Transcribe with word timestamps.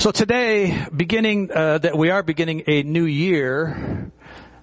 So 0.00 0.12
today, 0.12 0.86
beginning 0.96 1.50
uh, 1.52 1.76
that 1.76 1.94
we 1.94 2.08
are 2.08 2.22
beginning 2.22 2.62
a 2.66 2.82
new 2.82 3.04
year, 3.04 4.10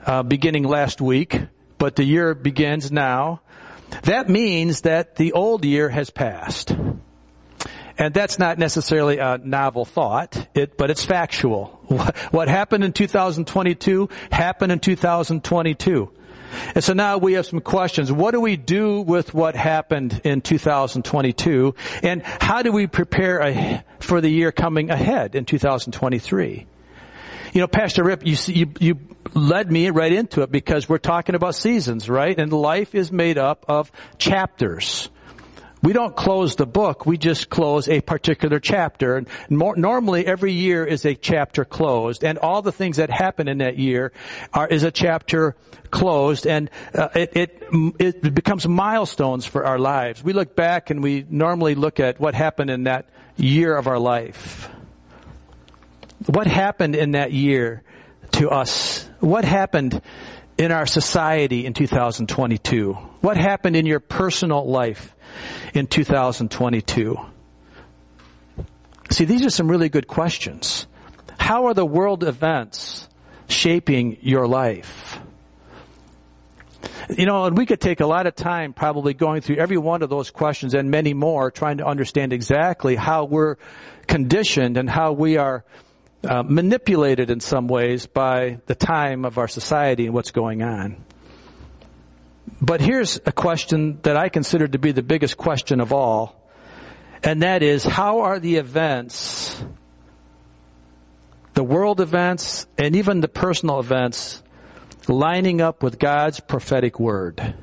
uh, 0.04 0.24
beginning 0.24 0.64
last 0.64 1.00
week, 1.00 1.40
but 1.78 1.96
the 1.96 2.04
year 2.04 2.34
begins 2.34 2.92
now. 2.92 3.42
That 4.02 4.30
means 4.30 4.82
that 4.82 5.16
the 5.16 5.34
old 5.34 5.64
year 5.64 5.90
has 5.90 6.10
passed. 6.10 6.76
And 8.00 8.16
that's 8.16 8.40
not 8.40 8.58
necessarily 8.58 9.20
a 9.20 9.38
novel 9.38 9.86
thought, 9.86 10.48
it, 10.56 10.76
but 10.76 10.90
it's 10.90 11.06
factual. 11.06 11.68
What 12.32 12.48
happened 12.48 12.84
in 12.84 12.92
2022 12.92 14.10
happened 14.32 14.72
in 14.72 14.80
2022. 14.80 16.12
And 16.76 16.84
so 16.84 16.94
now 16.94 17.18
we 17.18 17.34
have 17.34 17.46
some 17.46 17.62
questions. 17.62 18.12
What 18.12 18.32
do 18.32 18.42
we 18.42 18.58
do 18.58 19.02
with 19.02 19.34
what 19.34 19.56
happened 19.56 20.22
in 20.24 20.42
2022? 20.42 21.76
And 22.04 22.24
how 22.24 22.62
do 22.62 22.72
we 22.72 22.88
prepare 22.88 23.84
for 24.00 24.22
the 24.22 24.30
year 24.30 24.52
coming 24.52 24.90
ahead 24.90 25.36
in 25.36 25.46
2023? 25.46 26.66
You 27.54 27.62
know, 27.62 27.68
Pastor 27.68 28.04
Rip, 28.04 28.26
you, 28.26 28.36
you, 28.48 28.72
you 28.80 29.00
led 29.34 29.72
me 29.72 29.90
right 29.90 30.12
into 30.12 30.42
it 30.42 30.52
because 30.52 30.88
we're 30.88 30.98
talking 30.98 31.36
about 31.36 31.56
seasons, 31.56 32.10
right? 32.10 32.38
And 32.38 32.52
life 32.52 32.94
is 32.94 33.12
made 33.12 33.38
up 33.38 33.66
of 33.68 33.92
chapters. 34.18 35.10
We 35.88 35.94
don't 35.94 36.18
close 36.18 36.58
the 36.58 36.66
book, 36.66 37.06
we 37.06 37.18
just 37.18 37.50
close 37.50 37.88
a 37.88 38.02
particular 38.02 38.60
chapter. 38.60 39.16
And 39.16 39.26
more, 39.50 39.74
normally 39.78 40.28
every 40.28 40.52
year 40.52 40.84
is 40.84 41.06
a 41.06 41.16
chapter 41.16 41.64
closed, 41.64 42.26
and 42.26 42.38
all 42.38 42.62
the 42.62 42.74
things 42.74 42.98
that 42.98 43.10
happen 43.10 43.48
in 43.48 43.60
that 43.60 43.78
year 43.78 44.12
are, 44.54 44.68
is 44.68 44.84
a 44.84 44.92
chapter 44.92 45.56
closed, 45.90 46.46
and 46.46 46.70
uh, 46.94 47.08
it, 47.16 47.38
it, 47.38 47.64
it 48.00 48.36
becomes 48.36 48.68
milestones 48.68 49.46
for 49.46 49.66
our 49.66 49.80
lives. 49.80 50.22
We 50.22 50.34
look 50.34 50.58
back 50.58 50.90
and 50.90 51.02
we 51.02 51.26
normally 51.30 51.74
look 51.74 52.02
at 52.02 52.20
what 52.20 52.36
happened 52.36 52.70
in 52.70 52.84
that 52.84 53.08
year 53.38 53.74
of 53.78 53.88
our 53.88 53.98
life. 53.98 54.70
What 56.26 56.48
happened 56.48 56.98
in 56.98 57.12
that 57.12 57.32
year 57.32 57.82
to 58.34 58.50
us? 58.50 59.08
What 59.22 59.46
happened 59.46 60.02
in 60.58 60.74
our 60.74 60.86
society 60.86 61.66
in 61.66 61.72
2022? 61.72 62.92
What 63.22 63.38
happened 63.38 63.78
in 63.78 63.86
your 63.86 64.02
personal 64.02 64.70
life 64.70 65.14
in 65.74 65.88
2022? 65.88 67.18
See, 69.10 69.26
these 69.26 69.46
are 69.46 69.50
some 69.50 69.70
really 69.70 69.90
good 69.90 70.08
questions. 70.08 70.88
How 71.38 71.68
are 71.68 71.74
the 71.74 71.86
world 71.86 72.24
events 72.24 73.08
shaping 73.48 74.18
your 74.22 74.48
life? 74.48 75.20
You 77.10 77.26
know, 77.26 77.46
and 77.46 77.58
we 77.58 77.66
could 77.66 77.80
take 77.80 78.02
a 78.02 78.06
lot 78.06 78.28
of 78.28 78.36
time 78.36 78.74
probably 78.74 79.14
going 79.14 79.42
through 79.42 79.58
every 79.58 79.78
one 79.78 80.02
of 80.02 80.10
those 80.10 80.30
questions 80.30 80.74
and 80.74 80.92
many 80.92 81.14
more 81.14 81.52
trying 81.52 81.78
to 81.78 81.86
understand 81.86 82.34
exactly 82.34 82.96
how 82.96 83.24
we're 83.24 83.56
conditioned 84.08 84.76
and 84.76 84.90
how 84.90 85.14
we 85.14 85.38
are 85.38 85.64
uh, 86.24 86.44
manipulated 86.44 87.30
in 87.30 87.40
some 87.40 87.68
ways 87.68 88.08
by 88.08 88.60
the 88.66 88.76
time 88.76 89.24
of 89.24 89.38
our 89.38 89.48
society 89.48 90.06
and 90.06 90.14
what's 90.14 90.32
going 90.32 90.64
on. 90.64 91.04
But 92.62 92.82
here's 92.82 93.20
a 93.26 93.32
question 93.32 94.00
that 94.02 94.18
I 94.18 94.30
consider 94.30 94.68
to 94.68 94.80
be 94.80 94.92
the 94.92 95.04
biggest 95.04 95.38
question 95.38 95.80
of 95.80 95.94
all, 95.94 96.42
and 97.24 97.44
that 97.44 97.62
is 97.62 97.84
how 97.84 98.22
are 98.22 98.40
the 98.40 98.56
events, 98.56 99.64
the 101.54 101.64
world 101.64 102.02
events, 102.02 102.66
and 102.78 102.96
even 102.96 103.22
the 103.22 103.28
personal 103.28 103.80
events 103.80 104.42
lining 105.08 105.62
up 105.62 105.84
with 105.84 106.00
God's 106.00 106.40
prophetic 106.40 107.00
word? 107.00 107.54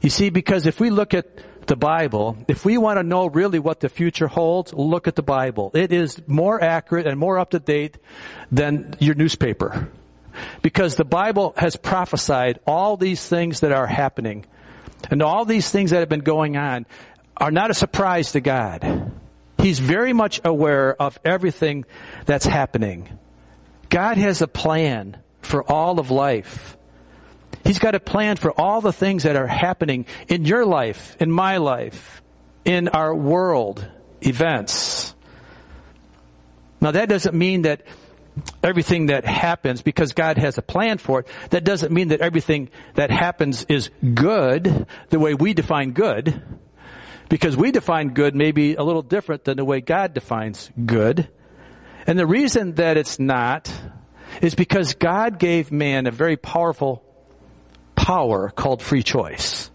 You 0.00 0.10
see, 0.10 0.30
because 0.30 0.66
if 0.66 0.80
we 0.80 0.90
look 0.90 1.12
at 1.14 1.26
the 1.66 1.76
Bible, 1.76 2.36
if 2.48 2.64
we 2.64 2.78
want 2.78 2.98
to 2.98 3.02
know 3.02 3.26
really 3.26 3.58
what 3.58 3.80
the 3.80 3.88
future 3.88 4.26
holds, 4.26 4.72
look 4.72 5.08
at 5.08 5.16
the 5.16 5.22
Bible. 5.22 5.70
It 5.74 5.92
is 5.92 6.20
more 6.26 6.62
accurate 6.62 7.06
and 7.06 7.18
more 7.18 7.38
up 7.38 7.50
to 7.50 7.58
date 7.58 7.98
than 8.50 8.94
your 9.00 9.14
newspaper. 9.14 9.90
Because 10.62 10.96
the 10.96 11.04
Bible 11.04 11.54
has 11.56 11.76
prophesied 11.76 12.60
all 12.66 12.96
these 12.96 13.26
things 13.26 13.60
that 13.60 13.72
are 13.72 13.86
happening. 13.86 14.46
And 15.10 15.22
all 15.22 15.44
these 15.44 15.70
things 15.70 15.90
that 15.90 16.00
have 16.00 16.08
been 16.08 16.20
going 16.20 16.56
on 16.56 16.86
are 17.36 17.50
not 17.50 17.70
a 17.70 17.74
surprise 17.74 18.32
to 18.32 18.40
God. 18.40 19.12
He's 19.58 19.78
very 19.78 20.12
much 20.12 20.40
aware 20.44 21.00
of 21.00 21.18
everything 21.24 21.84
that's 22.26 22.46
happening. 22.46 23.18
God 23.88 24.16
has 24.16 24.42
a 24.42 24.48
plan 24.48 25.18
for 25.42 25.62
all 25.62 26.00
of 26.00 26.10
life. 26.10 26.76
He's 27.64 27.78
got 27.78 27.94
a 27.94 28.00
plan 28.00 28.36
for 28.36 28.52
all 28.52 28.80
the 28.80 28.92
things 28.92 29.22
that 29.22 29.36
are 29.36 29.46
happening 29.46 30.06
in 30.28 30.44
your 30.44 30.66
life, 30.66 31.16
in 31.20 31.30
my 31.30 31.56
life, 31.58 32.22
in 32.64 32.88
our 32.88 33.14
world 33.14 33.86
events. 34.20 35.14
Now 36.80 36.90
that 36.90 37.08
doesn't 37.08 37.34
mean 37.34 37.62
that 37.62 37.82
everything 38.62 39.06
that 39.06 39.24
happens, 39.24 39.82
because 39.82 40.12
God 40.12 40.38
has 40.38 40.58
a 40.58 40.62
plan 40.62 40.98
for 40.98 41.20
it, 41.20 41.28
that 41.50 41.64
doesn't 41.64 41.92
mean 41.92 42.08
that 42.08 42.20
everything 42.20 42.68
that 42.94 43.10
happens 43.10 43.64
is 43.68 43.90
good, 44.14 44.86
the 45.10 45.18
way 45.18 45.34
we 45.34 45.54
define 45.54 45.92
good, 45.92 46.42
because 47.28 47.56
we 47.56 47.70
define 47.70 48.08
good 48.08 48.34
maybe 48.34 48.74
a 48.74 48.82
little 48.82 49.02
different 49.02 49.44
than 49.44 49.56
the 49.56 49.64
way 49.64 49.80
God 49.80 50.14
defines 50.14 50.70
good. 50.84 51.28
And 52.06 52.18
the 52.18 52.26
reason 52.26 52.74
that 52.74 52.96
it's 52.96 53.18
not 53.18 53.72
is 54.42 54.54
because 54.54 54.94
God 54.94 55.38
gave 55.38 55.70
man 55.70 56.06
a 56.06 56.10
very 56.10 56.36
powerful 56.36 57.02
power 57.94 58.50
called 58.50 58.82
free 58.82 59.02
choice. 59.02 59.70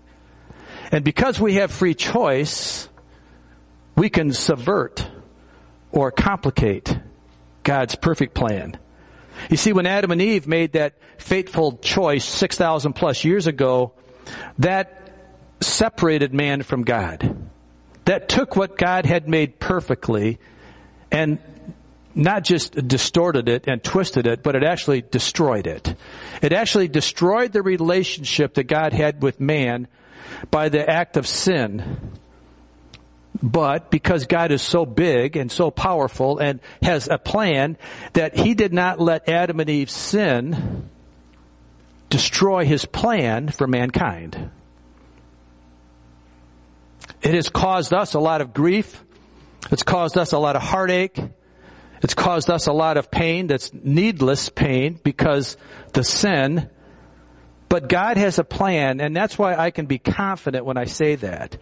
And 0.91 1.03
because 1.05 1.39
we 1.39 1.55
have 1.55 1.71
free 1.71 1.93
choice, 1.95 2.89
we 3.95 4.09
can 4.09 4.33
subvert 4.33 5.07
or 5.91 6.11
complicate 6.11 6.97
God's 7.69 7.93
perfect 7.93 8.33
plan. 8.33 8.79
You 9.51 9.55
see, 9.55 9.73
when 9.73 9.85
Adam 9.85 10.09
and 10.09 10.19
Eve 10.19 10.47
made 10.47 10.71
that 10.71 10.95
fateful 11.19 11.77
choice 11.77 12.25
6,000 12.25 12.93
plus 12.93 13.23
years 13.23 13.45
ago, 13.45 13.93
that 14.57 15.11
separated 15.61 16.33
man 16.33 16.63
from 16.63 16.81
God. 16.81 17.47
That 18.05 18.27
took 18.27 18.55
what 18.55 18.75
God 18.75 19.05
had 19.05 19.29
made 19.29 19.59
perfectly 19.59 20.39
and 21.11 21.37
not 22.15 22.43
just 22.43 22.73
distorted 22.87 23.47
it 23.47 23.65
and 23.67 23.83
twisted 23.83 24.25
it, 24.25 24.41
but 24.41 24.55
it 24.55 24.63
actually 24.63 25.03
destroyed 25.03 25.67
it. 25.67 25.93
It 26.41 26.53
actually 26.53 26.87
destroyed 26.87 27.51
the 27.51 27.61
relationship 27.61 28.55
that 28.55 28.63
God 28.63 28.93
had 28.93 29.21
with 29.21 29.39
man 29.39 29.87
by 30.49 30.69
the 30.69 30.89
act 30.89 31.17
of 31.17 31.27
sin. 31.27 32.17
But 33.41 33.89
because 33.89 34.25
God 34.25 34.51
is 34.51 34.61
so 34.61 34.85
big 34.85 35.37
and 35.37 35.51
so 35.51 35.71
powerful 35.71 36.39
and 36.39 36.59
has 36.81 37.07
a 37.07 37.17
plan 37.17 37.77
that 38.13 38.37
he 38.37 38.53
did 38.53 38.73
not 38.73 38.99
let 38.99 39.29
Adam 39.29 39.59
and 39.59 39.69
Eve 39.69 39.89
sin 39.89 40.89
destroy 42.09 42.65
his 42.65 42.85
plan 42.85 43.49
for 43.49 43.67
mankind. 43.67 44.51
It 47.21 47.33
has 47.33 47.49
caused 47.49 47.93
us 47.93 48.13
a 48.13 48.19
lot 48.19 48.41
of 48.41 48.53
grief. 48.53 49.03
It's 49.71 49.83
caused 49.83 50.17
us 50.17 50.31
a 50.31 50.37
lot 50.37 50.55
of 50.55 50.61
heartache. 50.61 51.19
It's 52.01 52.13
caused 52.13 52.49
us 52.49 52.67
a 52.67 52.73
lot 52.73 52.97
of 52.97 53.11
pain 53.11 53.47
that's 53.47 53.73
needless 53.73 54.49
pain 54.49 54.99
because 55.03 55.57
the 55.93 56.03
sin. 56.03 56.69
But 57.67 57.89
God 57.89 58.17
has 58.17 58.39
a 58.39 58.43
plan, 58.43 58.99
and 59.01 59.15
that's 59.15 59.37
why 59.37 59.55
I 59.55 59.71
can 59.71 59.85
be 59.85 59.99
confident 59.99 60.65
when 60.65 60.77
I 60.77 60.85
say 60.85 61.15
that. 61.15 61.57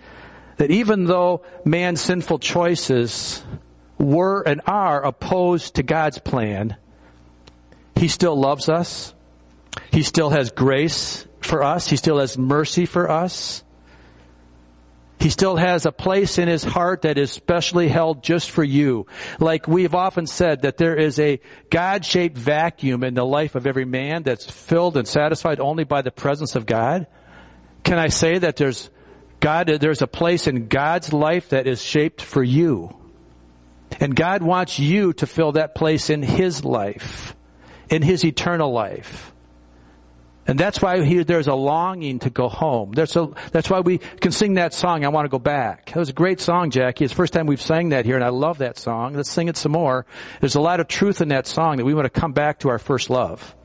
That 0.57 0.71
even 0.71 1.05
though 1.05 1.43
man's 1.65 2.01
sinful 2.01 2.39
choices 2.39 3.43
were 3.97 4.41
and 4.41 4.61
are 4.65 5.03
opposed 5.03 5.75
to 5.75 5.83
God's 5.83 6.19
plan, 6.19 6.75
He 7.95 8.07
still 8.07 8.35
loves 8.35 8.69
us. 8.69 9.13
He 9.91 10.03
still 10.03 10.29
has 10.29 10.51
grace 10.51 11.27
for 11.41 11.63
us. 11.63 11.87
He 11.87 11.95
still 11.95 12.19
has 12.19 12.37
mercy 12.37 12.85
for 12.85 13.09
us. 13.09 13.63
He 15.19 15.29
still 15.29 15.55
has 15.55 15.85
a 15.85 15.91
place 15.91 16.37
in 16.37 16.47
his 16.47 16.63
heart 16.63 17.01
that 17.01 17.17
is 17.17 17.31
specially 17.31 17.87
held 17.87 18.23
just 18.23 18.51
for 18.51 18.63
you. 18.63 19.07
Like 19.39 19.67
we've 19.67 19.95
often 19.95 20.27
said 20.27 20.61
that 20.61 20.77
there 20.77 20.95
is 20.95 21.17
a 21.17 21.39
God-shaped 21.71 22.37
vacuum 22.37 23.03
in 23.03 23.15
the 23.15 23.25
life 23.25 23.55
of 23.55 23.65
every 23.65 23.85
man 23.85 24.21
that's 24.21 24.49
filled 24.49 24.95
and 24.95 25.07
satisfied 25.07 25.59
only 25.59 25.85
by 25.85 26.03
the 26.03 26.11
presence 26.11 26.55
of 26.55 26.67
God. 26.67 27.07
Can 27.83 27.97
I 27.97 28.09
say 28.09 28.37
that 28.37 28.57
there's 28.57 28.91
God, 29.39 29.67
there's 29.67 30.01
a 30.01 30.07
place 30.07 30.47
in 30.47 30.67
God's 30.67 31.13
life 31.13 31.49
that 31.49 31.67
is 31.67 31.81
shaped 31.81 32.21
for 32.21 32.43
you. 32.43 32.95
And 33.99 34.15
God 34.15 34.43
wants 34.43 34.79
you 34.79 35.13
to 35.13 35.27
fill 35.27 35.53
that 35.53 35.75
place 35.75 36.09
in 36.09 36.21
His 36.21 36.65
life, 36.65 37.35
in 37.89 38.01
His 38.01 38.25
eternal 38.25 38.71
life. 38.71 39.33
And 40.47 40.57
that's 40.57 40.81
why 40.81 41.03
here 41.03 41.25
there's 41.25 41.47
a 41.47 41.53
longing 41.53 42.19
to 42.19 42.29
go 42.29 42.47
home. 42.47 42.93
A, 42.97 43.27
that's 43.51 43.69
why 43.69 43.81
we 43.81 43.97
can 43.97 44.31
sing 44.31 44.53
that 44.53 44.73
song, 44.73 45.03
I 45.03 45.09
want 45.09 45.25
to 45.25 45.29
go 45.29 45.39
back. 45.39 45.87
That 45.87 45.97
was 45.97 46.07
a 46.07 46.13
great 46.13 46.39
song, 46.39 46.69
Jackie. 46.69 47.03
It's 47.03 47.13
the 47.13 47.17
first 47.17 47.33
time 47.33 47.47
we've 47.47 47.61
sang 47.61 47.89
that 47.89 48.05
here 48.05 48.15
and 48.15 48.23
I 48.23 48.29
love 48.29 48.59
that 48.59 48.77
song. 48.77 49.13
Let's 49.13 49.29
sing 49.29 49.49
it 49.49 49.57
some 49.57 49.73
more. 49.73 50.05
There's 50.39 50.55
a 50.55 50.61
lot 50.61 50.79
of 50.79 50.87
truth 50.87 51.19
in 51.19 51.29
that 51.29 51.47
song 51.47 51.77
that 51.77 51.85
we 51.85 51.93
want 51.93 52.05
to 52.05 52.19
come 52.21 52.31
back 52.31 52.59
to 52.59 52.69
our 52.69 52.79
first 52.79 53.09
love. 53.09 53.56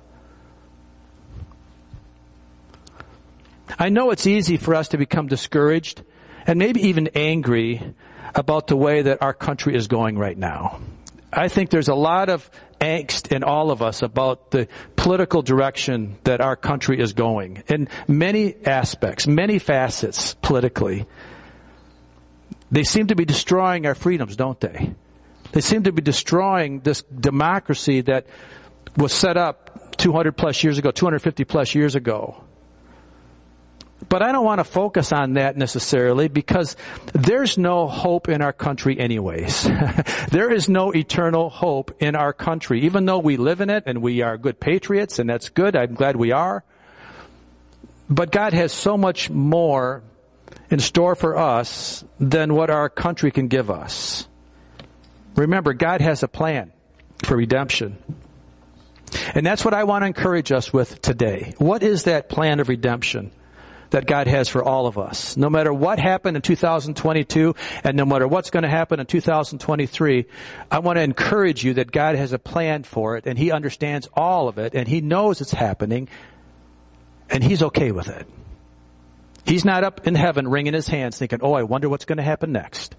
I 3.78 3.88
know 3.88 4.10
it's 4.10 4.26
easy 4.26 4.56
for 4.56 4.74
us 4.74 4.88
to 4.88 4.98
become 4.98 5.26
discouraged 5.26 6.02
and 6.46 6.58
maybe 6.58 6.88
even 6.88 7.08
angry 7.14 7.94
about 8.34 8.66
the 8.66 8.76
way 8.76 9.02
that 9.02 9.22
our 9.22 9.34
country 9.34 9.74
is 9.74 9.88
going 9.88 10.18
right 10.18 10.36
now. 10.36 10.80
I 11.32 11.48
think 11.48 11.70
there's 11.70 11.88
a 11.88 11.94
lot 11.94 12.28
of 12.28 12.50
angst 12.80 13.32
in 13.32 13.44
all 13.44 13.70
of 13.70 13.80
us 13.80 14.02
about 14.02 14.50
the 14.50 14.68
political 14.96 15.40
direction 15.40 16.16
that 16.24 16.40
our 16.40 16.56
country 16.56 17.00
is 17.00 17.12
going 17.12 17.62
in 17.68 17.88
many 18.08 18.54
aspects, 18.66 19.26
many 19.26 19.58
facets 19.58 20.34
politically. 20.34 21.06
They 22.70 22.84
seem 22.84 23.06
to 23.08 23.14
be 23.14 23.24
destroying 23.24 23.86
our 23.86 23.94
freedoms, 23.94 24.34
don't 24.36 24.60
they? 24.60 24.94
They 25.52 25.60
seem 25.60 25.84
to 25.84 25.92
be 25.92 26.02
destroying 26.02 26.80
this 26.80 27.02
democracy 27.02 28.00
that 28.02 28.26
was 28.96 29.12
set 29.12 29.36
up 29.36 29.96
200 29.98 30.36
plus 30.36 30.64
years 30.64 30.78
ago, 30.78 30.90
250 30.90 31.44
plus 31.44 31.74
years 31.74 31.94
ago. 31.94 32.42
But 34.12 34.20
I 34.20 34.30
don't 34.30 34.44
want 34.44 34.58
to 34.58 34.64
focus 34.64 35.10
on 35.10 35.32
that 35.34 35.56
necessarily 35.56 36.28
because 36.28 36.76
there's 37.14 37.56
no 37.56 37.88
hope 37.88 38.28
in 38.28 38.42
our 38.42 38.52
country 38.52 39.00
anyways. 39.00 39.62
there 40.30 40.52
is 40.52 40.68
no 40.68 40.94
eternal 40.94 41.48
hope 41.48 41.96
in 41.98 42.14
our 42.14 42.34
country, 42.34 42.82
even 42.82 43.06
though 43.06 43.20
we 43.20 43.38
live 43.38 43.62
in 43.62 43.70
it 43.70 43.84
and 43.86 44.02
we 44.02 44.20
are 44.20 44.36
good 44.36 44.60
patriots 44.60 45.18
and 45.18 45.30
that's 45.30 45.48
good. 45.48 45.74
I'm 45.74 45.94
glad 45.94 46.16
we 46.16 46.30
are. 46.30 46.62
But 48.10 48.30
God 48.30 48.52
has 48.52 48.70
so 48.70 48.98
much 48.98 49.30
more 49.30 50.02
in 50.68 50.78
store 50.78 51.14
for 51.14 51.38
us 51.38 52.04
than 52.20 52.52
what 52.52 52.68
our 52.68 52.90
country 52.90 53.30
can 53.30 53.48
give 53.48 53.70
us. 53.70 54.28
Remember, 55.36 55.72
God 55.72 56.02
has 56.02 56.22
a 56.22 56.28
plan 56.28 56.70
for 57.24 57.34
redemption. 57.34 57.96
And 59.34 59.46
that's 59.46 59.64
what 59.64 59.72
I 59.72 59.84
want 59.84 60.02
to 60.02 60.06
encourage 60.06 60.52
us 60.52 60.70
with 60.70 61.00
today. 61.00 61.54
What 61.56 61.82
is 61.82 62.02
that 62.02 62.28
plan 62.28 62.60
of 62.60 62.68
redemption? 62.68 63.32
That 63.92 64.06
God 64.06 64.26
has 64.26 64.48
for 64.48 64.62
all 64.62 64.86
of 64.86 64.98
us. 64.98 65.36
No 65.36 65.48
matter 65.48 65.72
what 65.72 65.98
happened 65.98 66.36
in 66.36 66.42
2022 66.42 67.54
and 67.84 67.96
no 67.96 68.04
matter 68.04 68.26
what's 68.26 68.50
going 68.50 68.64
to 68.64 68.68
happen 68.68 69.00
in 69.00 69.06
2023, 69.06 70.26
I 70.70 70.78
want 70.80 70.96
to 70.96 71.02
encourage 71.02 71.64
you 71.64 71.74
that 71.74 71.90
God 71.90 72.16
has 72.16 72.32
a 72.32 72.38
plan 72.38 72.82
for 72.82 73.16
it 73.16 73.26
and 73.26 73.38
He 73.38 73.52
understands 73.52 74.08
all 74.14 74.48
of 74.48 74.58
it 74.58 74.74
and 74.74 74.88
He 74.88 75.00
knows 75.00 75.40
it's 75.40 75.52
happening 75.52 76.08
and 77.30 77.42
He's 77.42 77.62
okay 77.62 77.92
with 77.92 78.08
it. 78.08 78.26
He's 79.44 79.64
not 79.64 79.84
up 79.84 80.06
in 80.06 80.14
heaven 80.14 80.48
wringing 80.48 80.74
His 80.74 80.88
hands 80.88 81.18
thinking, 81.18 81.40
oh, 81.42 81.52
I 81.52 81.62
wonder 81.62 81.88
what's 81.88 82.04
going 82.04 82.18
to 82.18 82.22
happen 82.22 82.52
next. 82.52 82.96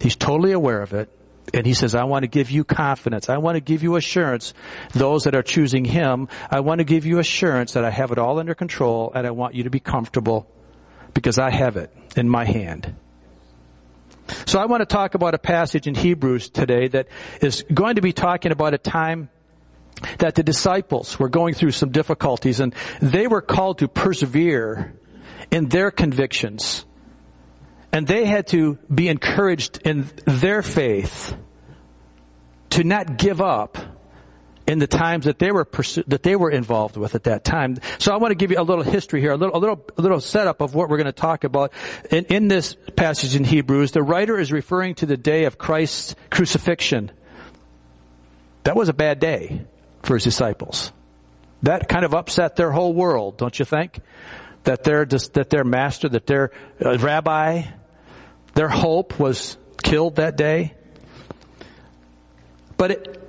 He's 0.00 0.16
totally 0.16 0.52
aware 0.52 0.82
of 0.82 0.92
it 0.92 1.16
and 1.52 1.66
he 1.66 1.74
says, 1.74 1.94
I 1.94 2.04
want 2.04 2.22
to 2.22 2.28
give 2.28 2.50
you 2.50 2.64
confidence. 2.64 3.28
I 3.28 3.38
want 3.38 3.56
to 3.56 3.60
give 3.60 3.82
you 3.82 3.96
assurance. 3.96 4.54
Those 4.92 5.24
that 5.24 5.34
are 5.34 5.42
choosing 5.42 5.84
him, 5.84 6.28
I 6.50 6.60
want 6.60 6.78
to 6.78 6.84
give 6.84 7.04
you 7.04 7.18
assurance 7.18 7.72
that 7.72 7.84
I 7.84 7.90
have 7.90 8.12
it 8.12 8.18
all 8.18 8.38
under 8.38 8.54
control 8.54 9.12
and 9.14 9.26
I 9.26 9.30
want 9.32 9.54
you 9.54 9.64
to 9.64 9.70
be 9.70 9.80
comfortable 9.80 10.46
because 11.14 11.38
I 11.38 11.50
have 11.50 11.76
it 11.76 11.92
in 12.16 12.28
my 12.28 12.44
hand. 12.44 12.94
So 14.46 14.60
I 14.60 14.66
want 14.66 14.80
to 14.82 14.86
talk 14.86 15.14
about 15.14 15.34
a 15.34 15.38
passage 15.38 15.86
in 15.86 15.94
Hebrews 15.94 16.50
today 16.50 16.88
that 16.88 17.08
is 17.40 17.64
going 17.72 17.96
to 17.96 18.02
be 18.02 18.12
talking 18.12 18.52
about 18.52 18.72
a 18.72 18.78
time 18.78 19.28
that 20.18 20.34
the 20.34 20.42
disciples 20.42 21.18
were 21.18 21.28
going 21.28 21.54
through 21.54 21.72
some 21.72 21.90
difficulties 21.90 22.60
and 22.60 22.74
they 23.00 23.26
were 23.26 23.42
called 23.42 23.78
to 23.78 23.88
persevere 23.88 24.94
in 25.50 25.68
their 25.68 25.90
convictions 25.90 26.84
and 27.92 28.06
they 28.06 28.24
had 28.24 28.46
to 28.48 28.78
be 28.92 29.08
encouraged 29.08 29.80
in 29.84 30.10
their 30.24 30.62
faith 30.62 31.36
to 32.70 32.84
not 32.84 33.18
give 33.18 33.40
up 33.40 33.76
in 34.66 34.78
the 34.78 34.86
times 34.86 35.24
that 35.24 35.38
they 35.38 35.50
were 35.50 35.64
pursu- 35.64 36.04
that 36.06 36.22
they 36.22 36.36
were 36.36 36.50
involved 36.50 36.96
with 36.96 37.14
at 37.14 37.24
that 37.24 37.44
time. 37.44 37.76
So 37.98 38.12
I 38.12 38.16
want 38.16 38.30
to 38.30 38.34
give 38.36 38.50
you 38.50 38.58
a 38.58 38.62
little 38.62 38.84
history 38.84 39.20
here, 39.20 39.32
a 39.32 39.36
little 39.36 39.56
a 39.56 39.58
little 39.58 39.84
a 39.98 40.02
little 40.02 40.20
setup 40.20 40.60
of 40.60 40.74
what 40.74 40.88
we're 40.88 40.96
going 40.96 41.06
to 41.06 41.12
talk 41.12 41.44
about 41.44 41.72
in, 42.10 42.24
in 42.26 42.48
this 42.48 42.76
passage 42.96 43.34
in 43.36 43.44
Hebrews. 43.44 43.92
The 43.92 44.02
writer 44.02 44.38
is 44.38 44.52
referring 44.52 44.94
to 44.96 45.06
the 45.06 45.16
day 45.16 45.44
of 45.44 45.58
Christ's 45.58 46.14
crucifixion. 46.30 47.10
That 48.64 48.76
was 48.76 48.88
a 48.88 48.94
bad 48.94 49.18
day 49.18 49.66
for 50.02 50.14
his 50.14 50.24
disciples. 50.24 50.92
That 51.62 51.88
kind 51.88 52.04
of 52.04 52.14
upset 52.14 52.56
their 52.56 52.70
whole 52.70 52.94
world, 52.94 53.36
don't 53.36 53.56
you 53.58 53.64
think? 53.64 54.00
That 54.64 54.84
their 54.84 55.04
that 55.04 55.50
their 55.50 55.64
master, 55.64 56.08
that 56.08 56.26
their 56.26 56.52
uh, 56.84 56.98
rabbi, 56.98 57.64
their 58.54 58.68
hope 58.68 59.18
was 59.18 59.56
killed 59.82 60.16
that 60.16 60.36
day. 60.36 60.74
But 62.76 62.90
it, 62.90 63.22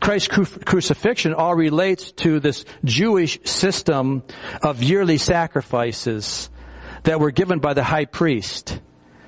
Christ's 0.00 0.28
cru- 0.28 0.44
crucifixion 0.44 1.34
all 1.34 1.54
relates 1.54 2.12
to 2.12 2.40
this 2.40 2.64
Jewish 2.84 3.40
system 3.44 4.22
of 4.62 4.82
yearly 4.82 5.18
sacrifices 5.18 6.50
that 7.04 7.20
were 7.20 7.30
given 7.30 7.58
by 7.60 7.74
the 7.74 7.84
high 7.84 8.04
priest 8.04 8.80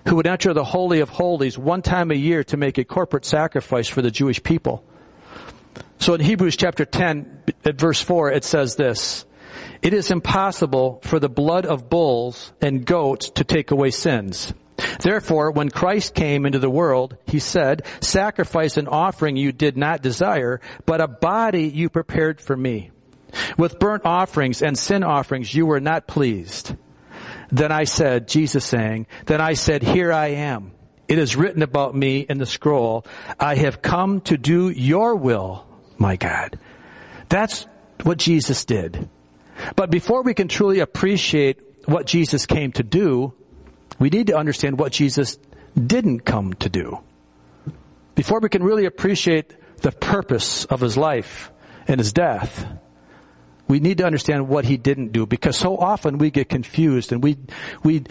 who 0.06 0.16
would 0.16 0.26
enter 0.26 0.54
the 0.54 0.64
Holy 0.64 1.00
of 1.00 1.08
Holies 1.08 1.58
one 1.58 1.82
time 1.82 2.10
a 2.10 2.14
year 2.14 2.42
to 2.44 2.56
make 2.56 2.78
a 2.78 2.84
corporate 2.84 3.24
sacrifice 3.24 3.88
for 3.88 4.02
the 4.02 4.10
Jewish 4.10 4.42
people. 4.42 4.84
So 5.98 6.14
in 6.14 6.20
Hebrews 6.20 6.56
chapter 6.56 6.84
10 6.84 7.44
at 7.64 7.78
verse 7.78 8.00
4 8.00 8.32
it 8.32 8.44
says 8.44 8.76
this, 8.76 9.26
it 9.82 9.92
is 9.92 10.10
impossible 10.10 11.00
for 11.04 11.18
the 11.18 11.28
blood 11.28 11.66
of 11.66 11.88
bulls 11.88 12.52
and 12.60 12.84
goats 12.84 13.30
to 13.30 13.44
take 13.44 13.70
away 13.70 13.90
sins. 13.90 14.52
Therefore, 15.00 15.50
when 15.50 15.70
Christ 15.70 16.14
came 16.14 16.46
into 16.46 16.58
the 16.58 16.70
world, 16.70 17.16
he 17.26 17.40
said, 17.40 17.84
sacrifice 18.00 18.76
and 18.76 18.88
offering 18.88 19.36
you 19.36 19.52
did 19.52 19.76
not 19.76 20.02
desire, 20.02 20.60
but 20.86 21.00
a 21.00 21.08
body 21.08 21.64
you 21.68 21.88
prepared 21.88 22.40
for 22.40 22.56
me. 22.56 22.90
With 23.58 23.78
burnt 23.78 24.04
offerings 24.04 24.62
and 24.62 24.78
sin 24.78 25.02
offerings 25.02 25.52
you 25.52 25.66
were 25.66 25.80
not 25.80 26.06
pleased. 26.06 26.74
Then 27.50 27.72
I 27.72 27.84
said, 27.84 28.28
Jesus 28.28 28.64
saying, 28.64 29.06
then 29.26 29.40
I 29.40 29.54
said, 29.54 29.82
here 29.82 30.12
I 30.12 30.28
am. 30.28 30.72
It 31.08 31.18
is 31.18 31.36
written 31.36 31.62
about 31.62 31.94
me 31.94 32.20
in 32.20 32.38
the 32.38 32.46
scroll. 32.46 33.06
I 33.40 33.54
have 33.54 33.82
come 33.82 34.20
to 34.22 34.36
do 34.36 34.68
your 34.68 35.16
will, 35.16 35.66
my 35.96 36.16
God. 36.16 36.58
That's 37.28 37.66
what 38.02 38.18
Jesus 38.18 38.64
did. 38.64 39.08
But 39.74 39.90
before 39.90 40.22
we 40.22 40.34
can 40.34 40.48
truly 40.48 40.80
appreciate 40.80 41.60
what 41.86 42.06
Jesus 42.06 42.46
came 42.46 42.72
to 42.72 42.82
do, 42.82 43.34
we 43.98 44.10
need 44.10 44.28
to 44.28 44.36
understand 44.36 44.78
what 44.78 44.92
Jesus 44.92 45.38
didn't 45.76 46.20
come 46.20 46.54
to 46.54 46.68
do. 46.68 46.98
Before 48.14 48.40
we 48.40 48.48
can 48.48 48.62
really 48.62 48.84
appreciate 48.84 49.54
the 49.80 49.92
purpose 49.92 50.64
of 50.64 50.80
his 50.80 50.96
life 50.96 51.50
and 51.86 52.00
his 52.00 52.12
death, 52.12 52.66
we 53.68 53.80
need 53.80 53.98
to 53.98 54.06
understand 54.06 54.48
what 54.48 54.64
he 54.64 54.76
didn't 54.76 55.12
do 55.12 55.26
because 55.26 55.56
so 55.56 55.76
often 55.76 56.18
we 56.18 56.30
get 56.30 56.48
confused 56.48 57.12
and 57.12 57.22
we, 57.22 57.36
we 57.84 58.04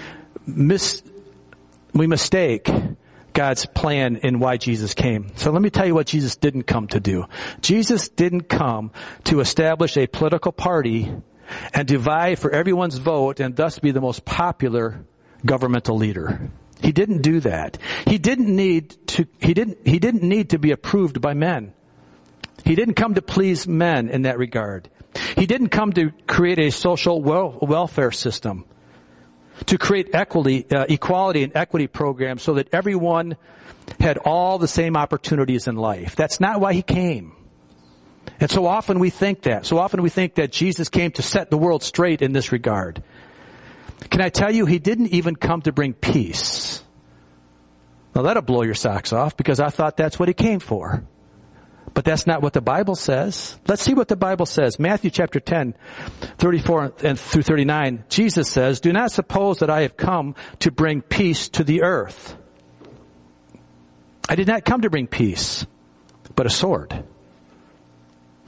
miss, 0.45 1.01
we 1.94 2.07
mistake 2.07 2.69
God's 3.33 3.66
plan 3.66 4.19
and 4.24 4.40
why 4.40 4.57
Jesus 4.57 4.94
came. 4.94 5.36
So 5.36 5.51
let 5.51 5.62
me 5.62 5.69
tell 5.69 5.86
you 5.86 5.95
what 5.95 6.07
Jesus 6.07 6.36
didn't 6.36 6.64
come 6.64 6.88
to 6.90 7.00
do. 7.00 7.26
Jesus 7.61 8.09
didn't 8.09 8.50
come 8.50 8.92
to 9.26 9.40
establish 9.40 9.97
a 9.97 10.07
political 10.07 10.52
party 10.52 11.11
and 11.73 11.88
divide 11.88 12.40
for 12.40 12.52
everyone's 12.52 12.97
vote 12.97 13.40
and 13.40 13.56
thus 13.56 13.80
be 13.80 13.92
the 13.92 14.02
most 14.02 14.26
popular 14.26 15.06
governmental 15.45 15.97
leader. 15.97 16.49
He 16.81 16.91
didn't 16.91 17.21
do 17.21 17.39
that. 17.41 17.77
He 18.06 18.17
didn't 18.17 18.56
need 18.56 19.07
to, 19.07 19.27
he 19.39 19.53
didn't, 19.53 19.85
he 19.85 19.99
didn't 19.99 20.23
need 20.23 20.51
to 20.51 20.59
be 20.59 20.71
approved 20.71 21.21
by 21.21 21.33
men. 21.33 21.73
He 22.63 22.75
didn't 22.75 22.95
come 22.95 23.15
to 23.15 23.21
please 23.21 23.67
men 23.67 24.09
in 24.09 24.23
that 24.23 24.37
regard. 24.37 24.89
He 25.35 25.45
didn't 25.45 25.69
come 25.69 25.94
to 25.94 26.11
create 26.27 26.59
a 26.59 26.69
social 26.69 27.21
wel- 27.21 27.57
welfare 27.61 28.11
system, 28.11 28.65
to 29.65 29.77
create 29.77 30.13
equity, 30.13 30.67
uh, 30.69 30.85
equality 30.87 31.44
and 31.44 31.56
equity 31.56 31.87
programs 31.87 32.44
so 32.44 32.56
that 32.56 32.69
everyone 32.73 33.37
had 33.99 34.17
all 34.17 34.59
the 34.59 34.67
same 34.67 34.95
opportunities 34.95 35.67
in 35.67 35.75
life. 35.75 36.15
That's 36.15 36.39
not 36.39 36.59
why 36.59 36.73
he 36.73 36.81
came. 36.81 37.33
And 38.39 38.51
so 38.51 38.67
often 38.67 38.99
we 38.99 39.09
think 39.09 39.44
that. 39.44 39.65
So 39.65 39.79
often 39.79 40.01
we 40.01 40.09
think 40.09 40.35
that 40.35 40.51
Jesus 40.51 40.89
came 40.89 41.11
to 41.11 41.21
set 41.21 41.49
the 41.49 41.57
world 41.57 41.81
straight 41.81 42.21
in 42.21 42.33
this 42.33 42.51
regard. 42.51 43.01
Can 44.09 44.21
I 44.21 44.30
tell 44.30 44.54
you, 44.54 44.66
he 44.66 44.80
didn't 44.80 45.07
even 45.07 45.35
come 45.35 45.61
to 45.63 45.71
bring 45.71 45.94
peace. 45.94 46.83
Now 48.16 48.23
that'll 48.23 48.44
blow 48.44 48.63
your 48.63 48.73
socks 48.73 49.13
off 49.13 49.37
because 49.37 49.59
I 49.59 49.69
thought 49.69 49.97
that's 49.97 50.18
what 50.19 50.27
he 50.27 50.33
came 50.33 50.59
for. 50.59 51.04
But 51.94 52.06
that's 52.06 52.27
not 52.27 52.42
what 52.44 52.54
the 52.54 52.61
Bible 52.61 52.95
says. 52.95 53.57
Let's 53.68 53.81
see 53.81 53.95
what 53.95 54.07
the 54.07 54.16
Bible 54.16 54.45
says. 54.45 54.77
Matthew 54.77 55.09
chapter 55.09 55.39
10, 55.39 55.73
34 56.37 56.94
and 57.04 57.19
through 57.19 57.42
39. 57.42 58.04
Jesus 58.09 58.49
says, 58.49 58.81
Do 58.81 58.94
not 58.94 59.11
suppose 59.11 59.59
that 59.59 59.69
I 59.69 59.81
have 59.81 59.97
come 59.97 60.35
to 60.59 60.71
bring 60.71 61.01
peace 61.01 61.49
to 61.49 61.63
the 61.63 61.81
earth. 61.81 62.35
I 64.30 64.35
did 64.35 64.47
not 64.47 64.66
come 64.66 64.81
to 64.81 64.89
bring 64.89 65.07
peace, 65.07 65.66
but 66.35 66.45
a 66.45 66.51
sword. 66.51 67.04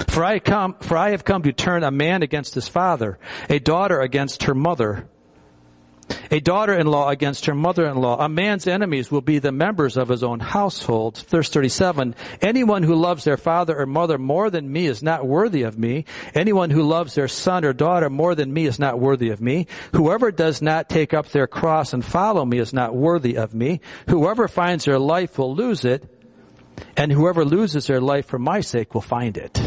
For 0.07 0.23
I 0.23 0.39
come, 0.39 0.75
for 0.81 0.97
I 0.97 1.11
have 1.11 1.23
come 1.23 1.43
to 1.43 1.53
turn 1.53 1.83
a 1.83 1.91
man 1.91 2.23
against 2.23 2.53
his 2.53 2.67
father, 2.67 3.17
a 3.49 3.59
daughter 3.59 4.01
against 4.01 4.43
her 4.43 4.55
mother, 4.55 5.07
a 6.31 6.39
daughter-in-law 6.39 7.09
against 7.09 7.45
her 7.45 7.55
mother-in-law. 7.55 8.23
A 8.23 8.29
man's 8.29 8.67
enemies 8.67 9.11
will 9.11 9.21
be 9.21 9.39
the 9.39 9.51
members 9.51 9.97
of 9.97 10.09
his 10.09 10.23
own 10.23 10.39
household. 10.39 11.17
Verse 11.27 11.49
37, 11.49 12.15
anyone 12.41 12.83
who 12.83 12.95
loves 12.95 13.23
their 13.23 13.37
father 13.37 13.77
or 13.77 13.85
mother 13.85 14.17
more 14.17 14.49
than 14.49 14.71
me 14.71 14.85
is 14.85 15.01
not 15.01 15.25
worthy 15.25 15.63
of 15.63 15.77
me. 15.77 16.05
Anyone 16.35 16.69
who 16.69 16.83
loves 16.83 17.15
their 17.15 17.27
son 17.27 17.65
or 17.65 17.73
daughter 17.73 18.09
more 18.09 18.35
than 18.35 18.53
me 18.53 18.65
is 18.65 18.79
not 18.79 18.99
worthy 18.99 19.29
of 19.29 19.41
me. 19.41 19.67
Whoever 19.93 20.31
does 20.31 20.61
not 20.61 20.89
take 20.89 21.13
up 21.13 21.29
their 21.29 21.47
cross 21.47 21.93
and 21.93 22.05
follow 22.05 22.45
me 22.45 22.59
is 22.59 22.73
not 22.73 22.95
worthy 22.95 23.37
of 23.37 23.53
me. 23.53 23.81
Whoever 24.07 24.47
finds 24.47 24.85
their 24.85 24.99
life 24.99 25.37
will 25.37 25.55
lose 25.55 25.85
it, 25.85 26.05
and 26.95 27.11
whoever 27.11 27.43
loses 27.43 27.87
their 27.87 28.01
life 28.01 28.27
for 28.27 28.39
my 28.39 28.61
sake 28.61 28.93
will 28.93 29.01
find 29.01 29.37
it. 29.37 29.59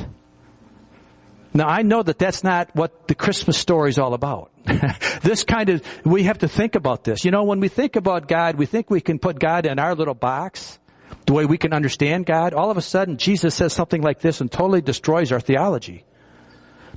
Now 1.55 1.67
I 1.69 1.83
know 1.83 2.03
that 2.03 2.19
that's 2.19 2.45
not 2.45 2.75
what 2.75 3.09
the 3.09 3.15
Christmas 3.15 3.59
story 3.59 3.91
is 3.91 3.99
all 3.99 4.15
about. 4.15 4.52
this 5.23 5.45
kind 5.45 5.71
of, 5.71 5.83
we 6.05 6.25
have 6.25 6.39
to 6.39 6.49
think 6.49 6.75
about 6.75 7.05
this. 7.05 7.25
You 7.25 7.31
know, 7.31 7.45
when 7.45 7.61
we 7.61 7.69
think 7.69 7.97
about 7.97 8.29
God, 8.29 8.57
we 8.57 8.67
think 8.67 8.91
we 8.91 9.01
can 9.01 9.19
put 9.19 9.39
God 9.39 9.67
in 9.67 9.79
our 9.79 9.95
little 9.95 10.15
box, 10.15 10.79
the 11.27 11.33
way 11.33 11.47
we 11.47 11.59
can 11.59 11.73
understand 11.73 12.27
God. 12.27 12.55
All 12.55 12.71
of 12.71 12.77
a 12.77 12.83
sudden, 12.83 13.17
Jesus 13.17 13.55
says 13.55 13.73
something 13.73 14.03
like 14.03 14.21
this 14.21 14.41
and 14.41 14.51
totally 14.51 14.81
destroys 14.81 15.33
our 15.33 15.41
theology. 15.41 16.05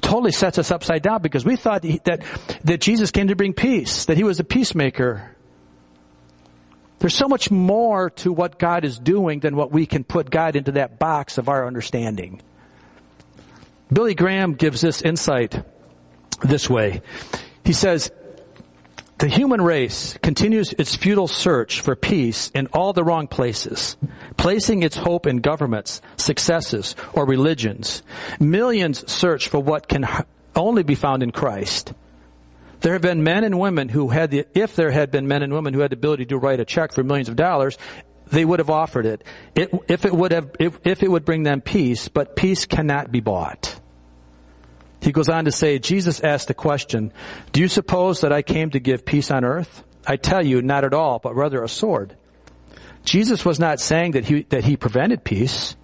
Totally 0.02 0.32
sets 0.32 0.58
us 0.60 0.72
upside 0.72 1.02
down 1.02 1.22
because 1.22 1.46
we 1.46 1.56
thought 1.56 1.82
that, 1.82 2.24
that 2.64 2.82
Jesus 2.82 3.12
came 3.12 3.30
to 3.30 3.36
bring 3.36 3.54
peace, 3.54 4.06
that 4.06 4.18
he 4.18 4.24
was 4.24 4.40
a 4.40 4.44
peacemaker. 4.44 5.36
There's 7.00 7.16
so 7.16 7.28
much 7.28 7.50
more 7.50 8.10
to 8.10 8.32
what 8.32 8.60
God 8.60 8.86
is 8.86 9.00
doing 9.00 9.40
than 9.40 9.56
what 9.56 9.72
we 9.72 9.86
can 9.86 10.04
put 10.04 10.30
God 10.30 10.56
into 10.56 10.74
that 10.74 11.00
box 11.00 11.38
of 11.38 11.50
our 11.50 11.66
understanding. 11.66 12.42
Billy 13.92 14.16
Graham 14.16 14.54
gives 14.54 14.82
this 14.82 15.02
insight 15.02 15.64
this 16.42 16.70
way. 16.70 17.02
He 17.66 17.74
says, 17.74 18.12
the 19.18 19.28
human 19.28 19.62
race 19.62 20.18
continues 20.22 20.74
its 20.74 20.96
futile 20.96 21.28
search 21.28 21.82
for 21.82 21.96
peace 21.96 22.52
in 22.54 22.68
all 22.68 22.94
the 22.94 23.04
wrong 23.04 23.28
places, 23.28 23.98
placing 24.38 24.84
its 24.84 24.96
hope 24.96 25.26
in 25.26 25.38
governments, 25.38 26.02
successes, 26.18 26.96
or 27.14 27.26
religions. 27.26 28.04
Millions 28.40 29.10
search 29.12 29.48
for 29.48 29.60
what 29.60 29.88
can 29.88 30.06
only 30.56 30.84
be 30.84 30.96
found 30.96 31.24
in 31.24 31.32
Christ. 31.32 31.94
There 32.82 32.94
have 32.94 33.02
been 33.02 33.24
men 33.24 33.44
and 33.46 33.58
women 33.58 33.90
who 33.90 34.10
had 34.10 34.32
the, 34.32 34.46
if 34.54 34.76
there 34.76 34.92
had 34.92 35.12
been 35.12 35.28
men 35.28 35.42
and 35.42 35.54
women 35.54 35.74
who 35.74 35.80
had 35.80 35.92
the 35.92 35.96
ability 35.96 36.26
to 36.28 36.38
write 36.38 36.60
a 36.60 36.66
check 36.66 36.92
for 36.92 37.04
millions 37.04 37.30
of 37.30 37.38
dollars, 37.38 37.78
they 38.28 38.44
would 38.44 38.60
have 38.60 38.70
offered 38.70 39.06
it, 39.06 39.24
it 39.56 39.72
if 39.88 40.06
it 40.06 40.14
would 40.14 40.34
have, 40.34 40.52
if, 40.60 40.78
if 40.84 41.04
it 41.04 41.10
would 41.10 41.26
bring 41.26 41.44
them 41.44 41.62
peace, 41.62 42.10
but 42.10 42.36
peace 42.36 42.66
cannot 42.66 43.12
be 43.12 43.22
bought. 43.22 43.80
He 45.06 45.12
goes 45.12 45.30
on 45.30 45.46
to 45.46 45.52
say, 45.52 45.78
Jesus 45.78 46.20
asked 46.22 46.48
the 46.48 46.56
question, 46.56 47.14
do 47.52 47.62
you 47.62 47.68
suppose 47.68 48.22
that 48.22 48.34
I 48.34 48.42
came 48.42 48.72
to 48.72 48.80
give 48.80 49.06
peace 49.06 49.30
on 49.30 49.46
earth? 49.46 49.84
I 50.08 50.16
tell 50.16 50.44
you, 50.44 50.64
not 50.64 50.84
at 50.84 50.96
all, 50.96 51.20
but 51.20 51.36
rather 51.36 51.62
a 51.62 51.70
sword. 51.70 52.18
Jesus 53.04 53.46
was 53.46 53.60
not 53.60 53.80
saying 53.80 54.14
that 54.14 54.26
he, 54.26 54.42
that 54.50 54.64
he 54.64 54.78
prevented 54.78 55.24
peace. 55.24 55.76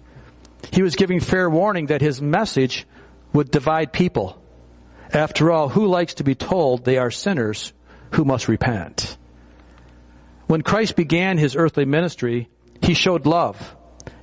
He 0.72 0.82
was 0.82 0.96
giving 0.96 1.20
fair 1.20 1.48
warning 1.48 1.86
that 1.86 2.00
his 2.00 2.20
message 2.20 2.84
would 3.32 3.52
divide 3.52 3.92
people. 3.92 4.42
After 5.12 5.52
all, 5.52 5.68
who 5.68 5.86
likes 5.86 6.14
to 6.14 6.24
be 6.24 6.34
told 6.34 6.84
they 6.84 6.98
are 6.98 7.12
sinners 7.12 7.72
who 8.14 8.24
must 8.24 8.48
repent? 8.48 9.16
When 10.48 10.62
Christ 10.62 10.96
began 10.96 11.38
his 11.38 11.54
earthly 11.54 11.84
ministry, 11.84 12.48
he 12.82 12.94
showed 12.94 13.24
love, 13.24 13.76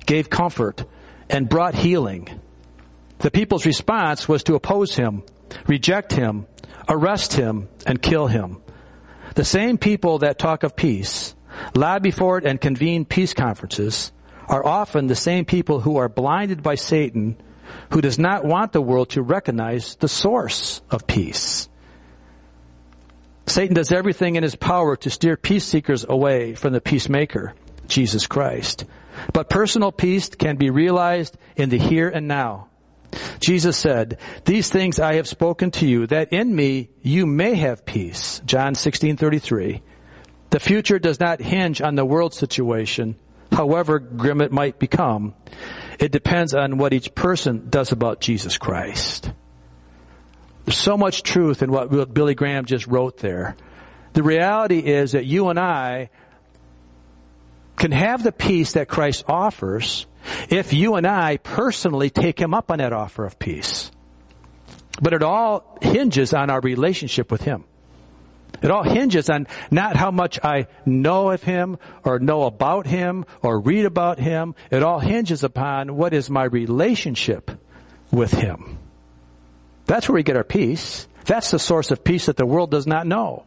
gave 0.04 0.28
comfort, 0.28 0.84
and 1.30 1.48
brought 1.48 1.74
healing. 1.74 2.28
The 3.20 3.30
people's 3.30 3.66
response 3.66 4.26
was 4.28 4.44
to 4.44 4.54
oppose 4.54 4.96
him, 4.96 5.22
reject 5.66 6.12
him, 6.12 6.46
arrest 6.88 7.34
him, 7.34 7.68
and 7.86 8.00
kill 8.00 8.26
him. 8.26 8.62
The 9.34 9.44
same 9.44 9.76
people 9.76 10.20
that 10.20 10.38
talk 10.38 10.62
of 10.62 10.74
peace, 10.74 11.34
lobby 11.74 12.10
for 12.10 12.38
it 12.38 12.46
and 12.46 12.58
convene 12.58 13.04
peace 13.04 13.34
conferences, 13.34 14.10
are 14.48 14.64
often 14.64 15.06
the 15.06 15.14
same 15.14 15.44
people 15.44 15.80
who 15.80 15.98
are 15.98 16.08
blinded 16.08 16.62
by 16.62 16.76
Satan, 16.76 17.36
who 17.92 18.00
does 18.00 18.18
not 18.18 18.44
want 18.44 18.72
the 18.72 18.80
world 18.80 19.10
to 19.10 19.22
recognize 19.22 19.96
the 19.96 20.08
source 20.08 20.80
of 20.90 21.06
peace. 21.06 21.68
Satan 23.46 23.74
does 23.74 23.92
everything 23.92 24.36
in 24.36 24.42
his 24.42 24.56
power 24.56 24.96
to 24.96 25.10
steer 25.10 25.36
peace 25.36 25.64
seekers 25.64 26.06
away 26.08 26.54
from 26.54 26.72
the 26.72 26.80
peacemaker, 26.80 27.54
Jesus 27.86 28.26
Christ. 28.26 28.86
But 29.34 29.50
personal 29.50 29.92
peace 29.92 30.30
can 30.30 30.56
be 30.56 30.70
realized 30.70 31.36
in 31.54 31.68
the 31.68 31.78
here 31.78 32.08
and 32.08 32.26
now. 32.26 32.69
Jesus 33.40 33.76
said, 33.76 34.18
these 34.44 34.68
things 34.70 34.98
I 35.00 35.14
have 35.14 35.26
spoken 35.26 35.70
to 35.72 35.86
you, 35.86 36.06
that 36.08 36.32
in 36.32 36.54
me 36.54 36.90
you 37.02 37.26
may 37.26 37.54
have 37.54 37.84
peace. 37.84 38.40
John 38.44 38.74
16:33. 38.74 39.82
The 40.50 40.60
future 40.60 40.98
does 40.98 41.20
not 41.20 41.40
hinge 41.40 41.80
on 41.80 41.94
the 41.94 42.04
world 42.04 42.34
situation, 42.34 43.16
however 43.52 43.98
grim 43.98 44.40
it 44.40 44.52
might 44.52 44.78
become. 44.78 45.34
It 45.98 46.12
depends 46.12 46.54
on 46.54 46.78
what 46.78 46.92
each 46.92 47.14
person 47.14 47.68
does 47.70 47.92
about 47.92 48.20
Jesus 48.20 48.58
Christ. 48.58 49.30
There's 50.64 50.78
so 50.78 50.96
much 50.96 51.22
truth 51.22 51.62
in 51.62 51.70
what 51.70 52.14
Billy 52.14 52.34
Graham 52.34 52.64
just 52.64 52.86
wrote 52.86 53.18
there. 53.18 53.56
The 54.12 54.22
reality 54.22 54.78
is 54.78 55.12
that 55.12 55.24
you 55.24 55.48
and 55.48 55.58
I 55.58 56.10
can 57.80 57.92
have 57.92 58.22
the 58.22 58.30
peace 58.30 58.74
that 58.74 58.88
Christ 58.88 59.24
offers 59.26 60.06
if 60.50 60.74
you 60.74 60.96
and 60.96 61.06
I 61.06 61.38
personally 61.38 62.10
take 62.10 62.38
him 62.38 62.52
up 62.52 62.70
on 62.70 62.78
that 62.78 62.92
offer 62.92 63.24
of 63.24 63.38
peace. 63.38 63.90
But 65.00 65.14
it 65.14 65.22
all 65.22 65.78
hinges 65.80 66.34
on 66.34 66.50
our 66.50 66.60
relationship 66.60 67.32
with 67.32 67.40
him. 67.40 67.64
It 68.62 68.70
all 68.70 68.82
hinges 68.82 69.30
on 69.30 69.46
not 69.70 69.96
how 69.96 70.10
much 70.10 70.38
I 70.44 70.66
know 70.84 71.30
of 71.30 71.42
him 71.42 71.78
or 72.04 72.18
know 72.18 72.42
about 72.42 72.86
him 72.86 73.24
or 73.40 73.58
read 73.58 73.86
about 73.86 74.18
him. 74.18 74.54
It 74.70 74.82
all 74.82 74.98
hinges 74.98 75.42
upon 75.42 75.96
what 75.96 76.12
is 76.12 76.28
my 76.28 76.44
relationship 76.44 77.50
with 78.12 78.30
him. 78.30 78.78
That's 79.86 80.06
where 80.06 80.16
we 80.16 80.22
get 80.22 80.36
our 80.36 80.44
peace. 80.44 81.08
That's 81.24 81.50
the 81.50 81.58
source 81.58 81.90
of 81.90 82.04
peace 82.04 82.26
that 82.26 82.36
the 82.36 82.44
world 82.44 82.70
does 82.70 82.86
not 82.86 83.06
know. 83.06 83.46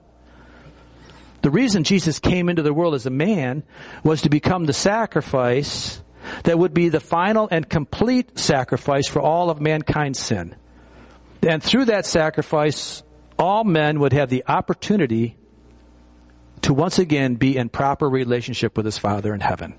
The 1.43 1.51
reason 1.51 1.83
Jesus 1.83 2.19
came 2.19 2.47
into 2.47 2.61
the 2.61 2.73
world 2.73 2.95
as 2.95 3.05
a 3.05 3.09
man 3.11 3.63
was 4.01 4.21
to 4.21 4.29
become 4.29 4.63
the 4.63 4.73
sacrifice 4.73 6.01
that 6.45 6.57
would 6.57 6.73
be 6.73 6.87
the 6.87 7.01
final 7.01 7.49
and 7.51 7.69
complete 7.69 8.39
sacrifice 8.39 9.09
for 9.09 9.21
all 9.21 9.49
of 9.49 9.59
mankind's 9.59 10.19
sin. 10.19 10.55
And 11.45 11.61
through 11.61 11.85
that 11.85 12.05
sacrifice, 12.05 13.03
all 13.37 13.65
men 13.65 13.99
would 13.99 14.13
have 14.13 14.29
the 14.29 14.45
opportunity 14.47 15.35
to 16.61 16.73
once 16.73 16.97
again 16.97 17.35
be 17.35 17.57
in 17.57 17.67
proper 17.67 18.09
relationship 18.09 18.77
with 18.77 18.85
his 18.85 18.97
Father 18.97 19.33
in 19.33 19.41
heaven. 19.41 19.75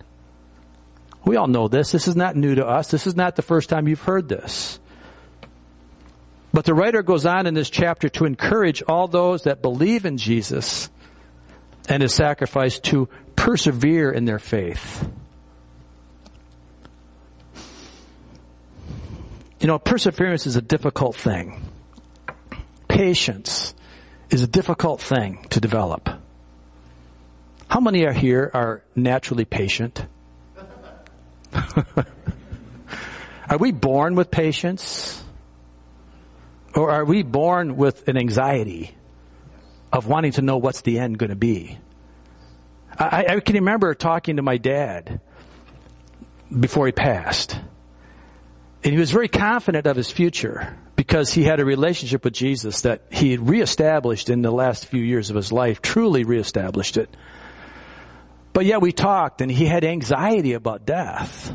We 1.25 1.37
all 1.37 1.47
know 1.47 1.69
this. 1.69 1.93
This 1.93 2.09
is 2.09 2.15
not 2.15 2.37
new 2.37 2.57
to 2.57 2.67
us. 2.67 2.91
This 2.91 3.07
is 3.07 3.17
not 3.17 3.37
the 3.37 3.43
first 3.43 3.71
time 3.71 3.89
you've 3.89 4.03
heard 4.03 4.29
this. 4.29 4.79
But 6.53 6.67
the 6.67 6.75
writer 6.75 7.03
goes 7.03 7.25
on 7.25 7.47
in 7.47 7.55
this 7.55 7.71
chapter 7.71 8.11
to 8.11 8.27
encourage 8.27 8.83
all 8.83 9.09
those 9.09 9.45
that 9.45 9.63
believe 9.63 10.05
in 10.05 10.19
Jesus 10.19 10.91
and 11.89 12.03
his 12.03 12.15
sacrifice 12.15 12.79
to 12.81 13.09
persevere 13.37 14.11
in 14.11 14.25
their 14.25 14.39
faith. 14.39 15.09
You 19.61 19.67
know, 19.67 19.79
perseverance 19.79 20.47
is 20.47 20.57
a 20.57 20.63
difficult 20.63 21.17
thing. 21.17 21.63
Patience 22.89 23.75
is 24.31 24.43
a 24.43 24.47
difficult 24.47 25.01
thing 25.01 25.47
to 25.51 25.61
develop. 25.61 26.09
How 27.69 27.81
many 27.81 28.05
are 28.07 28.13
here 28.13 28.51
are 28.53 28.83
naturally 28.95 29.45
patient? 29.45 30.05
are 33.49 33.59
we 33.59 33.73
born 33.73 34.15
with 34.15 34.31
patience? 34.31 35.23
Or 36.75 36.91
are 36.91 37.05
we 37.05 37.23
born 37.23 37.77
with 37.77 38.09
an 38.09 38.17
anxiety 38.17 38.95
of 39.95 40.09
wanting 40.09 40.33
to 40.33 40.43
know 40.43 40.57
what's 40.57 40.81
the 40.81 40.99
end 40.99 41.17
going 41.19 41.31
to 41.31 41.37
be? 41.37 41.79
I, 42.99 43.27
I 43.29 43.41
can 43.41 43.55
remember 43.55 43.95
talking 43.95 44.37
to 44.37 44.43
my 44.43 44.57
dad 44.57 45.21
before 46.61 46.87
he 46.87 46.93
passed. 46.93 47.59
And 48.83 48.93
he 48.93 48.99
was 48.99 49.13
very 49.13 49.29
confident 49.29 49.87
of 49.87 49.97
his 49.97 50.11
future 50.11 50.77
because 50.97 51.33
he 51.33 51.45
had 51.45 51.61
a 51.61 51.65
relationship 51.65 52.25
with 52.25 52.35
Jesus 52.35 52.83
that 52.83 53.03
he 53.11 53.31
had 53.31 53.49
reestablished 53.49 54.31
in 54.31 54.43
the 54.43 54.51
last 54.51 54.87
few 54.87 55.03
years 55.03 55.31
of 55.31 55.37
his 55.37 55.53
life, 55.53 55.81
truly 55.81 56.25
reestablished 56.25 56.97
it. 56.97 57.17
But 58.53 58.67
yet 58.67 58.81
we 58.81 58.93
talked 58.93 59.41
and 59.41 59.51
he 59.51 59.65
had 59.65 59.85
anxiety 59.85 60.53
about 60.53 60.85
death. 60.85 61.53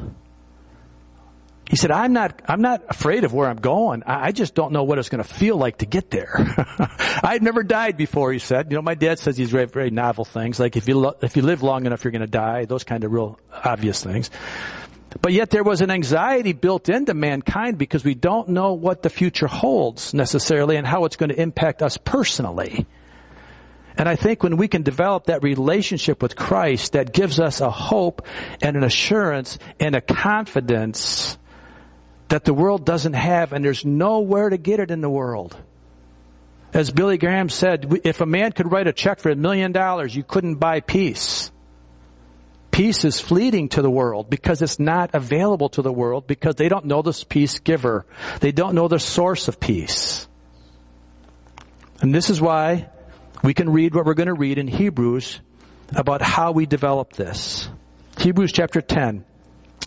He 1.70 1.76
said, 1.76 1.92
I'm 1.92 2.14
not, 2.14 2.42
I'm 2.48 2.62
not 2.62 2.84
afraid 2.90 3.24
of 3.26 3.32
where 3.32 3.48
I'm 3.48 3.58
going. 3.58 4.02
I 4.04 4.32
just 4.32 4.56
don't 4.56 4.74
know 4.74 4.84
what 4.84 4.98
it's 4.98 5.10
going 5.10 5.24
to 5.24 5.30
feel 5.30 5.56
like 5.56 5.78
to 5.78 5.86
get 5.86 6.10
there. 6.10 6.34
I'd 7.24 7.44
never 7.44 7.62
died 7.62 7.96
before, 7.96 8.34
he 8.34 8.40
said. 8.40 8.72
You 8.72 8.78
know, 8.78 8.82
my 8.82 8.96
dad 8.96 9.20
says 9.20 9.36
these 9.36 9.52
very, 9.52 9.66
very 9.66 9.92
novel 9.92 10.26
things, 10.26 10.60
like 10.60 10.76
if 10.78 10.88
you, 10.88 10.98
lo- 10.98 11.16
if 11.22 11.38
you 11.38 11.44
live 11.44 11.62
long 11.62 11.86
enough, 11.86 12.04
you're 12.04 12.12
going 12.12 12.22
to 12.22 12.28
die, 12.28 12.66
those 12.66 12.84
kind 12.84 13.04
of 13.04 13.12
real 13.12 13.40
obvious 13.52 14.04
things. 14.04 14.32
But 15.22 15.34
yet 15.34 15.52
there 15.52 15.64
was 15.64 15.82
an 15.82 15.92
anxiety 15.92 16.54
built 16.54 16.90
into 16.90 17.14
mankind 17.14 17.78
because 17.78 18.04
we 18.04 18.16
don't 18.16 18.50
know 18.50 18.74
what 18.74 19.04
the 19.04 19.10
future 19.12 19.48
holds 19.48 20.14
necessarily 20.14 20.76
and 20.76 20.88
how 20.88 21.06
it's 21.06 21.18
going 21.18 21.30
to 21.30 21.40
impact 21.40 21.84
us 21.84 21.98
personally. 21.98 22.88
And 23.96 24.08
I 24.08 24.16
think 24.16 24.44
when 24.44 24.58
we 24.58 24.68
can 24.68 24.84
develop 24.84 25.26
that 25.26 25.44
relationship 25.44 26.22
with 26.22 26.36
Christ 26.36 26.94
that 26.94 27.12
gives 27.12 27.40
us 27.40 27.60
a 27.60 27.70
hope 27.70 28.26
and 28.62 28.78
an 28.78 28.84
assurance 28.84 29.60
and 29.80 29.96
a 29.96 30.02
confidence 30.02 31.38
that 32.30 32.46
the 32.46 32.54
world 32.54 32.86
doesn't 32.86 33.14
have 33.14 33.54
and 33.54 33.64
there's 33.66 33.84
nowhere 33.84 34.50
to 34.50 34.58
get 34.58 34.80
it 34.80 34.92
in 34.92 35.02
the 35.02 35.10
world. 35.10 35.58
As 36.72 36.92
Billy 36.92 37.18
Graham 37.18 37.50
said, 37.50 38.02
if 38.04 38.22
a 38.22 38.26
man 38.26 38.52
could 38.52 38.72
write 38.72 38.88
a 38.88 38.94
check 38.94 39.20
for 39.20 39.32
a 39.32 39.36
million 39.36 39.72
dollars, 39.72 40.16
you 40.16 40.24
couldn't 40.24 40.56
buy 40.56 40.80
peace. 40.82 41.52
Peace 42.70 43.04
is 43.04 43.20
fleeting 43.20 43.70
to 43.70 43.82
the 43.82 43.90
world 43.90 44.30
because 44.30 44.62
it's 44.62 44.80
not 44.80 45.10
available 45.14 45.70
to 45.70 45.82
the 45.82 45.92
world 45.92 46.28
because 46.28 46.56
they 46.56 46.70
don't 46.70 46.86
know 46.86 47.02
this 47.02 47.24
peace 47.24 47.60
giver. 47.60 48.06
They 48.40 48.52
don't 48.52 48.76
know 48.76 48.88
the 48.88 49.00
source 49.00 49.48
of 49.48 49.60
peace. 49.60 50.28
And 52.02 52.14
this 52.14 52.30
is 52.30 52.40
why 52.40 52.90
we 53.44 53.56
can 53.56 53.72
read 53.72 53.96
what 53.96 54.06
we're 54.06 54.14
going 54.14 54.28
to 54.28 54.34
read 54.34 54.60
in 54.60 54.68
Hebrews 54.68 55.42
about 55.96 56.22
how 56.22 56.52
we 56.52 56.68
develop 56.68 57.14
this. 57.14 57.68
Hebrews 58.20 58.52
chapter 58.52 58.82
10 58.82 59.26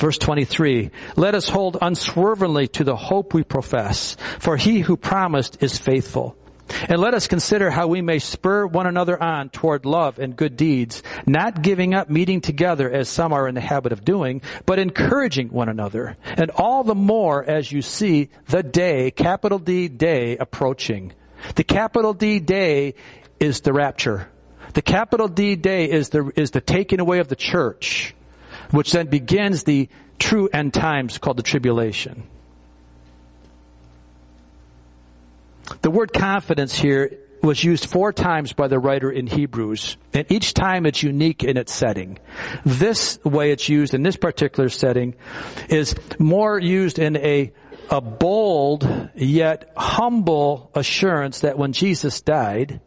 Verse 0.00 0.16
23, 0.16 0.92
let 1.16 1.34
us 1.34 1.46
hold 1.46 1.76
unswervingly 1.78 2.68
to 2.68 2.84
the 2.84 2.96
hope 2.96 3.34
we 3.34 3.44
profess, 3.44 4.16
for 4.38 4.56
he 4.56 4.80
who 4.80 4.96
promised 4.96 5.62
is 5.62 5.76
faithful. 5.76 6.38
And 6.88 7.02
let 7.02 7.12
us 7.12 7.28
consider 7.28 7.68
how 7.68 7.86
we 7.86 8.00
may 8.00 8.18
spur 8.18 8.64
one 8.64 8.86
another 8.86 9.22
on 9.22 9.50
toward 9.50 9.84
love 9.84 10.18
and 10.18 10.34
good 10.34 10.56
deeds, 10.56 11.02
not 11.26 11.60
giving 11.60 11.92
up 11.92 12.08
meeting 12.08 12.40
together 12.40 12.90
as 12.90 13.10
some 13.10 13.34
are 13.34 13.46
in 13.46 13.54
the 13.54 13.60
habit 13.60 13.92
of 13.92 14.02
doing, 14.02 14.40
but 14.64 14.78
encouraging 14.78 15.50
one 15.50 15.68
another. 15.68 16.16
And 16.24 16.50
all 16.50 16.82
the 16.82 16.94
more 16.94 17.44
as 17.44 17.70
you 17.70 17.82
see 17.82 18.30
the 18.46 18.62
day, 18.62 19.10
capital 19.10 19.58
D 19.58 19.88
day, 19.88 20.38
approaching. 20.38 21.12
The 21.56 21.64
capital 21.64 22.14
D 22.14 22.38
day 22.38 22.94
is 23.38 23.60
the 23.60 23.74
rapture. 23.74 24.30
The 24.72 24.82
capital 24.82 25.28
D 25.28 25.56
day 25.56 25.90
is 25.90 26.08
the, 26.08 26.32
is 26.36 26.52
the 26.52 26.62
taking 26.62 27.00
away 27.00 27.18
of 27.18 27.28
the 27.28 27.36
church 27.36 28.14
which 28.70 28.92
then 28.92 29.06
begins 29.06 29.64
the 29.64 29.88
true 30.18 30.48
end 30.52 30.74
times 30.74 31.18
called 31.18 31.36
the 31.36 31.42
tribulation. 31.42 32.22
The 35.82 35.90
word 35.90 36.12
confidence 36.12 36.74
here 36.74 37.18
was 37.42 37.62
used 37.62 37.86
four 37.86 38.12
times 38.12 38.52
by 38.52 38.68
the 38.68 38.78
writer 38.78 39.10
in 39.10 39.26
Hebrews, 39.26 39.96
and 40.12 40.30
each 40.30 40.52
time 40.52 40.84
it's 40.84 41.02
unique 41.02 41.42
in 41.42 41.56
its 41.56 41.72
setting. 41.72 42.18
This 42.64 43.22
way 43.24 43.52
it's 43.52 43.68
used 43.68 43.94
in 43.94 44.02
this 44.02 44.16
particular 44.16 44.68
setting 44.68 45.14
is 45.68 45.94
more 46.18 46.58
used 46.58 46.98
in 46.98 47.16
a, 47.16 47.52
a 47.88 48.00
bold 48.00 49.10
yet 49.14 49.72
humble 49.76 50.70
assurance 50.74 51.40
that 51.40 51.56
when 51.56 51.72
Jesus 51.72 52.20
died, 52.20 52.80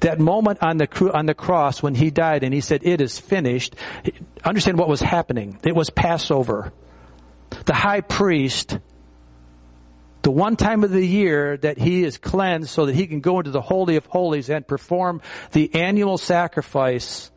that 0.00 0.18
moment 0.18 0.62
on 0.62 0.78
the, 0.78 1.12
on 1.12 1.26
the 1.26 1.34
cross 1.34 1.82
when 1.82 1.94
he 1.94 2.10
died 2.10 2.44
and 2.44 2.54
he 2.54 2.60
said, 2.60 2.82
it 2.84 3.00
is 3.00 3.18
finished. 3.18 3.74
Understand 4.44 4.78
what 4.78 4.88
was 4.88 5.00
happening. 5.00 5.58
It 5.64 5.74
was 5.74 5.90
Passover. 5.90 6.72
The 7.66 7.74
high 7.74 8.00
priest, 8.00 8.78
the 10.22 10.30
one 10.30 10.56
time 10.56 10.84
of 10.84 10.90
the 10.90 11.04
year 11.04 11.56
that 11.58 11.78
he 11.78 12.04
is 12.04 12.18
cleansed 12.18 12.70
so 12.70 12.86
that 12.86 12.94
he 12.94 13.06
can 13.06 13.20
go 13.20 13.38
into 13.38 13.50
the 13.50 13.60
Holy 13.60 13.96
of 13.96 14.06
Holies 14.06 14.48
and 14.48 14.66
perform 14.66 15.20
the 15.52 15.74
annual 15.74 16.18
sacrifice 16.18 17.30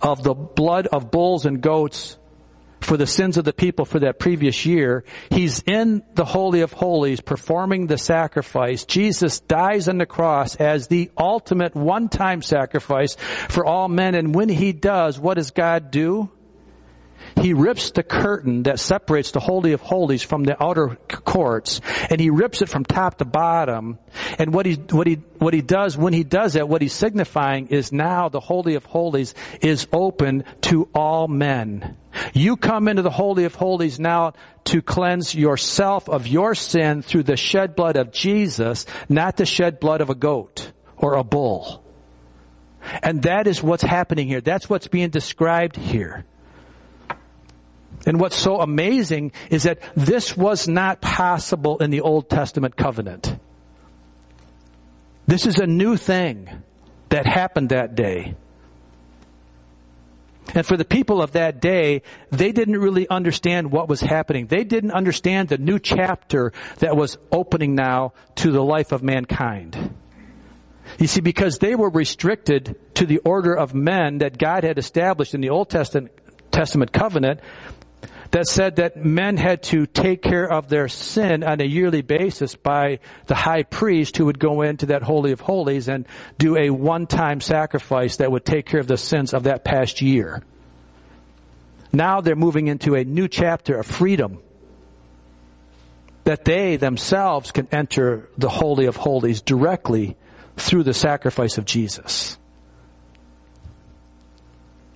of 0.00 0.22
the 0.22 0.34
blood 0.34 0.86
of 0.86 1.10
bulls 1.10 1.46
and 1.46 1.60
goats 1.60 2.16
for 2.82 2.96
the 2.96 3.06
sins 3.06 3.36
of 3.36 3.44
the 3.44 3.52
people 3.52 3.84
for 3.84 4.00
that 4.00 4.18
previous 4.18 4.66
year. 4.66 5.04
He's 5.30 5.62
in 5.62 6.02
the 6.14 6.24
Holy 6.24 6.60
of 6.60 6.72
Holies 6.72 7.20
performing 7.20 7.86
the 7.86 7.98
sacrifice. 7.98 8.84
Jesus 8.84 9.40
dies 9.40 9.88
on 9.88 9.98
the 9.98 10.06
cross 10.06 10.56
as 10.56 10.88
the 10.88 11.10
ultimate 11.16 11.74
one-time 11.74 12.42
sacrifice 12.42 13.16
for 13.48 13.64
all 13.64 13.88
men. 13.88 14.14
And 14.14 14.34
when 14.34 14.48
he 14.48 14.72
does, 14.72 15.18
what 15.18 15.34
does 15.34 15.50
God 15.50 15.90
do? 15.90 16.30
He 17.40 17.54
rips 17.54 17.90
the 17.90 18.02
curtain 18.02 18.64
that 18.64 18.78
separates 18.78 19.30
the 19.30 19.40
Holy 19.40 19.72
of 19.72 19.80
Holies 19.80 20.22
from 20.22 20.44
the 20.44 20.62
outer 20.62 20.96
courts, 21.08 21.80
and 22.10 22.20
he 22.20 22.30
rips 22.30 22.62
it 22.62 22.68
from 22.68 22.84
top 22.84 23.18
to 23.18 23.24
bottom. 23.24 23.98
And 24.38 24.52
what 24.52 24.66
he, 24.66 24.74
what 24.74 25.06
he, 25.06 25.14
what 25.38 25.54
he 25.54 25.62
does, 25.62 25.96
when 25.96 26.12
he 26.12 26.24
does 26.24 26.54
that, 26.54 26.68
what 26.68 26.82
he's 26.82 26.92
signifying 26.92 27.68
is 27.68 27.92
now 27.92 28.28
the 28.28 28.40
Holy 28.40 28.74
of 28.74 28.84
Holies 28.84 29.34
is 29.60 29.86
open 29.92 30.44
to 30.62 30.88
all 30.94 31.28
men. 31.28 31.96
You 32.34 32.56
come 32.56 32.88
into 32.88 33.02
the 33.02 33.10
Holy 33.10 33.44
of 33.44 33.54
Holies 33.54 33.98
now 33.98 34.34
to 34.64 34.82
cleanse 34.82 35.34
yourself 35.34 36.08
of 36.08 36.26
your 36.26 36.54
sin 36.54 37.02
through 37.02 37.24
the 37.24 37.36
shed 37.36 37.74
blood 37.74 37.96
of 37.96 38.12
Jesus, 38.12 38.86
not 39.08 39.36
the 39.36 39.46
shed 39.46 39.80
blood 39.80 40.00
of 40.00 40.10
a 40.10 40.14
goat 40.14 40.70
or 40.96 41.14
a 41.14 41.24
bull. 41.24 41.82
And 43.02 43.22
that 43.22 43.46
is 43.46 43.62
what's 43.62 43.82
happening 43.82 44.28
here. 44.28 44.40
That's 44.40 44.68
what's 44.68 44.88
being 44.88 45.10
described 45.10 45.76
here. 45.76 46.24
And 48.06 48.18
what's 48.18 48.36
so 48.36 48.60
amazing 48.60 49.32
is 49.50 49.62
that 49.64 49.80
this 49.94 50.36
was 50.36 50.66
not 50.66 51.00
possible 51.00 51.78
in 51.78 51.90
the 51.90 52.00
Old 52.00 52.28
Testament 52.28 52.76
covenant. 52.76 53.36
This 55.26 55.46
is 55.46 55.58
a 55.58 55.66
new 55.66 55.96
thing 55.96 56.48
that 57.10 57.26
happened 57.26 57.70
that 57.70 57.94
day. 57.94 58.34
And 60.54 60.66
for 60.66 60.76
the 60.76 60.84
people 60.84 61.22
of 61.22 61.32
that 61.32 61.60
day, 61.60 62.02
they 62.30 62.52
didn't 62.52 62.78
really 62.78 63.08
understand 63.08 63.70
what 63.70 63.88
was 63.88 64.00
happening. 64.00 64.46
They 64.46 64.64
didn't 64.64 64.90
understand 64.90 65.48
the 65.48 65.58
new 65.58 65.78
chapter 65.78 66.52
that 66.78 66.96
was 66.96 67.16
opening 67.30 67.74
now 67.74 68.12
to 68.36 68.50
the 68.50 68.62
life 68.62 68.92
of 68.92 69.02
mankind. 69.02 69.94
You 70.98 71.06
see, 71.06 71.20
because 71.20 71.58
they 71.58 71.74
were 71.74 71.88
restricted 71.88 72.76
to 72.96 73.06
the 73.06 73.18
order 73.18 73.54
of 73.54 73.74
men 73.74 74.18
that 74.18 74.36
God 74.36 74.64
had 74.64 74.78
established 74.78 75.34
in 75.34 75.40
the 75.40 75.50
Old 75.50 75.70
Testament, 75.70 76.12
Testament 76.50 76.92
covenant, 76.92 77.40
that 78.30 78.46
said 78.46 78.76
that 78.76 78.96
men 78.96 79.36
had 79.36 79.62
to 79.62 79.86
take 79.86 80.22
care 80.22 80.50
of 80.50 80.68
their 80.68 80.88
sin 80.88 81.44
on 81.44 81.60
a 81.60 81.64
yearly 81.64 82.02
basis 82.02 82.56
by 82.56 82.98
the 83.26 83.34
high 83.34 83.62
priest 83.62 84.16
who 84.16 84.26
would 84.26 84.38
go 84.38 84.62
into 84.62 84.86
that 84.86 85.02
Holy 85.02 85.32
of 85.32 85.40
Holies 85.40 85.88
and 85.88 86.06
do 86.38 86.56
a 86.56 86.70
one-time 86.70 87.40
sacrifice 87.40 88.16
that 88.16 88.32
would 88.32 88.44
take 88.44 88.66
care 88.66 88.80
of 88.80 88.86
the 88.86 88.96
sins 88.96 89.34
of 89.34 89.44
that 89.44 89.64
past 89.64 90.00
year. 90.00 90.42
Now 91.92 92.22
they're 92.22 92.34
moving 92.36 92.68
into 92.68 92.94
a 92.94 93.04
new 93.04 93.28
chapter 93.28 93.78
of 93.78 93.86
freedom 93.86 94.38
that 96.24 96.44
they 96.44 96.76
themselves 96.76 97.50
can 97.50 97.68
enter 97.70 98.30
the 98.38 98.48
Holy 98.48 98.86
of 98.86 98.96
Holies 98.96 99.42
directly 99.42 100.16
through 100.56 100.84
the 100.84 100.94
sacrifice 100.94 101.58
of 101.58 101.64
Jesus. 101.64 102.38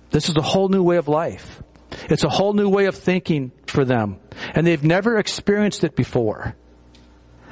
This 0.09 0.29
is 0.29 0.35
a 0.37 0.41
whole 0.41 0.69
new 0.69 0.81
way 0.83 0.97
of 0.97 1.07
life. 1.07 1.61
It's 2.09 2.23
a 2.23 2.29
whole 2.29 2.53
new 2.53 2.69
way 2.69 2.85
of 2.85 2.95
thinking 2.95 3.51
for 3.65 3.85
them. 3.85 4.19
And 4.53 4.65
they've 4.65 4.83
never 4.83 5.17
experienced 5.17 5.83
it 5.83 5.95
before. 5.95 6.55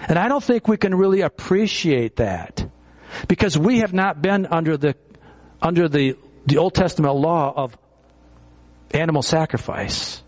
And 0.07 0.19
I 0.19 0.27
don't 0.27 0.43
think 0.43 0.67
we 0.67 0.77
can 0.77 0.93
really 0.95 1.21
appreciate 1.21 2.17
that. 2.17 2.69
Because 3.27 3.57
we 3.57 3.79
have 3.79 3.93
not 3.93 4.21
been 4.21 4.45
under 4.45 4.77
the, 4.77 4.95
under 5.61 5.87
the, 5.87 6.15
the 6.45 6.57
Old 6.57 6.73
Testament 6.73 7.15
law 7.15 7.53
of 7.55 7.77
animal 8.91 9.21
sacrifice. 9.21 10.21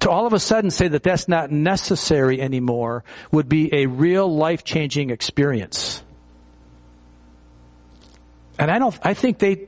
To 0.00 0.10
all 0.10 0.26
of 0.26 0.32
a 0.32 0.40
sudden 0.40 0.70
say 0.70 0.88
that 0.88 1.02
that's 1.02 1.28
not 1.28 1.50
necessary 1.50 2.40
anymore 2.40 3.04
would 3.30 3.48
be 3.48 3.72
a 3.72 3.86
real 3.86 4.34
life-changing 4.34 5.10
experience. 5.10 6.02
And 8.58 8.70
I 8.70 8.78
don't, 8.78 8.98
I 9.02 9.14
think 9.14 9.38
they, 9.38 9.66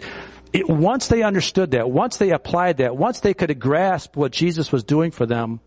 it, 0.52 0.68
once 0.68 1.08
they 1.08 1.22
understood 1.22 1.70
that, 1.70 1.90
once 1.90 2.18
they 2.18 2.30
applied 2.30 2.78
that, 2.78 2.96
once 2.96 3.20
they 3.20 3.34
could 3.34 3.58
grasp 3.58 4.16
what 4.16 4.32
Jesus 4.32 4.70
was 4.70 4.84
doing 4.84 5.10
for 5.10 5.24
them, 5.24 5.60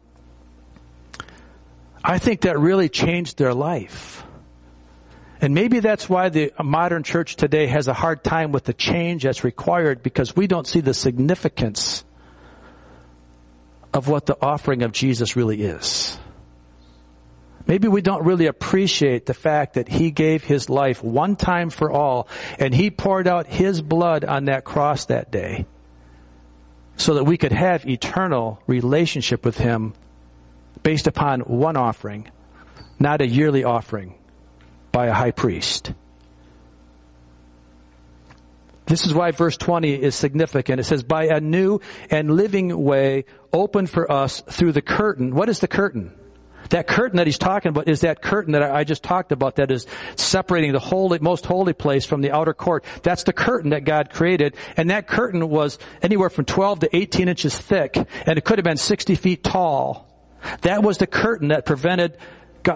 I 2.03 2.19
think 2.19 2.41
that 2.41 2.59
really 2.59 2.87
changed 2.87 3.37
their 3.37 3.53
life. 3.53 4.23
And 5.41 5.53
maybe 5.53 5.79
that's 5.79 6.07
why 6.07 6.29
the 6.29 6.53
modern 6.63 7.03
church 7.03 7.35
today 7.35 7.67
has 7.67 7.87
a 7.87 7.93
hard 7.93 8.23
time 8.23 8.51
with 8.51 8.63
the 8.63 8.73
change 8.73 9.23
that's 9.23 9.43
required 9.43 10.03
because 10.03 10.35
we 10.35 10.47
don't 10.47 10.67
see 10.67 10.81
the 10.81 10.93
significance 10.93 12.05
of 13.93 14.07
what 14.07 14.25
the 14.25 14.37
offering 14.39 14.83
of 14.83 14.91
Jesus 14.91 15.35
really 15.35 15.61
is. 15.61 16.04
Maybe 17.67 17.87
we 17.87 18.01
don't 18.01 18.23
really 18.23 18.45
appreciate 18.45 19.25
the 19.25 19.33
fact 19.33 19.73
that 19.73 19.87
He 19.87 20.11
gave 20.11 20.43
His 20.43 20.69
life 20.69 21.03
one 21.03 21.35
time 21.35 21.69
for 21.69 21.91
all 21.91 22.27
and 22.59 22.73
He 22.73 22.91
poured 22.91 23.27
out 23.27 23.47
His 23.47 23.81
blood 23.81 24.23
on 24.23 24.45
that 24.45 24.63
cross 24.63 25.05
that 25.05 25.31
day 25.31 25.65
so 26.97 27.15
that 27.15 27.23
we 27.23 27.37
could 27.37 27.51
have 27.51 27.87
eternal 27.87 28.61
relationship 28.67 29.43
with 29.43 29.57
Him 29.57 29.93
based 30.83 31.07
upon 31.07 31.41
one 31.41 31.77
offering, 31.77 32.29
not 32.99 33.21
a 33.21 33.27
yearly 33.27 33.63
offering 33.63 34.15
by 34.91 35.07
a 35.07 35.13
high 35.13 35.31
priest. 35.31 35.91
This 38.85 39.07
is 39.07 39.13
why 39.13 39.31
verse 39.31 39.57
20 39.57 39.93
is 39.93 40.13
significant. 40.15 40.79
It 40.79 40.83
says, 40.83 41.01
by 41.01 41.25
a 41.25 41.39
new 41.39 41.79
and 42.11 42.35
living 42.35 42.83
way 42.83 43.25
open 43.51 43.87
for 43.87 44.11
us 44.11 44.41
through 44.41 44.73
the 44.73 44.81
curtain. 44.81 45.33
What 45.33 45.49
is 45.49 45.59
the 45.59 45.67
curtain? 45.67 46.13
That 46.69 46.87
curtain 46.87 47.17
that 47.17 47.27
he's 47.27 47.37
talking 47.37 47.69
about 47.69 47.87
is 47.87 48.01
that 48.01 48.21
curtain 48.21 48.53
that 48.53 48.63
I 48.63 48.83
just 48.83 49.03
talked 49.03 49.31
about 49.31 49.57
that 49.57 49.71
is 49.71 49.85
separating 50.15 50.73
the 50.73 50.79
holy, 50.79 51.19
most 51.19 51.45
holy 51.45 51.73
place 51.73 52.05
from 52.05 52.21
the 52.21 52.31
outer 52.31 52.53
court. 52.53 52.85
That's 53.03 53.23
the 53.23 53.33
curtain 53.33 53.71
that 53.71 53.83
God 53.83 54.09
created. 54.09 54.55
And 54.77 54.89
that 54.89 55.07
curtain 55.07 55.47
was 55.49 55.77
anywhere 56.01 56.29
from 56.29 56.45
12 56.45 56.81
to 56.81 56.95
18 56.95 57.27
inches 57.27 57.57
thick 57.57 57.95
and 57.95 58.37
it 58.37 58.45
could 58.45 58.57
have 58.57 58.65
been 58.65 58.77
60 58.77 59.15
feet 59.15 59.43
tall. 59.43 60.07
That 60.61 60.83
was 60.83 60.97
the 60.97 61.07
curtain 61.07 61.49
that 61.49 61.65
prevented 61.65 62.17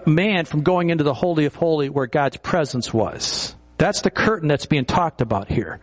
man 0.06 0.45
from 0.45 0.62
going 0.62 0.89
into 0.89 1.04
the 1.04 1.13
Holy 1.13 1.45
of 1.45 1.56
Holy 1.56 1.89
where 1.89 2.08
God's 2.08 2.38
presence 2.38 2.93
was. 2.93 3.56
That's 3.78 4.02
the 4.02 4.12
curtain 4.12 4.47
that's 4.47 4.65
being 4.65 4.86
talked 4.86 5.21
about 5.21 5.49
here. 5.49 5.80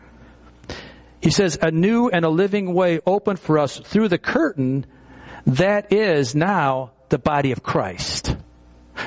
He 1.21 1.31
says, 1.31 1.59
a 1.61 1.71
new 1.71 2.09
and 2.09 2.25
a 2.25 2.29
living 2.29 2.73
way 2.73 3.01
open 3.07 3.37
for 3.37 3.59
us 3.59 3.79
through 3.79 4.09
the 4.09 4.19
curtain 4.19 4.87
that 5.47 5.93
is 5.93 6.35
now 6.35 6.93
the 7.09 7.19
body 7.19 7.53
of 7.53 7.63
Christ. 7.63 8.37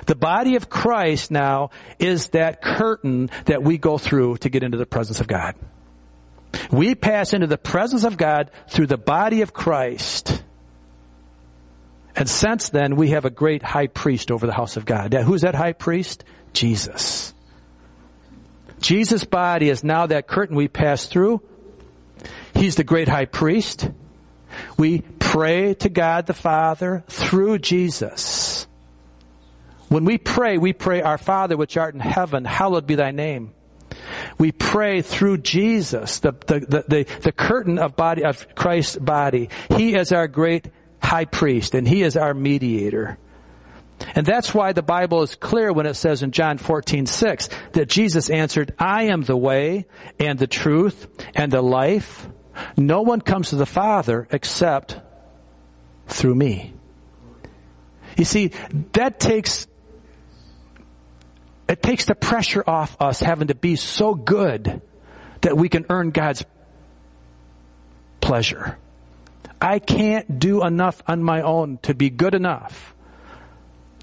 The 0.06 0.16
body 0.16 0.56
of 0.56 0.70
Christ 0.70 1.32
now 1.32 1.72
is 1.98 2.28
that 2.30 2.62
curtain 2.62 3.30
that 3.46 3.64
we 3.64 3.78
go 3.78 3.98
through 3.98 4.38
to 4.38 4.50
get 4.50 4.64
into 4.64 4.78
the 4.78 4.86
presence 4.86 5.20
of 5.20 5.28
God. 5.28 5.56
We 6.72 6.96
pass 6.96 7.34
into 7.34 7.48
the 7.48 7.58
presence 7.58 8.04
of 8.04 8.18
God 8.18 8.52
through 8.68 8.88
the 8.88 8.98
body 8.98 9.42
of 9.42 9.54
Christ. 9.54 10.44
And 12.16 12.30
since 12.30 12.70
then, 12.70 12.96
we 12.96 13.12
have 13.12 13.26
a 13.26 13.30
great 13.30 13.64
high 13.64 13.88
priest 13.88 14.32
over 14.32 14.46
the 14.46 14.54
house 14.54 14.78
of 14.78 14.86
God. 14.86 15.14
Now, 15.14 15.24
who's 15.24 15.42
that 15.42 15.56
high 15.56 15.74
priest? 15.74 16.24
Jesus. 16.54 17.34
Jesus' 18.82 19.26
body 19.26 19.70
is 19.70 19.84
now 19.84 20.08
that 20.08 20.28
curtain 20.28 20.56
we 20.56 20.68
pass 20.68 21.06
through. 21.06 21.42
He's 22.54 22.76
the 22.76 22.84
great 22.84 23.08
high 23.08 23.26
priest. 23.26 23.90
We 24.78 25.02
pray 25.02 25.74
to 25.76 25.90
God 25.90 26.26
the 26.28 26.34
Father 26.34 27.04
through 27.08 27.60
Jesus. 27.60 28.68
When 29.90 30.06
we 30.06 30.18
pray, 30.18 30.58
we 30.58 30.74
pray, 30.74 31.02
Our 31.02 31.18
Father 31.18 31.58
which 31.58 31.78
art 31.78 31.94
in 31.94 32.00
heaven, 32.00 32.46
hallowed 32.46 32.86
be 32.86 32.96
thy 32.96 33.12
name. 33.12 33.54
We 34.38 34.52
pray 34.52 35.02
through 35.02 35.40
Jesus, 35.40 36.20
the, 36.20 36.32
the, 36.32 36.60
the, 36.60 36.86
the, 36.88 37.20
the 37.22 37.32
curtain 37.32 37.80
of 37.80 37.96
body, 37.96 38.24
of 38.24 38.56
Christ's 38.56 38.98
body. 38.98 39.50
He 39.76 39.96
is 39.96 40.12
our 40.12 40.28
great 40.28 40.70
high 41.02 41.26
priest 41.26 41.74
and 41.74 41.88
he 41.88 42.04
is 42.04 42.16
our 42.16 42.34
mediator. 42.34 43.18
And 44.16 44.26
that's 44.26 44.54
why 44.54 44.74
the 44.74 44.82
Bible 44.82 45.24
is 45.24 45.36
clear 45.36 45.74
when 45.74 45.86
it 45.86 45.96
says 45.96 46.24
in 46.24 46.32
John 46.32 46.58
14, 46.58 47.06
6, 47.06 47.50
that 47.74 47.90
Jesus 47.90 48.30
answered, 48.30 48.74
I 48.80 49.06
am 49.06 49.24
the 49.24 49.36
way 49.36 49.88
and 50.20 50.40
the 50.40 50.48
truth 50.48 51.08
and 51.36 51.52
the 51.52 51.62
life. 51.62 52.28
No 52.78 53.02
one 53.02 53.22
comes 53.22 53.50
to 53.50 53.56
the 53.56 53.66
Father 53.66 54.28
except 54.32 55.00
through 56.08 56.36
me. 56.36 56.74
You 58.18 58.26
see, 58.26 58.52
that 58.94 59.20
takes, 59.20 59.68
it 61.68 61.82
takes 61.82 62.06
the 62.06 62.16
pressure 62.16 62.64
off 62.66 62.98
us 63.00 63.20
having 63.20 63.48
to 63.48 63.56
be 63.56 63.76
so 63.76 64.14
good 64.14 64.82
that 65.42 65.56
we 65.56 65.70
can 65.70 65.86
earn 65.90 66.12
God's 66.12 66.44
pleasure. 68.20 68.78
I 69.62 69.80
can't 69.80 70.40
do 70.40 70.64
enough 70.64 71.02
on 71.08 71.24
my 71.24 71.42
own 71.42 71.80
to 71.84 71.94
be 71.94 72.10
good 72.10 72.34
enough. 72.34 72.96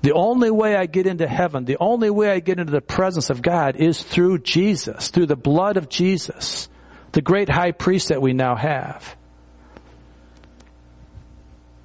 The 0.02 0.12
only 0.12 0.50
way 0.50 0.76
I 0.76 0.86
get 0.86 1.06
into 1.06 1.26
heaven, 1.26 1.64
the 1.64 1.78
only 1.80 2.10
way 2.10 2.30
I 2.30 2.40
get 2.40 2.58
into 2.58 2.70
the 2.72 2.80
presence 2.80 3.30
of 3.30 3.42
God 3.42 3.76
is 3.76 4.02
through 4.02 4.38
Jesus, 4.38 5.10
through 5.10 5.26
the 5.26 5.36
blood 5.36 5.76
of 5.76 5.88
Jesus 5.88 6.68
the 7.16 7.22
great 7.22 7.48
high 7.48 7.72
priest 7.72 8.08
that 8.08 8.20
we 8.20 8.34
now 8.34 8.54
have. 8.54 9.16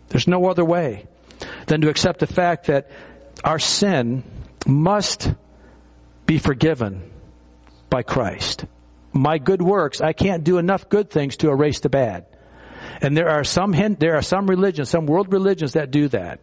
There's 0.09 0.27
no 0.27 0.49
other 0.49 0.65
way 0.65 1.07
than 1.67 1.79
to 1.81 1.89
accept 1.89 2.19
the 2.19 2.27
fact 2.27 2.67
that 2.67 2.91
our 3.41 3.57
sin 3.57 4.23
must 4.67 5.31
be 6.25 6.37
forgiven 6.37 7.09
by 7.89 8.03
Christ. 8.03 8.65
My 9.13 9.37
good 9.37 9.61
works, 9.61 10.01
I 10.01 10.11
can't 10.11 10.43
do 10.43 10.57
enough 10.57 10.89
good 10.89 11.09
things 11.09 11.37
to 11.37 11.49
erase 11.49 11.79
the 11.79 11.87
bad. 11.87 12.25
And 13.01 13.15
there 13.15 13.29
are 13.29 13.45
some, 13.45 13.71
there 13.99 14.17
are 14.17 14.21
some 14.21 14.47
religions, 14.47 14.89
some 14.89 15.05
world 15.05 15.31
religions 15.31 15.73
that 15.73 15.91
do 15.91 16.09
that 16.09 16.41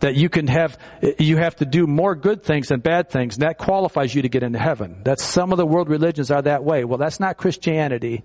that 0.00 0.14
you 0.14 0.28
can 0.28 0.46
have, 0.46 0.78
you 1.18 1.36
have 1.36 1.56
to 1.56 1.64
do 1.64 1.86
more 1.86 2.14
good 2.14 2.42
things 2.42 2.68
than 2.68 2.80
bad 2.80 3.10
things, 3.10 3.34
and 3.36 3.42
that 3.42 3.58
qualifies 3.58 4.14
you 4.14 4.22
to 4.22 4.28
get 4.28 4.42
into 4.42 4.58
heaven. 4.58 5.00
That's 5.04 5.24
some 5.24 5.52
of 5.52 5.58
the 5.58 5.66
world 5.66 5.88
religions 5.88 6.30
are 6.30 6.42
that 6.42 6.64
way. 6.64 6.84
Well, 6.84 6.98
that's 6.98 7.20
not 7.20 7.36
Christianity. 7.36 8.24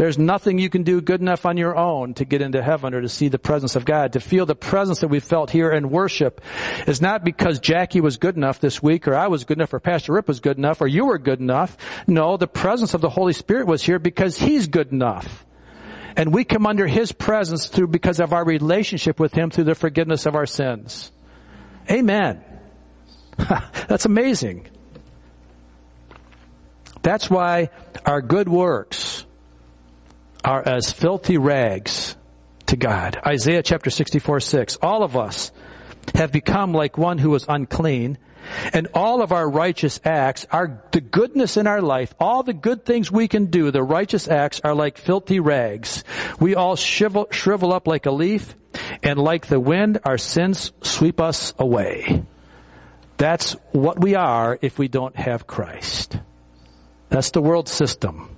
There's 0.00 0.16
nothing 0.16 0.58
you 0.58 0.70
can 0.70 0.82
do 0.82 1.02
good 1.02 1.20
enough 1.20 1.44
on 1.44 1.58
your 1.58 1.76
own 1.76 2.14
to 2.14 2.24
get 2.24 2.40
into 2.40 2.62
heaven 2.62 2.94
or 2.94 3.02
to 3.02 3.08
see 3.10 3.28
the 3.28 3.38
presence 3.38 3.76
of 3.76 3.84
God. 3.84 4.14
To 4.14 4.20
feel 4.20 4.46
the 4.46 4.54
presence 4.54 5.00
that 5.00 5.08
we 5.08 5.20
felt 5.20 5.50
here 5.50 5.70
in 5.70 5.90
worship 5.90 6.40
is 6.86 7.02
not 7.02 7.22
because 7.22 7.58
Jackie 7.58 8.00
was 8.00 8.16
good 8.16 8.34
enough 8.34 8.60
this 8.60 8.82
week 8.82 9.06
or 9.06 9.14
I 9.14 9.26
was 9.26 9.44
good 9.44 9.58
enough 9.58 9.74
or 9.74 9.78
Pastor 9.78 10.14
Rip 10.14 10.26
was 10.26 10.40
good 10.40 10.56
enough 10.56 10.80
or 10.80 10.86
you 10.86 11.04
were 11.04 11.18
good 11.18 11.40
enough. 11.40 11.76
No, 12.06 12.38
the 12.38 12.46
presence 12.46 12.94
of 12.94 13.02
the 13.02 13.10
Holy 13.10 13.34
Spirit 13.34 13.66
was 13.66 13.82
here 13.82 13.98
because 13.98 14.38
He's 14.38 14.68
good 14.68 14.90
enough. 14.90 15.44
And 16.20 16.34
we 16.34 16.44
come 16.44 16.66
under 16.66 16.86
His 16.86 17.12
presence 17.12 17.68
through 17.68 17.86
because 17.86 18.20
of 18.20 18.34
our 18.34 18.44
relationship 18.44 19.18
with 19.18 19.32
Him 19.32 19.48
through 19.48 19.64
the 19.64 19.74
forgiveness 19.74 20.26
of 20.26 20.34
our 20.34 20.44
sins. 20.44 21.10
Amen. 21.90 22.44
That's 23.38 24.04
amazing. 24.04 24.68
That's 27.00 27.30
why 27.30 27.70
our 28.04 28.20
good 28.20 28.50
works 28.50 29.24
are 30.44 30.62
as 30.62 30.92
filthy 30.92 31.38
rags 31.38 32.14
to 32.66 32.76
God. 32.76 33.18
Isaiah 33.26 33.62
chapter 33.62 33.88
64, 33.88 34.40
6. 34.40 34.76
All 34.82 35.02
of 35.02 35.16
us 35.16 35.52
have 36.14 36.32
become 36.32 36.74
like 36.74 36.98
one 36.98 37.16
who 37.16 37.30
was 37.30 37.46
unclean 37.48 38.18
and 38.72 38.88
all 38.94 39.22
of 39.22 39.32
our 39.32 39.48
righteous 39.48 40.00
acts 40.04 40.46
are 40.50 40.82
the 40.92 41.00
goodness 41.00 41.56
in 41.56 41.66
our 41.66 41.80
life, 41.80 42.14
all 42.18 42.42
the 42.42 42.52
good 42.52 42.84
things 42.84 43.10
we 43.10 43.28
can 43.28 43.46
do, 43.46 43.70
the 43.70 43.82
righteous 43.82 44.28
acts 44.28 44.60
are 44.64 44.74
like 44.74 44.98
filthy 44.98 45.40
rags. 45.40 46.04
We 46.38 46.54
all 46.54 46.76
shrivel, 46.76 47.28
shrivel 47.30 47.72
up 47.72 47.86
like 47.86 48.06
a 48.06 48.10
leaf, 48.10 48.54
and 49.02 49.18
like 49.18 49.46
the 49.46 49.60
wind, 49.60 50.00
our 50.04 50.18
sins 50.18 50.72
sweep 50.82 51.20
us 51.20 51.54
away. 51.58 52.24
That's 53.16 53.52
what 53.72 54.00
we 54.00 54.14
are 54.14 54.58
if 54.62 54.78
we 54.78 54.88
don't 54.88 55.16
have 55.16 55.46
Christ. 55.46 56.18
That's 57.10 57.32
the 57.32 57.42
world 57.42 57.68
system. 57.68 58.36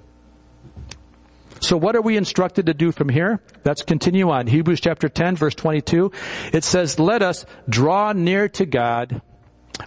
So 1.61 1.77
what 1.77 1.95
are 1.95 2.03
we 2.03 2.17
instructed 2.17 2.67
to 2.67 2.75
do 2.75 2.91
from 2.91 3.09
here? 3.09 3.41
Let's 3.65 3.83
continue 3.83 4.31
on. 4.31 4.49
Hebrews 4.49 4.81
chapter 4.81 5.09
10 5.09 5.37
verse 5.37 5.55
22. 5.55 6.11
It 6.53 6.65
says, 6.65 6.99
let 6.99 7.23
us 7.23 7.47
draw 7.69 8.13
near 8.13 8.49
to 8.49 8.67
God 8.67 9.23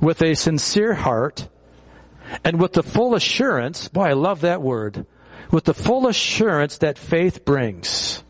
with 0.01 0.21
a 0.21 0.35
sincere 0.35 0.93
heart 0.93 1.47
and 2.43 2.59
with 2.59 2.73
the 2.73 2.83
full 2.83 3.15
assurance, 3.15 3.87
boy, 3.87 4.03
I 4.03 4.13
love 4.13 4.41
that 4.41 4.61
word, 4.61 5.05
with 5.51 5.63
the 5.65 5.73
full 5.73 6.07
assurance 6.07 6.79
that 6.79 6.97
faith 6.97 7.45
brings. 7.45 8.23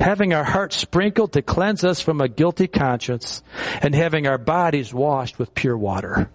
Having 0.00 0.34
our 0.34 0.44
hearts 0.44 0.76
sprinkled 0.76 1.32
to 1.34 1.42
cleanse 1.42 1.84
us 1.84 2.00
from 2.00 2.20
a 2.20 2.28
guilty 2.28 2.66
conscience 2.66 3.42
and 3.80 3.94
having 3.94 4.26
our 4.26 4.38
bodies 4.38 4.92
washed 4.92 5.38
with 5.38 5.54
pure 5.54 5.76
water. 5.76 6.28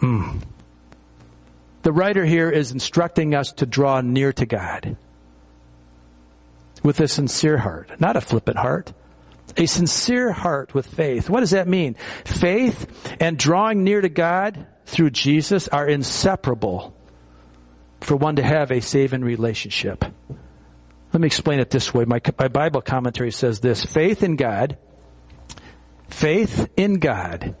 Mm. 0.00 0.42
The 1.82 1.92
writer 1.92 2.24
here 2.24 2.50
is 2.50 2.72
instructing 2.72 3.34
us 3.34 3.52
to 3.52 3.66
draw 3.66 4.00
near 4.00 4.32
to 4.32 4.46
God 4.46 4.96
with 6.82 7.00
a 7.00 7.08
sincere 7.08 7.58
heart, 7.58 8.00
not 8.00 8.16
a 8.16 8.20
flippant 8.20 8.56
heart. 8.56 8.92
A 9.56 9.66
sincere 9.66 10.32
heart 10.32 10.74
with 10.74 10.86
faith. 10.86 11.28
What 11.28 11.40
does 11.40 11.50
that 11.50 11.68
mean? 11.68 11.96
Faith 12.24 13.16
and 13.20 13.38
drawing 13.38 13.84
near 13.84 14.00
to 14.00 14.08
God 14.08 14.66
through 14.86 15.10
Jesus 15.10 15.68
are 15.68 15.86
inseparable 15.86 16.96
for 18.00 18.16
one 18.16 18.36
to 18.36 18.42
have 18.42 18.70
a 18.70 18.80
saving 18.80 19.22
relationship. 19.22 20.04
Let 21.12 21.20
me 21.20 21.26
explain 21.26 21.60
it 21.60 21.70
this 21.70 21.92
way. 21.92 22.04
My, 22.04 22.20
my 22.38 22.48
Bible 22.48 22.80
commentary 22.80 23.32
says 23.32 23.60
this. 23.60 23.84
Faith 23.84 24.22
in 24.22 24.36
God, 24.36 24.78
faith 26.08 26.68
in 26.76 26.94
God 26.94 27.56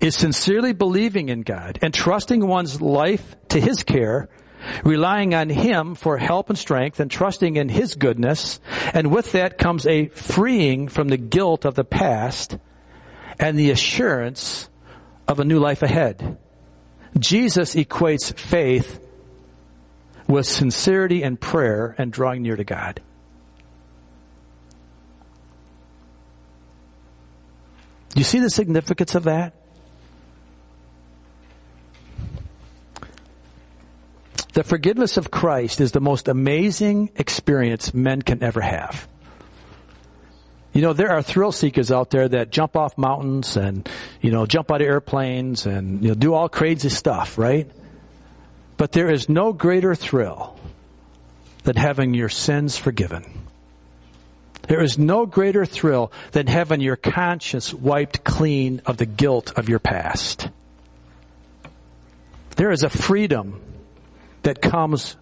is 0.00 0.16
sincerely 0.16 0.72
believing 0.72 1.28
in 1.28 1.42
God 1.42 1.78
and 1.82 1.94
trusting 1.94 2.44
one's 2.44 2.80
life 2.80 3.36
to 3.48 3.60
His 3.60 3.84
care 3.84 4.28
relying 4.84 5.34
on 5.34 5.48
Him 5.48 5.94
for 5.94 6.18
help 6.18 6.48
and 6.50 6.58
strength 6.58 7.00
and 7.00 7.10
trusting 7.10 7.56
in 7.56 7.68
His 7.68 7.94
goodness. 7.94 8.60
And 8.92 9.10
with 9.10 9.32
that 9.32 9.58
comes 9.58 9.86
a 9.86 10.06
freeing 10.08 10.88
from 10.88 11.08
the 11.08 11.16
guilt 11.16 11.64
of 11.64 11.74
the 11.74 11.84
past 11.84 12.58
and 13.38 13.58
the 13.58 13.70
assurance 13.70 14.68
of 15.26 15.40
a 15.40 15.44
new 15.44 15.58
life 15.58 15.82
ahead. 15.82 16.38
Jesus 17.18 17.74
equates 17.74 18.36
faith 18.36 19.00
with 20.26 20.46
sincerity 20.46 21.22
and 21.22 21.40
prayer 21.40 21.94
and 21.98 22.12
drawing 22.12 22.42
near 22.42 22.56
to 22.56 22.64
God. 22.64 23.00
You 28.14 28.24
see 28.24 28.40
the 28.40 28.50
significance 28.50 29.14
of 29.14 29.24
that? 29.24 29.54
The 34.58 34.64
forgiveness 34.64 35.18
of 35.18 35.30
Christ 35.30 35.80
is 35.80 35.92
the 35.92 36.00
most 36.00 36.26
amazing 36.26 37.10
experience 37.14 37.94
men 37.94 38.22
can 38.22 38.42
ever 38.42 38.60
have. 38.60 39.06
You 40.72 40.82
know, 40.82 40.92
there 40.92 41.12
are 41.12 41.22
thrill 41.22 41.52
seekers 41.52 41.92
out 41.92 42.10
there 42.10 42.28
that 42.28 42.50
jump 42.50 42.76
off 42.76 42.98
mountains 42.98 43.56
and, 43.56 43.88
you 44.20 44.32
know, 44.32 44.46
jump 44.46 44.72
out 44.72 44.80
of 44.80 44.88
airplanes 44.88 45.64
and, 45.66 46.02
you 46.02 46.08
know, 46.08 46.14
do 46.16 46.34
all 46.34 46.48
crazy 46.48 46.88
stuff, 46.88 47.38
right? 47.38 47.70
But 48.76 48.90
there 48.90 49.08
is 49.08 49.28
no 49.28 49.52
greater 49.52 49.94
thrill 49.94 50.58
than 51.62 51.76
having 51.76 52.12
your 52.14 52.28
sins 52.28 52.76
forgiven. 52.76 53.22
There 54.62 54.82
is 54.82 54.98
no 54.98 55.24
greater 55.24 55.66
thrill 55.66 56.10
than 56.32 56.48
having 56.48 56.80
your 56.80 56.96
conscience 56.96 57.72
wiped 57.72 58.24
clean 58.24 58.82
of 58.86 58.96
the 58.96 59.06
guilt 59.06 59.52
of 59.56 59.68
your 59.68 59.78
past. 59.78 60.48
There 62.56 62.72
is 62.72 62.82
a 62.82 62.90
freedom 62.90 63.62
that 64.42 64.60
comes 64.60 65.16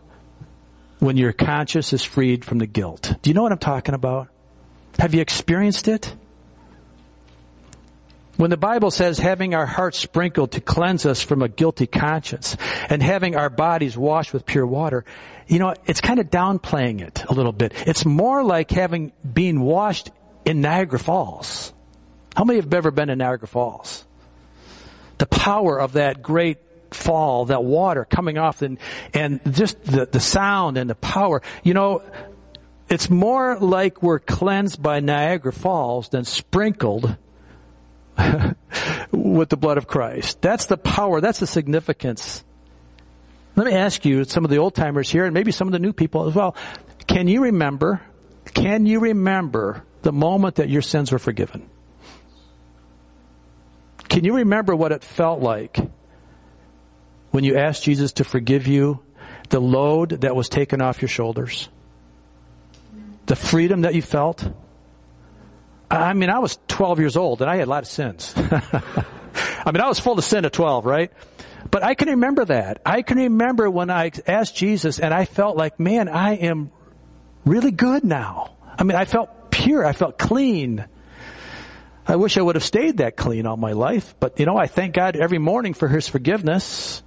when 0.98 1.16
your 1.16 1.33
conscience 1.33 1.92
is 1.92 2.02
freed 2.02 2.44
from 2.44 2.59
the 2.59 2.66
guilt. 2.66 3.14
Do 3.22 3.31
you 3.31 3.35
know 3.35 3.42
what 3.42 3.52
I'm 3.52 3.59
talking 3.59 3.94
about? 3.94 4.29
Have 4.98 5.14
you 5.14 5.20
experienced 5.20 5.88
it? 5.88 6.14
When 8.37 8.50
the 8.50 8.59
Bible 8.59 8.90
says 8.90 9.18
having 9.18 9.55
our 9.55 9.64
hearts 9.64 9.98
sprinkled 9.98 10.52
to 10.52 10.61
cleanse 10.61 11.07
us 11.07 11.22
from 11.22 11.40
a 11.40 11.48
guilty 11.48 11.87
conscience 11.87 12.57
and 12.90 13.02
having 13.02 13.35
our 13.35 13.48
bodies 13.48 13.96
washed 13.96 14.35
with 14.35 14.44
pure 14.44 14.66
water, 14.66 15.07
you 15.46 15.59
know, 15.59 15.74
it's 15.87 16.02
kind 16.02 16.20
of 16.20 16.29
downplaying 16.29 17.00
it 17.00 17.24
a 17.24 17.33
little 17.33 17.52
bit. 17.52 17.72
It's 17.87 18.05
more 18.05 18.44
like 18.44 18.70
having 18.70 19.12
been 19.24 19.61
washed 19.61 20.11
in 20.44 20.61
Niagara 20.61 20.98
Falls. 20.98 21.72
How 22.37 22.44
many 22.44 22.61
have 22.61 22.72
ever 22.74 22.90
been 22.90 23.09
in 23.09 23.18
Niagara 23.18 23.48
Falls? 23.48 24.05
The 25.16 25.26
power 25.26 25.81
of 25.81 25.94
that 25.94 26.22
great 26.22 26.59
fall, 26.96 27.46
that 27.46 27.62
water 27.62 28.04
coming 28.04 28.38
off 28.38 28.62
and, 28.62 28.78
and 29.14 29.40
just 29.54 29.82
the, 29.85 30.06
the 30.06 30.20
sound 30.20 30.76
and 30.76 30.88
the 30.88 30.94
power. 30.94 31.42
You 31.62 31.74
know, 31.74 32.02
it's 32.88 33.11
more 33.11 33.59
like 33.59 34.02
we're 34.02 34.18
cleansed 34.18 34.82
by 34.82 35.00
Niagara 35.00 35.52
Falls 35.52 36.09
than 36.09 36.24
sprinkled 36.24 37.16
with 39.12 39.48
the 39.48 39.56
blood 39.56 39.78
of 39.78 39.87
Christ. 39.87 40.40
That's 40.40 40.66
the 40.66 40.76
power. 40.76 41.20
That's 41.20 41.40
the 41.40 41.46
significance. 41.46 42.44
Let 43.56 43.66
me 43.66 43.72
ask 43.72 44.04
you, 44.04 44.24
some 44.24 44.44
of 44.44 44.50
the 44.50 44.59
old 44.59 44.74
timers 44.74 45.11
here, 45.11 45.24
and 45.24 45.32
maybe 45.32 45.50
some 45.50 45.66
of 45.66 45.72
the 45.72 45.78
new 45.78 45.92
people 45.92 46.28
as 46.28 46.35
well. 46.35 46.54
Can 47.06 47.26
you 47.26 47.42
remember? 47.42 48.02
Can 48.52 48.87
you 48.87 49.00
remember 49.00 49.82
the 50.02 50.12
moment 50.12 50.56
that 50.56 50.68
your 50.68 50.82
sins 50.82 51.11
were 51.11 51.18
forgiven? 51.18 51.68
Can 54.09 54.24
you 54.24 54.37
remember 54.37 54.76
what 54.76 54.92
it 54.92 55.02
felt 55.02 55.40
like 55.40 55.78
when 57.37 57.44
you 57.44 57.57
asked 57.57 57.85
Jesus 57.85 58.14
to 58.14 58.25
forgive 58.25 58.66
you 58.66 59.01
the 59.51 59.61
load 59.61 60.22
that 60.22 60.35
was 60.35 60.49
taken 60.49 60.83
off 60.83 61.01
your 61.01 61.09
shoulders? 61.09 61.68
the 63.27 63.37
freedom 63.37 63.83
that 63.83 63.94
you 63.94 64.03
felt. 64.03 64.49
I 65.90 66.14
mean, 66.14 66.31
I 66.31 66.38
was 66.38 66.59
12 66.68 67.01
years 67.01 67.16
old 67.16 67.42
and 67.42 67.51
I 67.51 67.57
had 67.57 67.66
a 67.66 67.70
lot 67.70 67.83
of 67.83 67.88
sins. 67.88 68.33
I 68.37 69.72
mean, 69.72 69.81
I 69.81 69.88
was 69.88 70.01
full 70.01 70.18
of 70.18 70.25
sin 70.25 70.44
at 70.44 70.53
12, 70.53 70.87
right? 70.87 71.12
But 71.70 71.83
I 71.83 71.94
can 71.94 72.09
remember 72.09 72.44
that. 72.46 72.81
I 72.87 73.03
can 73.03 73.18
remember 73.18 73.68
when 73.68 73.90
I 73.90 74.12
asked 74.27 74.57
Jesus 74.57 74.99
and 74.99 75.12
I 75.12 75.25
felt 75.25 75.57
like, 75.57 75.79
man, 75.79 76.09
I 76.09 76.35
am 76.35 76.70
really 77.44 77.72
good 77.72 78.05
now. 78.05 78.57
I 78.79 78.85
mean, 78.85 78.96
I 78.96 79.05
felt 79.05 79.51
pure. 79.51 79.85
I 79.85 79.92
felt 79.92 80.18
clean. 80.18 80.85
I 82.07 82.16
wish 82.16 82.38
I 82.38 82.42
would 82.42 82.55
have 82.55 82.64
stayed 82.64 82.99
that 82.99 83.16
clean 83.16 83.46
all 83.46 83.57
my 83.57 83.72
life, 83.72 84.14
but 84.20 84.38
you 84.38 84.46
know, 84.46 84.57
I 84.57 84.68
thank 84.68 84.94
God 84.94 85.16
every 85.16 85.38
morning 85.38 85.75
for 85.75 85.88
His 85.88 86.09
forgiveness. 86.09 87.03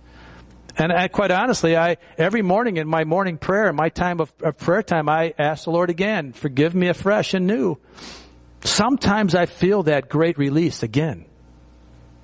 And 0.79 0.93
I, 0.93 1.09
quite 1.09 1.29
honestly, 1.29 1.75
I, 1.75 1.97
every 2.17 2.41
morning 2.41 2.77
in 2.77 2.87
my 2.87 3.03
morning 3.03 3.37
prayer, 3.37 3.73
my 3.73 3.89
time 3.89 4.21
of, 4.21 4.33
of 4.41 4.57
prayer 4.57 4.81
time, 4.81 5.09
I 5.09 5.33
ask 5.37 5.65
the 5.65 5.71
Lord 5.71 5.89
again, 5.89 6.31
forgive 6.31 6.73
me 6.73 6.87
afresh 6.87 7.33
and 7.33 7.45
new. 7.45 7.77
Sometimes 8.63 9.35
I 9.35 9.45
feel 9.45 9.83
that 9.83 10.07
great 10.07 10.37
release 10.37 10.81
again. 10.81 11.25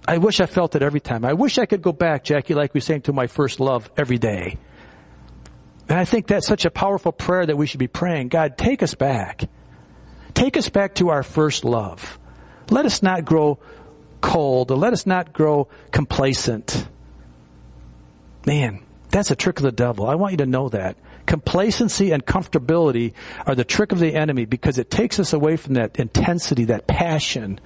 I 0.08 0.20
wish 0.20 0.40
I 0.40 0.46
felt 0.46 0.74
it 0.76 0.82
every 0.82 1.02
time. 1.02 1.26
I 1.26 1.34
wish 1.34 1.58
I 1.58 1.66
could 1.66 1.82
go 1.82 1.92
back, 1.92 2.24
Jackie, 2.24 2.54
like 2.54 2.74
we 2.74 2.80
sang 2.80 3.02
to 3.02 3.14
my 3.14 3.28
first 3.28 3.60
love 3.60 3.92
every 3.98 4.18
day. 4.18 4.58
And 5.90 6.00
I 6.00 6.06
think 6.06 6.26
that's 6.28 6.48
such 6.48 6.64
a 6.64 6.72
powerful 6.72 7.12
prayer 7.12 7.46
that 7.46 7.58
we 7.58 7.68
should 7.68 7.80
be 7.80 7.88
praying. 7.88 8.30
God, 8.30 8.58
take 8.58 8.82
us 8.82 8.96
back. 8.96 9.50
Take 10.34 10.56
us 10.56 10.70
back 10.70 10.96
to 10.96 11.10
our 11.10 11.24
first 11.24 11.66
love. 11.66 12.20
Let 12.70 12.86
us 12.86 13.04
not 13.04 13.26
grow 13.26 13.60
cold. 14.22 14.72
Let 14.72 14.94
us 14.94 15.06
not 15.06 15.34
grow 15.34 15.68
complacent. 15.92 16.88
Man, 18.46 18.84
that's 19.10 19.32
a 19.32 19.36
trick 19.36 19.58
of 19.58 19.64
the 19.64 19.72
devil. 19.72 20.08
I 20.08 20.16
want 20.16 20.34
you 20.34 20.38
to 20.38 20.46
know 20.46 20.70
that. 20.70 20.98
Complacency 21.26 22.12
and 22.12 22.24
comfortability 22.24 23.14
are 23.46 23.56
the 23.56 23.64
trick 23.64 23.92
of 23.92 24.00
the 24.00 24.14
enemy 24.14 24.46
because 24.46 24.78
it 24.78 24.92
takes 24.92 25.20
us 25.20 25.34
away 25.34 25.58
from 25.58 25.76
that 25.76 25.98
intensity, 25.98 26.66
that 26.66 26.86
passion 26.86 27.60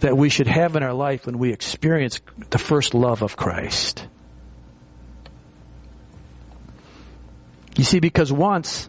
that 0.00 0.16
we 0.16 0.28
should 0.28 0.46
have 0.46 0.76
in 0.76 0.82
our 0.84 0.94
life 0.94 1.26
when 1.26 1.38
we 1.38 1.52
experience 1.52 2.20
the 2.50 2.58
first 2.58 2.94
love 2.94 3.22
of 3.22 3.36
Christ. 3.36 4.06
You 7.76 7.84
see, 7.84 7.98
because 7.98 8.32
once 8.32 8.88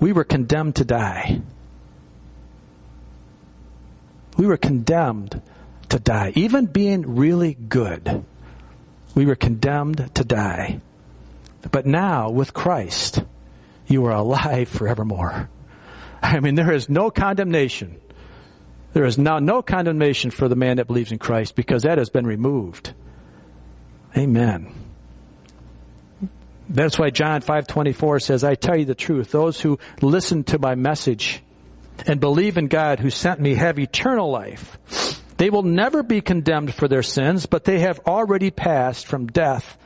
we 0.00 0.12
were 0.12 0.24
condemned 0.24 0.76
to 0.76 0.84
die. 0.84 1.40
We 4.36 4.46
were 4.46 4.56
condemned 4.56 5.40
to 5.90 5.98
die. 5.98 6.32
Even 6.34 6.66
being 6.66 7.16
really 7.16 7.54
good 7.54 8.24
we 9.14 9.26
were 9.26 9.34
condemned 9.34 10.10
to 10.14 10.24
die. 10.24 10.80
But 11.70 11.86
now, 11.86 12.30
with 12.30 12.52
Christ, 12.52 13.22
you 13.86 14.06
are 14.06 14.12
alive 14.12 14.68
forevermore. 14.68 15.48
I 16.22 16.40
mean, 16.40 16.54
there 16.54 16.72
is 16.72 16.88
no 16.88 17.10
condemnation. 17.10 18.00
There 18.92 19.04
is 19.04 19.18
now 19.18 19.38
no 19.38 19.62
condemnation 19.62 20.30
for 20.30 20.48
the 20.48 20.56
man 20.56 20.76
that 20.76 20.86
believes 20.86 21.12
in 21.12 21.18
Christ 21.18 21.54
because 21.54 21.82
that 21.82 21.98
has 21.98 22.10
been 22.10 22.26
removed. 22.26 22.92
Amen. 24.16 24.74
That's 26.68 26.98
why 26.98 27.10
John 27.10 27.40
5:24 27.40 28.20
says, 28.20 28.44
"I 28.44 28.54
tell 28.54 28.76
you 28.76 28.84
the 28.84 28.94
truth, 28.94 29.30
those 29.30 29.60
who 29.60 29.78
listen 30.00 30.44
to 30.44 30.58
my 30.58 30.74
message 30.74 31.42
and 32.06 32.20
believe 32.20 32.56
in 32.56 32.68
God 32.68 33.00
who 33.00 33.10
sent 33.10 33.40
me 33.40 33.54
have 33.54 33.78
eternal 33.78 34.30
life. 34.30 35.21
They 35.36 35.50
will 35.50 35.62
never 35.62 36.02
be 36.02 36.20
condemned 36.20 36.74
for 36.74 36.88
their 36.88 37.02
sins, 37.02 37.46
but 37.46 37.64
they 37.64 37.80
have 37.80 38.00
already 38.06 38.50
passed 38.50 39.06
from 39.06 39.26
death 39.26 39.78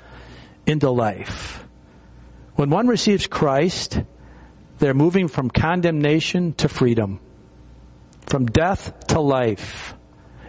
into 0.67 0.91
life. 0.91 1.65
When 2.55 2.71
one 2.71 2.89
receives 2.89 3.27
Christ, 3.27 4.01
they're 4.79 4.95
moving 4.95 5.29
from 5.29 5.51
condemnation 5.51 6.55
to 6.55 6.69
freedom. 6.69 7.21
From 8.27 8.47
death 8.47 9.07
to 9.09 9.21
life. 9.21 9.95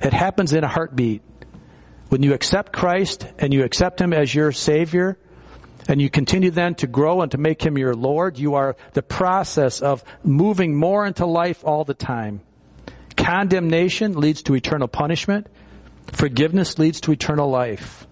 It 0.02 0.14
happens 0.14 0.54
in 0.54 0.64
a 0.64 0.68
heartbeat. 0.68 1.22
When 2.10 2.24
you 2.24 2.34
accept 2.34 2.74
Christ 2.74 3.28
and 3.38 3.54
you 3.54 3.64
accept 3.64 4.00
Him 4.00 4.14
as 4.14 4.34
your 4.34 4.52
Savior, 4.52 5.18
and 5.88 6.02
you 6.02 6.10
continue 6.10 6.52
then 6.52 6.76
to 6.76 6.88
grow 6.88 7.22
and 7.22 7.32
to 7.32 7.38
make 7.38 7.62
Him 7.62 7.78
your 7.78 7.94
Lord, 7.94 8.38
you 8.38 8.56
are 8.56 8.76
the 8.94 9.04
process 9.04 9.82
of 9.82 10.04
moving 10.24 10.76
more 10.76 11.06
into 11.06 11.26
life 11.26 11.64
all 11.64 11.84
the 11.84 11.94
time. 11.94 12.42
Condemnation 13.28 14.18
leads 14.18 14.44
to 14.44 14.56
eternal 14.56 14.88
punishment. 14.88 15.48
Forgiveness 16.13 16.80
leads 16.80 17.02
to 17.02 17.12
eternal 17.12 17.50
life. 17.50 18.08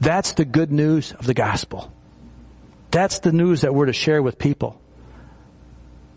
That's 0.00 0.32
the 0.32 0.44
good 0.44 0.72
news 0.72 1.12
of 1.12 1.26
the 1.26 1.32
gospel. 1.32 1.92
That's 2.90 3.20
the 3.20 3.30
news 3.30 3.60
that 3.60 3.72
we're 3.72 3.86
to 3.86 3.92
share 3.92 4.20
with 4.20 4.40
people. 4.40 4.82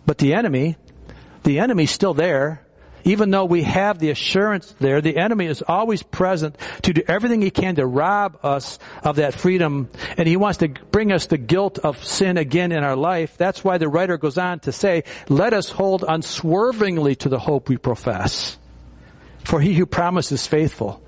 But 0.07 0.17
the 0.17 0.33
enemy, 0.33 0.75
the 1.43 1.59
enemy's 1.59 1.91
still 1.91 2.15
there. 2.15 2.64
Even 3.07 3.29
though 3.29 3.45
we 3.45 3.61
have 3.61 3.99
the 3.99 4.09
assurance 4.09 4.75
there, 4.79 4.99
the 4.99 5.15
enemy 5.15 5.45
is 5.45 5.61
always 5.61 6.01
present 6.01 6.57
to 6.81 6.91
do 6.91 7.03
everything 7.07 7.39
he 7.39 7.51
can 7.51 7.75
to 7.75 7.85
rob 7.85 8.39
us 8.43 8.79
of 9.03 9.17
that 9.17 9.35
freedom. 9.35 9.89
And 10.17 10.27
he 10.27 10.37
wants 10.37 10.57
to 10.57 10.69
bring 10.69 11.11
us 11.11 11.27
the 11.27 11.37
guilt 11.37 11.77
of 11.77 12.03
sin 12.03 12.37
again 12.37 12.71
in 12.71 12.83
our 12.83 12.95
life. 12.95 13.37
That's 13.37 13.63
why 13.63 13.77
the 13.77 13.87
writer 13.87 14.17
goes 14.17 14.39
on 14.39 14.59
to 14.61 14.71
say, 14.71 15.03
let 15.29 15.53
us 15.53 15.69
hold 15.69 16.03
unswervingly 16.07 17.15
to 17.17 17.29
the 17.29 17.37
hope 17.37 17.69
we 17.69 17.77
profess. 17.77 18.57
For 19.43 19.61
he 19.61 19.75
who 19.75 19.85
promises 19.85 20.47
faithful. 20.47 21.03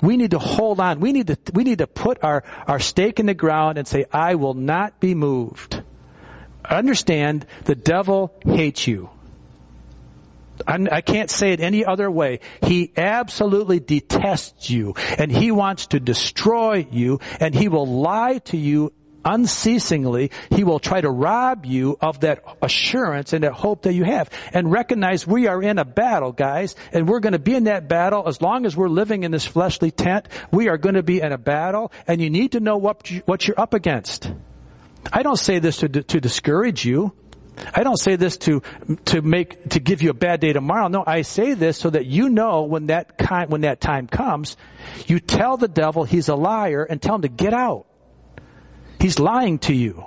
We 0.00 0.16
need 0.16 0.30
to 0.30 0.38
hold 0.38 0.80
on. 0.80 1.00
We 1.00 1.12
need 1.12 1.26
to, 1.26 1.36
we 1.52 1.64
need 1.64 1.78
to 1.78 1.86
put 1.86 2.24
our, 2.24 2.42
our 2.66 2.80
stake 2.80 3.20
in 3.20 3.26
the 3.26 3.34
ground 3.34 3.76
and 3.76 3.86
say, 3.86 4.06
I 4.10 4.36
will 4.36 4.54
not 4.54 4.98
be 4.98 5.14
moved. 5.14 5.82
Understand 6.64 7.44
the 7.64 7.74
devil 7.74 8.34
hates 8.46 8.86
you. 8.86 9.10
I 10.66 11.00
can't 11.00 11.30
say 11.30 11.52
it 11.52 11.60
any 11.60 11.84
other 11.84 12.10
way. 12.10 12.40
He 12.62 12.92
absolutely 12.96 13.80
detests 13.80 14.70
you 14.70 14.94
and 15.18 15.30
he 15.30 15.50
wants 15.50 15.88
to 15.88 16.00
destroy 16.00 16.86
you 16.90 17.20
and 17.40 17.54
he 17.54 17.68
will 17.68 17.86
lie 17.86 18.38
to 18.38 18.56
you 18.56 18.92
unceasingly. 19.24 20.30
He 20.50 20.64
will 20.64 20.78
try 20.78 21.00
to 21.00 21.10
rob 21.10 21.66
you 21.66 21.96
of 22.00 22.20
that 22.20 22.44
assurance 22.60 23.32
and 23.32 23.44
that 23.44 23.52
hope 23.52 23.82
that 23.82 23.92
you 23.92 24.04
have. 24.04 24.30
And 24.52 24.70
recognize 24.70 25.26
we 25.26 25.46
are 25.46 25.62
in 25.62 25.78
a 25.78 25.84
battle, 25.84 26.32
guys, 26.32 26.74
and 26.92 27.08
we're 27.08 27.20
going 27.20 27.32
to 27.32 27.38
be 27.38 27.54
in 27.54 27.64
that 27.64 27.88
battle 27.88 28.24
as 28.26 28.40
long 28.40 28.66
as 28.66 28.76
we're 28.76 28.88
living 28.88 29.22
in 29.22 29.30
this 29.30 29.46
fleshly 29.46 29.90
tent. 29.90 30.26
We 30.50 30.68
are 30.68 30.78
going 30.78 30.96
to 30.96 31.02
be 31.02 31.20
in 31.20 31.32
a 31.32 31.38
battle 31.38 31.92
and 32.06 32.20
you 32.20 32.30
need 32.30 32.52
to 32.52 32.60
know 32.60 32.76
what, 32.76 33.10
you, 33.10 33.22
what 33.26 33.46
you're 33.46 33.60
up 33.60 33.74
against. 33.74 34.32
I 35.12 35.22
don't 35.22 35.38
say 35.38 35.58
this 35.58 35.78
to, 35.78 35.88
to 35.88 36.20
discourage 36.20 36.84
you. 36.84 37.12
I 37.74 37.82
don't 37.84 37.98
say 37.98 38.16
this 38.16 38.36
to, 38.38 38.62
to 39.06 39.22
make, 39.22 39.70
to 39.70 39.80
give 39.80 40.02
you 40.02 40.10
a 40.10 40.14
bad 40.14 40.40
day 40.40 40.52
tomorrow. 40.52 40.88
No, 40.88 41.04
I 41.06 41.22
say 41.22 41.54
this 41.54 41.76
so 41.76 41.90
that 41.90 42.06
you 42.06 42.28
know 42.28 42.62
when 42.62 42.86
that 42.86 43.18
kind, 43.18 43.50
when 43.50 43.62
that 43.62 43.80
time 43.80 44.06
comes, 44.06 44.56
you 45.06 45.20
tell 45.20 45.56
the 45.56 45.68
devil 45.68 46.04
he's 46.04 46.28
a 46.28 46.34
liar 46.34 46.82
and 46.82 47.00
tell 47.00 47.16
him 47.16 47.22
to 47.22 47.28
get 47.28 47.52
out. 47.52 47.86
He's 48.98 49.18
lying 49.18 49.58
to 49.60 49.74
you. 49.74 50.06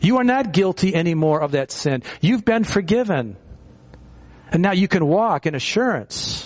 You 0.00 0.18
are 0.18 0.24
not 0.24 0.52
guilty 0.52 0.94
anymore 0.94 1.40
of 1.40 1.52
that 1.52 1.70
sin. 1.70 2.02
You've 2.20 2.44
been 2.44 2.64
forgiven. 2.64 3.36
And 4.50 4.62
now 4.62 4.72
you 4.72 4.88
can 4.88 5.06
walk 5.06 5.46
in 5.46 5.54
assurance. 5.54 6.37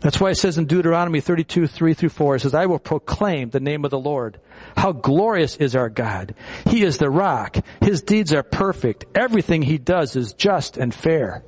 That's 0.00 0.20
why 0.20 0.30
it 0.30 0.36
says 0.36 0.58
in 0.58 0.66
Deuteronomy 0.66 1.20
32, 1.20 1.66
3 1.66 1.94
through 1.94 2.08
4, 2.10 2.36
it 2.36 2.40
says, 2.40 2.54
I 2.54 2.66
will 2.66 2.78
proclaim 2.78 3.50
the 3.50 3.60
name 3.60 3.84
of 3.84 3.90
the 3.90 3.98
Lord. 3.98 4.40
How 4.76 4.92
glorious 4.92 5.56
is 5.56 5.74
our 5.74 5.88
God. 5.88 6.34
He 6.66 6.82
is 6.82 6.98
the 6.98 7.10
rock. 7.10 7.56
His 7.80 8.02
deeds 8.02 8.32
are 8.32 8.44
perfect. 8.44 9.06
Everything 9.14 9.62
he 9.62 9.78
does 9.78 10.14
is 10.14 10.34
just 10.34 10.76
and 10.76 10.94
fair. 10.94 11.44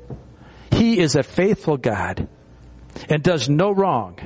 He 0.73 0.99
is 0.99 1.15
a 1.15 1.23
faithful 1.23 1.77
God 1.77 2.29
and 3.09 3.23
does 3.23 3.49
no 3.49 3.71
wrong. 3.71 4.19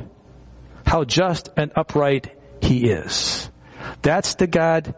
How 0.87 1.05
just 1.05 1.51
and 1.57 1.71
upright 1.77 2.35
he 2.63 2.91
is. 2.91 3.51
That's 4.03 4.37
the 4.37 4.47
God 4.47 4.95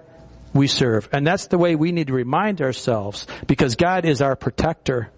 we 0.52 0.68
serve. 0.68 1.08
And 1.12 1.26
that's 1.26 1.48
the 1.48 1.58
way 1.58 1.74
we 1.74 1.92
need 1.92 2.08
to 2.08 2.12
remind 2.12 2.60
ourselves 2.60 3.26
because 3.46 3.76
God 3.76 4.04
is 4.04 4.22
our 4.22 4.36
protector. 4.36 5.10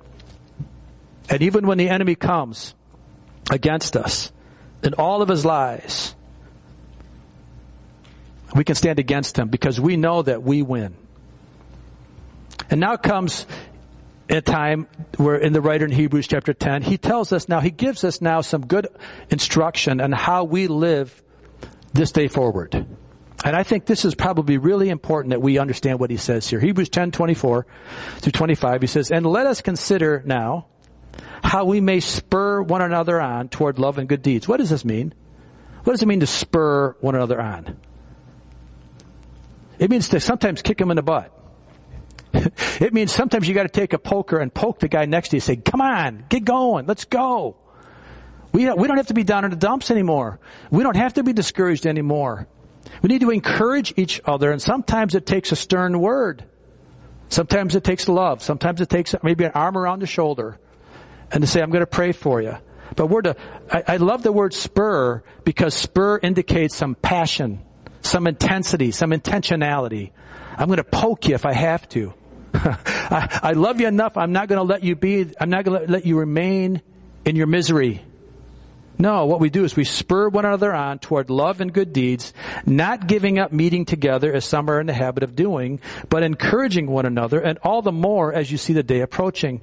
And 1.29 1.43
even 1.43 1.67
when 1.67 1.79
the 1.79 1.91
enemy 1.91 2.15
comes, 2.15 2.75
against 3.51 3.97
us 3.97 4.33
in 4.83 4.95
all 4.95 5.23
of 5.23 5.29
his 5.29 5.45
lies, 5.45 6.15
we 8.55 8.65
can 8.65 8.75
stand 8.75 8.99
against 8.99 9.39
him 9.39 9.49
because 9.49 9.81
we 9.81 9.97
know 9.97 10.23
that 10.23 10.43
we 10.43 10.63
win. 10.63 10.97
And 12.71 12.81
now 12.81 12.97
comes 12.97 13.47
a 14.29 14.41
time 14.41 14.87
where 15.17 15.37
in 15.37 15.53
the 15.53 15.61
writer 15.61 15.85
in 15.85 15.91
Hebrews 15.91 16.27
chapter 16.27 16.53
10, 16.53 16.83
he 16.83 16.99
tells 16.99 17.33
us 17.33 17.49
now, 17.49 17.61
he 17.61 17.71
gives 17.71 18.05
us 18.05 18.21
now 18.21 18.41
some 18.41 18.67
good 18.67 18.89
instruction 19.31 20.01
on 20.01 20.13
how 20.13 20.45
we 20.45 20.67
live 20.67 21.23
this 21.93 22.13
day 22.13 22.29
forward. 22.29 22.87
And 23.45 23.57
I 23.57 23.63
think 23.63 23.87
this 23.87 24.05
is 24.05 24.15
probably 24.15 24.59
really 24.59 24.91
important 24.91 25.31
that 25.31 25.41
we 25.41 25.59
understand 25.59 26.01
what 26.01 26.11
he 26.11 26.17
says 26.17 26.49
here. 26.49 26.61
Hebrews 26.61 26.89
10, 26.89 27.13
24 27.13 27.67
through 28.19 28.33
25, 28.33 28.81
he 28.81 28.87
says, 28.87 29.11
And 29.11 29.25
let 29.25 29.47
us 29.47 29.63
consider 29.63 30.23
now 30.27 30.67
how 31.43 31.65
we 31.65 31.81
may 31.81 32.01
spur 32.01 32.63
one 32.63 32.83
another 32.83 33.21
on 33.21 33.49
toward 33.49 33.79
love 33.79 33.99
and 33.99 34.09
good 34.09 34.23
deeds. 34.23 34.47
What 34.47 34.59
does 34.59 34.71
this 34.71 34.85
mean? 34.85 35.15
What 35.85 35.93
does 35.93 36.03
it 36.03 36.07
mean 36.07 36.21
to 36.21 36.27
spur 36.27 36.97
one 37.01 37.15
another 37.15 37.41
on? 37.41 37.79
It 39.79 39.91
means 39.91 40.09
to 40.11 40.21
sometimes 40.21 40.63
kick 40.63 40.79
them 40.79 40.91
in 40.91 40.97
the 40.97 41.03
butt. 41.03 41.33
it 42.33 42.93
means 42.93 43.13
sometimes 43.13 43.49
you 43.49 43.55
got 43.55 43.63
to 43.63 43.69
take 43.69 43.93
a 43.93 43.99
poker 43.99 44.39
and 44.39 44.53
poke 44.53 44.81
the 44.81 44.89
guy 44.89 45.07
next 45.07 45.31
to 45.31 45.37
you 45.37 45.39
and 45.39 45.45
say, 45.45 45.57
come 45.57 45.81
on, 45.81 46.25
get 46.29 46.45
going, 46.45 46.87
let's 46.87 47.05
go. 47.05 47.57
We, 48.53 48.71
we 48.71 48.89
don't 48.89 48.97
have 48.97 49.07
to 49.07 49.15
be 49.15 49.25
down 49.25 49.45
in 49.45 49.51
the 49.51 49.57
dumps 49.57 49.91
anymore. 49.91 50.41
We 50.71 50.83
don't 50.83 50.97
have 50.97 51.15
to 51.15 51.23
be 51.23 51.33
discouraged 51.33 51.87
anymore. 51.87 52.49
We 53.03 53.09
need 53.09 53.21
to 53.21 53.31
encourage 53.31 53.95
each 53.97 54.21
other 54.25 54.51
and 54.51 54.61
sometimes 54.61 55.15
it 55.15 55.27
takes 55.27 55.53
a 55.53 55.57
stern 55.57 55.99
word. 56.01 56.45
Sometimes 57.29 57.75
it 57.75 57.85
takes 57.85 58.09
love. 58.09 58.43
Sometimes 58.43 58.81
it 58.81 58.89
takes 58.89 59.15
maybe 59.23 59.45
an 59.45 59.53
arm 59.55 59.77
around 59.77 60.01
the 60.01 60.07
shoulder 60.07 60.59
and 61.31 61.43
to 61.43 61.47
say, 61.47 61.61
I'm 61.61 61.71
going 61.71 61.81
to 61.81 61.87
pray 61.87 62.13
for 62.13 62.41
you. 62.41 62.57
But 62.97 63.07
we're 63.07 63.23
to, 63.23 63.37
I, 63.71 63.83
I 63.87 63.97
love 63.99 64.23
the 64.23 64.33
word 64.33 64.55
spur 64.55 65.23
because 65.45 65.75
spur 65.75 66.19
indicates 66.19 66.75
some 66.75 66.95
passion, 66.95 67.61
some 68.03 68.27
intensity, 68.27 68.91
some 68.91 69.11
intentionality. 69.11 70.11
I'm 70.57 70.67
going 70.67 70.79
to 70.79 70.85
poke 70.85 71.29
you 71.29 71.35
if 71.35 71.47
I 71.47 71.53
have 71.53 71.89
to. 71.91 72.15
I, 72.55 73.41
I, 73.43 73.53
love 73.53 73.81
you 73.81 73.87
enough. 73.87 74.17
I'm 74.17 74.33
not 74.33 74.49
going 74.49 74.59
to 74.59 74.65
let 74.65 74.83
you 74.83 74.97
be, 74.97 75.31
I'm 75.39 75.51
not 75.51 75.65
going 75.65 75.87
to 75.87 75.93
let 75.93 76.07
you 76.07 76.19
remain 76.19 76.83
in 77.25 77.37
your 77.37 77.47
misery. 77.47 78.03
No, 78.99 79.27
what 79.27 79.39
we 79.39 79.49
do 79.49 79.65
is 79.65 79.77
we 79.77 79.85
spur 79.85 80.29
one 80.29 80.45
another 80.45 80.75
on 80.75 80.99
toward 80.99 81.31
love 81.31 81.61
and 81.61 81.73
good 81.73 81.93
deeds, 81.93 82.33
not 82.67 83.07
giving 83.07 83.39
up 83.39 83.53
meeting 83.53 83.85
together 83.85 84.33
as 84.33 84.45
some 84.45 84.69
are 84.69 84.81
in 84.81 84.89
the 84.89 84.93
habit 84.93 85.23
of 85.23 85.37
doing, 85.37 85.81
but 86.09 86.25
encouraging 86.25 86.91
one 86.91 87.07
another 87.07 87.39
and 87.39 87.59
all 87.63 87.81
the 87.81 87.93
more 87.93 88.33
as 88.33 88.51
you 88.51 88.59
see 88.59 88.73
the 88.73 88.83
day 88.83 89.01
approaching. 89.01 89.61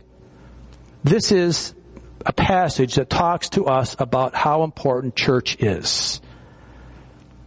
This 1.06 1.32
is 1.32 1.76
a 2.26 2.34
passage 2.34 2.96
that 2.96 3.12
talks 3.12 3.50
to 3.50 3.66
us 3.66 3.96
about 4.00 4.34
how 4.34 4.64
important 4.64 5.16
church 5.16 5.56
is. 5.62 6.20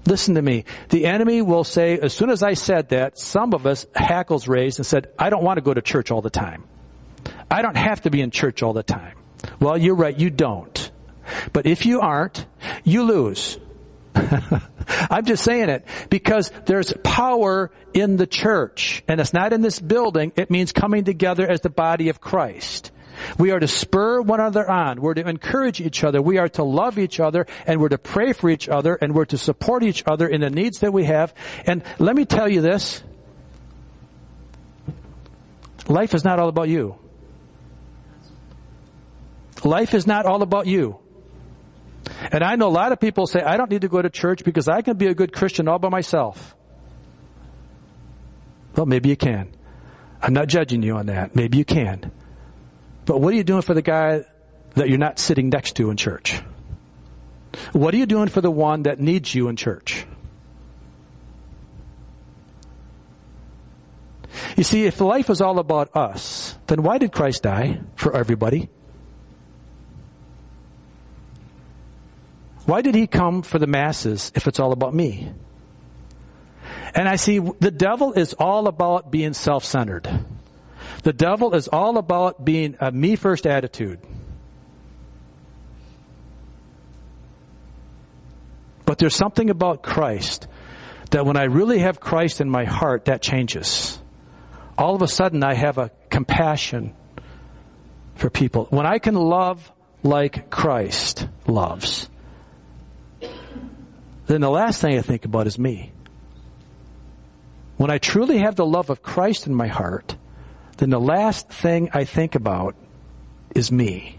Listen 0.07 0.37
to 0.37 0.43
me. 0.43 0.65
The 0.91 1.07
enemy 1.07 1.43
will 1.43 1.65
say, 1.65 1.99
as 1.99 2.13
soon 2.13 2.31
as 2.31 2.45
I 2.45 2.55
said 2.55 2.91
that, 2.91 3.19
some 3.19 3.55
of 3.55 3.67
us 3.67 3.85
hackles 3.97 4.47
raised 4.47 4.79
and 4.79 4.87
said, 4.87 5.09
I 5.19 5.29
don't 5.29 5.43
want 5.43 5.57
to 5.57 5.63
go 5.63 5.75
to 5.75 5.83
church 5.83 6.13
all 6.13 6.23
the 6.23 6.31
time. 6.31 6.63
I 7.51 7.63
don't 7.63 7.77
have 7.77 8.03
to 8.03 8.11
be 8.11 8.21
in 8.21 8.31
church 8.31 8.63
all 8.63 8.75
the 8.75 8.85
time. 8.85 9.17
Well, 9.59 9.77
you're 9.77 9.97
right, 9.97 10.17
you 10.17 10.31
don't. 10.31 10.93
But 11.53 11.67
if 11.67 11.85
you 11.85 12.01
aren't, 12.01 12.47
you 12.85 13.03
lose. 13.03 13.59
I'm 14.15 15.25
just 15.25 15.43
saying 15.43 15.69
it 15.69 15.85
because 16.11 16.53
there's 16.67 16.93
power 17.03 17.73
in 17.93 18.19
the 18.19 18.27
church 18.29 19.03
and 19.09 19.21
it's 19.21 19.33
not 19.33 19.53
in 19.53 19.63
this 19.63 19.81
building. 19.81 20.31
It 20.37 20.49
means 20.49 20.71
coming 20.71 21.03
together 21.03 21.45
as 21.45 21.61
the 21.61 21.71
body 21.71 22.09
of 22.09 22.21
Christ. 22.21 22.93
We 23.39 23.51
are 23.51 23.61
to 23.61 23.69
spur 23.69 24.21
one 24.21 24.41
another 24.41 24.69
on. 24.69 25.01
We're 25.01 25.15
to 25.15 25.29
encourage 25.29 25.81
each 25.81 26.05
other. 26.05 26.21
We 26.23 26.39
are 26.39 26.49
to 26.51 26.63
love 26.63 26.99
each 26.99 27.21
other 27.21 27.47
and 27.67 27.81
we're 27.81 27.89
to 27.91 27.99
pray 27.99 28.33
for 28.33 28.51
each 28.51 28.69
other 28.69 28.95
and 28.95 29.15
we're 29.15 29.27
to 29.27 29.39
support 29.39 29.83
each 29.83 30.05
other 30.07 30.27
in 30.27 30.41
the 30.41 30.51
needs 30.51 30.81
that 30.81 30.93
we 30.93 31.05
have. 31.05 31.35
And 31.67 31.83
let 31.99 32.17
me 32.17 32.25
tell 32.25 32.49
you 32.49 32.61
this. 32.61 33.03
Life 35.89 36.15
is 36.15 36.25
not 36.25 36.39
all 36.39 36.49
about 36.49 36.69
you. 36.69 36.99
Life 39.65 39.95
is 39.95 40.07
not 40.07 40.27
all 40.27 40.43
about 40.43 40.67
you. 40.67 40.99
And 42.31 42.43
I 42.43 42.57
know 42.57 42.69
a 42.69 42.71
lot 42.71 42.93
of 42.93 43.01
people 43.01 43.27
say, 43.27 43.41
I 43.41 43.57
don't 43.57 43.71
need 43.71 43.83
to 43.83 43.89
go 43.89 44.01
to 44.01 44.11
church 44.11 44.45
because 44.45 44.69
I 44.69 44.83
can 44.83 44.97
be 44.97 45.07
a 45.07 45.15
good 45.15 45.33
Christian 45.33 45.69
all 45.69 45.79
by 45.79 45.89
myself. 45.89 46.55
Well, 48.77 48.87
maybe 48.87 49.09
you 49.09 49.17
can. 49.17 49.51
I'm 50.23 50.33
not 50.33 50.49
judging 50.49 50.83
you 50.83 50.97
on 50.97 51.07
that. 51.07 51.35
Maybe 51.35 51.59
you 51.59 51.65
can. 51.65 52.13
But 53.09 53.23
what 53.23 53.33
are 53.33 53.37
you 53.39 53.43
doing 53.43 53.63
for 53.63 53.73
the 53.73 53.81
guy 53.81 54.27
that 54.75 54.91
you're 54.91 54.99
not 54.99 55.19
sitting 55.19 55.49
next 55.49 55.77
to 55.77 55.89
in 55.89 55.97
church? 55.97 56.43
What 57.73 57.95
are 57.95 57.97
you 57.97 58.05
doing 58.05 58.29
for 58.29 58.43
the 58.43 58.51
one 58.51 58.83
that 58.83 59.01
needs 59.01 59.35
you 59.35 59.49
in 59.49 59.57
church? 59.57 60.05
You 64.59 64.63
see, 64.63 64.85
if 64.85 65.01
life 65.01 65.31
is 65.31 65.41
all 65.41 65.59
about 65.59 65.97
us, 65.97 66.55
then 66.67 66.83
why 66.83 66.99
did 66.99 67.11
Christ 67.11 67.45
die 67.45 67.81
for 67.97 68.15
everybody? 68.15 68.69
Why 72.67 72.83
did 72.83 72.95
he 72.95 73.07
come 73.07 73.41
for 73.41 73.59
the 73.59 73.67
masses 73.67 74.33
if 74.35 74.47
it's 74.47 74.61
all 74.61 74.73
about 74.73 74.93
me? 74.93 75.33
And 76.95 77.09
I 77.09 77.17
see 77.17 77.39
the 77.39 77.71
devil 77.71 78.13
is 78.13 78.35
all 78.35 78.69
about 78.69 79.11
being 79.11 79.33
self-centered. 79.33 80.27
The 81.03 81.13
devil 81.13 81.55
is 81.55 81.69
all 81.69 81.99
about 81.99 82.45
being 82.45 82.77
a 82.81 82.91
me 82.91 83.17
first 83.17 83.47
attitude. 83.47 84.01
But 88.85 88.99
there's 88.99 89.15
something 89.15 89.51
about 89.51 89.83
Christ 89.83 90.49
that 91.11 91.25
when 91.25 91.37
I 91.37 91.45
really 91.45 91.81
have 91.81 92.01
Christ 92.01 92.41
in 92.41 92.51
my 92.51 92.65
heart, 92.65 93.07
that 93.07 93.23
changes. 93.23 94.01
All 94.77 94.95
of 94.95 95.03
a 95.03 95.09
sudden 95.09 95.45
I 95.45 95.55
have 95.55 95.79
a 95.79 95.91
compassion 96.11 96.95
for 98.15 98.31
people. 98.31 98.67
When 98.71 98.87
I 98.87 98.99
can 98.99 99.15
love 99.15 99.71
like 100.03 100.51
Christ 100.51 101.29
loves, 101.47 102.09
then 104.27 104.41
the 104.41 104.51
last 104.51 104.81
thing 104.81 104.99
I 104.99 105.03
think 105.03 105.25
about 105.25 105.47
is 105.47 105.59
me. 105.59 105.93
When 107.77 107.91
I 107.91 107.99
truly 107.99 108.39
have 108.39 108.57
the 108.57 108.67
love 108.67 108.91
of 108.91 109.03
Christ 109.03 109.47
in 109.47 109.55
my 109.55 109.69
heart, 109.69 110.17
then 110.79 110.91
the 110.91 111.01
last 111.01 111.49
thing 111.49 111.91
I 111.93 112.05
think 112.05 112.35
about 112.35 112.75
is 113.55 113.71
me. 113.71 114.19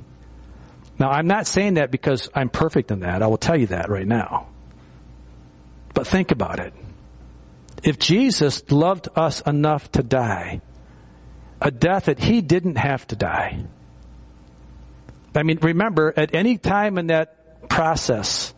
Now, 1.00 1.10
I'm 1.10 1.28
not 1.28 1.48
saying 1.48 1.76
that 1.76 1.92
because 1.92 2.30
I'm 2.36 2.50
perfect 2.50 2.92
in 2.92 3.00
that. 3.00 3.24
I 3.24 3.28
will 3.28 3.38
tell 3.38 3.58
you 3.58 3.68
that 3.68 3.90
right 3.90 4.08
now. 4.08 4.50
But 5.94 6.06
think 6.06 6.32
about 6.32 6.60
it. 6.60 6.74
If 7.84 7.98
Jesus 7.98 8.70
loved 8.70 9.08
us 9.16 9.40
enough 9.42 9.90
to 9.94 10.04
die, 10.04 10.62
a 11.62 11.72
death 11.72 12.06
that 12.06 12.20
he 12.20 12.42
didn't 12.42 12.76
have 12.76 13.08
to 13.08 13.16
die. 13.16 13.64
I 15.34 15.44
mean, 15.44 15.60
remember, 15.62 16.14
at 16.16 16.36
any 16.36 16.58
time 16.58 16.98
in 16.98 17.08
that 17.08 17.70
process, 17.70 18.54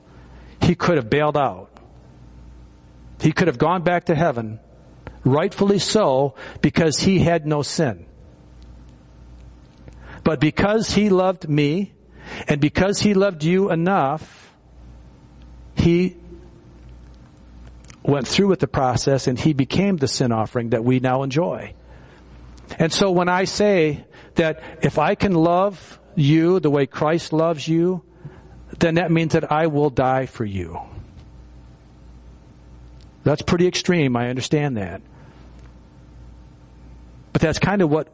he 0.62 0.74
could 0.74 0.97
have 0.97 1.10
bailed 1.10 1.38
out. 1.38 1.70
He 3.22 3.32
could 3.32 3.47
have 3.47 3.60
gone 3.60 3.84
back 3.84 4.06
to 4.06 4.16
heaven 4.16 4.60
rightfully 5.24 5.80
so, 5.80 6.36
because 6.61 6.97
he 6.97 7.19
had 7.19 7.45
no 7.45 7.61
sin. 7.61 8.05
But 10.24 10.39
because 10.39 10.91
he 10.91 11.09
loved 11.09 11.49
me, 11.49 11.93
and 12.47 12.61
because 12.61 12.99
he 12.99 13.13
loved 13.13 13.43
you 13.43 13.72
enough, 13.72 14.53
he 15.76 16.17
went 18.03 18.28
through 18.28 18.47
with 18.47 18.59
the 18.59 18.67
process 18.67 19.28
and 19.28 19.39
he 19.39 19.53
became 19.53 19.97
the 19.97 20.07
sin 20.07 20.32
offering 20.32 20.69
that 20.69 20.84
we 20.84 20.99
now 20.99 21.24
enjoy. 21.24 21.74
And 22.80 22.91
so 22.91 23.11
when 23.11 23.30
I 23.30 23.43
say 23.43 24.05
that 24.36 24.61
if 24.82 24.97
I 24.97 25.15
can 25.15 25.34
love 25.34 25.99
you 26.15 26.59
the 26.59 26.69
way 26.69 26.86
Christ 26.86 27.34
loves 27.34 27.67
you, 27.67 28.03
then 28.80 28.95
that 28.95 29.11
means 29.11 29.34
that 29.34 29.51
I 29.51 29.67
will 29.67 29.89
die 29.89 30.26
for 30.26 30.45
you. 30.45 30.80
That's 33.24 33.41
pretty 33.41 33.67
extreme, 33.67 34.15
I 34.15 34.30
understand 34.30 34.78
that. 34.78 35.01
But 37.34 37.41
that's 37.41 37.59
kind 37.59 37.82
of 37.82 37.89
what 37.89 38.07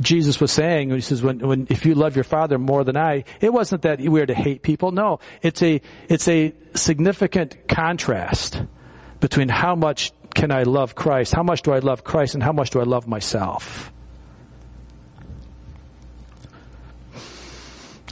Jesus 0.00 0.40
was 0.40 0.52
saying. 0.52 0.88
when 0.88 0.98
He 0.98 1.02
says, 1.02 1.22
when, 1.22 1.38
when, 1.40 1.66
if 1.70 1.86
you 1.86 1.94
love 1.94 2.16
your 2.16 2.24
father 2.24 2.58
more 2.58 2.84
than 2.84 2.96
I, 2.96 3.24
it 3.40 3.52
wasn't 3.52 3.82
that 3.82 4.00
we 4.00 4.20
are 4.20 4.26
to 4.26 4.34
hate 4.34 4.62
people. 4.62 4.92
No, 4.92 5.20
it's 5.42 5.62
a, 5.62 5.80
it's 6.08 6.28
a 6.28 6.52
significant 6.74 7.68
contrast 7.68 8.62
between 9.20 9.48
how 9.48 9.74
much 9.74 10.12
can 10.34 10.50
I 10.50 10.64
love 10.64 10.94
Christ, 10.94 11.32
how 11.32 11.42
much 11.42 11.62
do 11.62 11.72
I 11.72 11.78
love 11.78 12.04
Christ, 12.04 12.34
and 12.34 12.42
how 12.42 12.52
much 12.52 12.70
do 12.70 12.80
I 12.80 12.84
love 12.84 13.08
myself. 13.08 13.90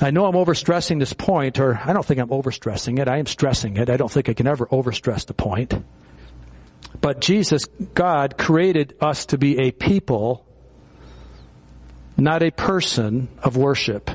I 0.01 0.11
know 0.11 0.27
I'm 0.27 0.35
overstressing 0.35 0.99
this 0.99 1.13
point, 1.13 1.61
or 1.61 1.81
I 1.85 1.93
don't 1.93 2.05
think 2.05 2.19
I'm 2.19 2.29
overstressing 2.29 2.99
it. 2.99 3.09
I 3.09 3.19
am 3.19 3.27
stressing 3.27 3.77
it. 3.77 3.89
I 3.89 3.97
don't 3.97 4.11
think 4.11 4.29
I 4.29 4.33
can 4.33 4.47
ever 4.47 4.67
overstress 4.67 5.27
the 5.27 5.35
point. 5.35 5.75
But 7.01 7.21
Jesus, 7.21 7.67
God, 7.95 8.39
created 8.39 8.97
us 9.01 9.27
to 9.27 9.39
be 9.39 9.59
a 9.59 9.71
people, 9.73 10.47
not 12.17 12.43
a 12.43 12.51
person 12.51 13.29
of 13.43 13.57
worship. 13.57 14.11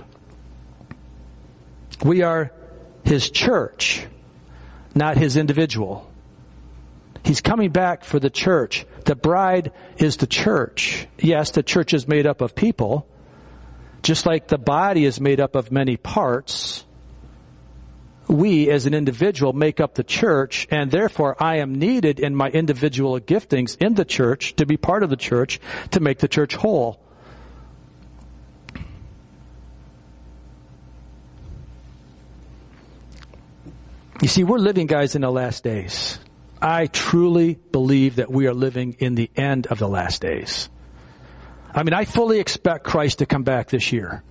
We 2.03 2.24
are 2.24 2.51
His 3.03 3.30
church, 3.30 4.05
not 4.95 5.17
His 5.17 5.38
individual. 5.38 6.09
He's 7.24 7.41
coming 7.41 7.72
back 7.72 8.03
for 8.05 8.20
the 8.20 8.30
church. 8.30 8.86
The 9.05 9.15
bride 9.15 9.72
is 9.97 10.17
the 10.17 10.28
church. 10.28 11.07
Yes, 11.20 11.51
the 11.51 11.63
church 11.63 11.93
is 11.93 12.07
made 12.07 12.26
up 12.26 12.41
of 12.41 12.55
people, 12.55 13.07
just 14.01 14.26
like 14.26 14.47
the 14.47 14.57
body 14.57 15.05
is 15.05 15.20
made 15.20 15.39
up 15.39 15.55
of 15.55 15.72
many 15.72 15.97
parts, 15.97 16.86
we 18.30 18.70
as 18.70 18.86
an 18.86 18.94
individual 18.94 19.54
make 19.54 19.80
up 19.80 19.96
the 19.96 20.04
church 20.04 20.68
and 20.70 20.92
therefore 20.92 21.36
I 21.42 21.58
am 21.58 21.76
needed 21.76 22.20
in 22.20 22.36
my 22.36 22.50
individual 22.50 23.20
giftings 23.20 23.76
in 23.78 23.96
the 23.96 24.06
church 24.06 24.56
to 24.58 24.66
be 24.66 24.78
part 24.78 25.04
of 25.04 25.10
the 25.10 25.18
church 25.18 25.60
to 25.92 26.00
make 26.00 26.20
the 26.20 26.28
church 26.28 26.56
whole. 26.56 27.02
You 34.22 34.28
see, 34.28 34.44
we're 34.44 34.58
living 34.58 34.86
guys 34.86 35.16
in 35.16 35.22
the 35.22 35.32
last 35.32 35.64
days. 35.64 36.20
I 36.62 36.88
truly 36.88 37.56
believe 37.72 38.18
that 38.18 38.30
we 38.30 38.48
are 38.48 38.54
living 38.54 38.98
in 39.00 39.16
the 39.16 39.32
end 39.36 39.68
of 39.68 39.80
the 39.80 39.88
last 39.88 40.22
days. 40.22 40.70
I 41.74 41.84
mean, 41.84 41.94
I 41.94 42.06
fully 42.06 42.40
expect 42.40 42.84
Christ 42.84 43.20
to 43.20 43.26
come 43.26 43.44
back 43.44 43.70
this 43.70 43.94
year. 43.94 44.24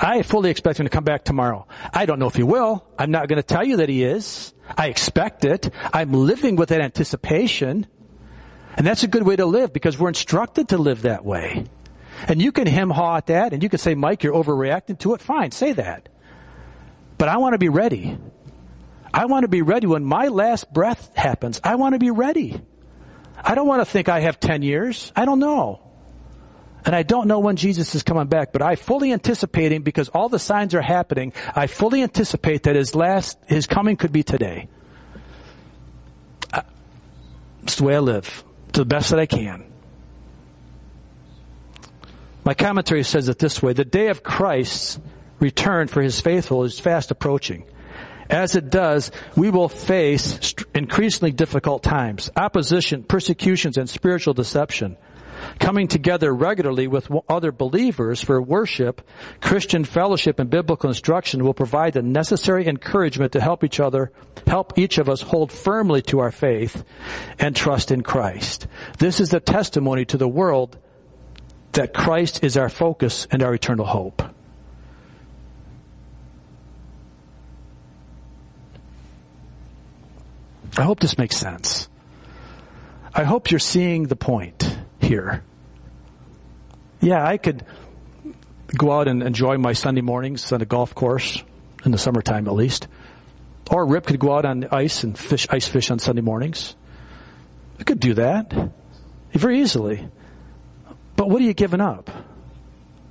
I 0.00 0.22
fully 0.22 0.50
expect 0.50 0.78
him 0.78 0.86
to 0.86 0.90
come 0.90 1.02
back 1.02 1.24
tomorrow. 1.24 1.66
I 1.92 2.06
don't 2.06 2.20
know 2.20 2.28
if 2.28 2.36
he 2.36 2.44
will. 2.44 2.86
I'm 2.96 3.10
not 3.10 3.28
going 3.28 3.38
to 3.38 3.42
tell 3.42 3.64
you 3.64 3.78
that 3.78 3.88
he 3.88 4.04
is. 4.04 4.54
I 4.76 4.86
expect 4.88 5.44
it. 5.44 5.70
I'm 5.92 6.12
living 6.12 6.54
with 6.54 6.68
that 6.68 6.80
anticipation. 6.80 7.86
And 8.76 8.86
that's 8.86 9.02
a 9.02 9.08
good 9.08 9.24
way 9.24 9.34
to 9.34 9.44
live 9.44 9.72
because 9.72 9.98
we're 9.98 10.08
instructed 10.08 10.68
to 10.68 10.78
live 10.78 11.02
that 11.02 11.24
way. 11.24 11.64
And 12.28 12.40
you 12.40 12.52
can 12.52 12.68
hem 12.68 12.90
haw 12.90 13.16
at 13.16 13.26
that 13.26 13.52
and 13.52 13.60
you 13.62 13.68
can 13.68 13.80
say, 13.80 13.96
Mike, 13.96 14.22
you're 14.22 14.34
overreacting 14.34 15.00
to 15.00 15.14
it. 15.14 15.20
Fine, 15.20 15.50
say 15.50 15.72
that. 15.72 16.08
But 17.16 17.28
I 17.28 17.38
want 17.38 17.54
to 17.54 17.58
be 17.58 17.68
ready. 17.68 18.16
I 19.12 19.26
want 19.26 19.42
to 19.42 19.48
be 19.48 19.62
ready 19.62 19.88
when 19.88 20.04
my 20.04 20.28
last 20.28 20.72
breath 20.72 21.10
happens. 21.16 21.60
I 21.64 21.74
want 21.74 21.94
to 21.94 21.98
be 21.98 22.12
ready. 22.12 22.60
I 23.36 23.56
don't 23.56 23.66
want 23.66 23.80
to 23.80 23.84
think 23.84 24.08
I 24.08 24.20
have 24.20 24.38
10 24.38 24.62
years. 24.62 25.12
I 25.16 25.24
don't 25.24 25.40
know. 25.40 25.87
And 26.84 26.94
I 26.94 27.02
don't 27.02 27.26
know 27.26 27.40
when 27.40 27.56
Jesus 27.56 27.94
is 27.94 28.02
coming 28.02 28.28
back, 28.28 28.52
but 28.52 28.62
I 28.62 28.76
fully 28.76 29.12
anticipate 29.12 29.72
him 29.72 29.82
because 29.82 30.08
all 30.08 30.28
the 30.28 30.38
signs 30.38 30.74
are 30.74 30.82
happening. 30.82 31.32
I 31.54 31.66
fully 31.66 32.02
anticipate 32.02 32.62
that 32.64 32.76
his 32.76 32.94
last, 32.94 33.38
his 33.46 33.66
coming 33.66 33.96
could 33.96 34.12
be 34.12 34.22
today. 34.22 34.68
It's 37.62 37.76
the 37.76 37.84
way 37.84 37.96
I 37.96 37.98
live, 37.98 38.44
to 38.72 38.80
the 38.80 38.86
best 38.86 39.10
that 39.10 39.18
I 39.18 39.26
can. 39.26 39.64
My 42.44 42.54
commentary 42.54 43.02
says 43.02 43.28
it 43.28 43.38
this 43.38 43.62
way, 43.62 43.74
the 43.74 43.84
day 43.84 44.08
of 44.08 44.22
Christ's 44.22 44.98
return 45.38 45.88
for 45.88 46.00
his 46.00 46.20
faithful 46.20 46.64
is 46.64 46.80
fast 46.80 47.10
approaching. 47.10 47.64
As 48.30 48.56
it 48.56 48.70
does, 48.70 49.10
we 49.36 49.50
will 49.50 49.68
face 49.68 50.54
increasingly 50.74 51.32
difficult 51.32 51.82
times, 51.82 52.30
opposition, 52.36 53.02
persecutions, 53.02 53.76
and 53.76 53.88
spiritual 53.88 54.32
deception 54.34 54.96
coming 55.58 55.88
together 55.88 56.32
regularly 56.34 56.86
with 56.86 57.10
other 57.28 57.52
believers 57.52 58.22
for 58.22 58.40
worship, 58.40 59.06
Christian 59.40 59.84
fellowship, 59.84 60.38
and 60.38 60.50
biblical 60.50 60.90
instruction 60.90 61.44
will 61.44 61.54
provide 61.54 61.92
the 61.92 62.02
necessary 62.02 62.66
encouragement 62.66 63.32
to 63.32 63.40
help 63.40 63.64
each 63.64 63.80
other, 63.80 64.12
help 64.46 64.78
each 64.78 64.98
of 64.98 65.08
us 65.08 65.20
hold 65.20 65.52
firmly 65.52 66.02
to 66.02 66.20
our 66.20 66.32
faith 66.32 66.84
and 67.38 67.54
trust 67.54 67.90
in 67.90 68.02
Christ. 68.02 68.66
This 68.98 69.20
is 69.20 69.30
the 69.30 69.40
testimony 69.40 70.04
to 70.06 70.16
the 70.16 70.28
world 70.28 70.78
that 71.72 71.94
Christ 71.94 72.42
is 72.42 72.56
our 72.56 72.68
focus 72.68 73.26
and 73.30 73.42
our 73.42 73.54
eternal 73.54 73.86
hope. 73.86 74.22
I 80.76 80.82
hope 80.82 81.00
this 81.00 81.18
makes 81.18 81.36
sense. 81.36 81.88
I 83.12 83.24
hope 83.24 83.50
you're 83.50 83.58
seeing 83.58 84.04
the 84.04 84.16
point 84.16 84.78
here. 85.08 85.42
Yeah, 87.00 87.26
I 87.26 87.38
could 87.38 87.64
go 88.76 88.92
out 88.92 89.08
and 89.08 89.22
enjoy 89.22 89.56
my 89.56 89.72
Sunday 89.72 90.02
mornings 90.02 90.52
on 90.52 90.60
a 90.60 90.66
golf 90.66 90.94
course 90.94 91.42
in 91.84 91.90
the 91.90 91.98
summertime 91.98 92.46
at 92.46 92.54
least. 92.54 92.88
Or 93.70 93.84
Rip 93.86 94.06
could 94.06 94.18
go 94.18 94.36
out 94.36 94.44
on 94.44 94.60
the 94.60 94.74
ice 94.74 95.04
and 95.04 95.18
fish, 95.18 95.46
ice 95.50 95.66
fish 95.66 95.90
on 95.90 95.98
Sunday 95.98 96.22
mornings. 96.22 96.74
I 97.78 97.84
could 97.84 98.00
do 98.00 98.14
that 98.14 98.52
very 99.32 99.60
easily. 99.60 100.08
But 101.16 101.28
what 101.28 101.40
are 101.40 101.44
you 101.44 101.54
giving 101.54 101.80
up? 101.80 102.10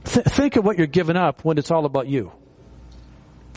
Th- 0.06 0.26
think 0.26 0.56
of 0.56 0.66
what 0.66 0.78
you're 0.78 0.88
giving 0.88 1.18
up 1.18 1.44
when 1.44 1.58
it's 1.58 1.72
all 1.72 1.86
about 1.86 2.08
you. 2.08 2.32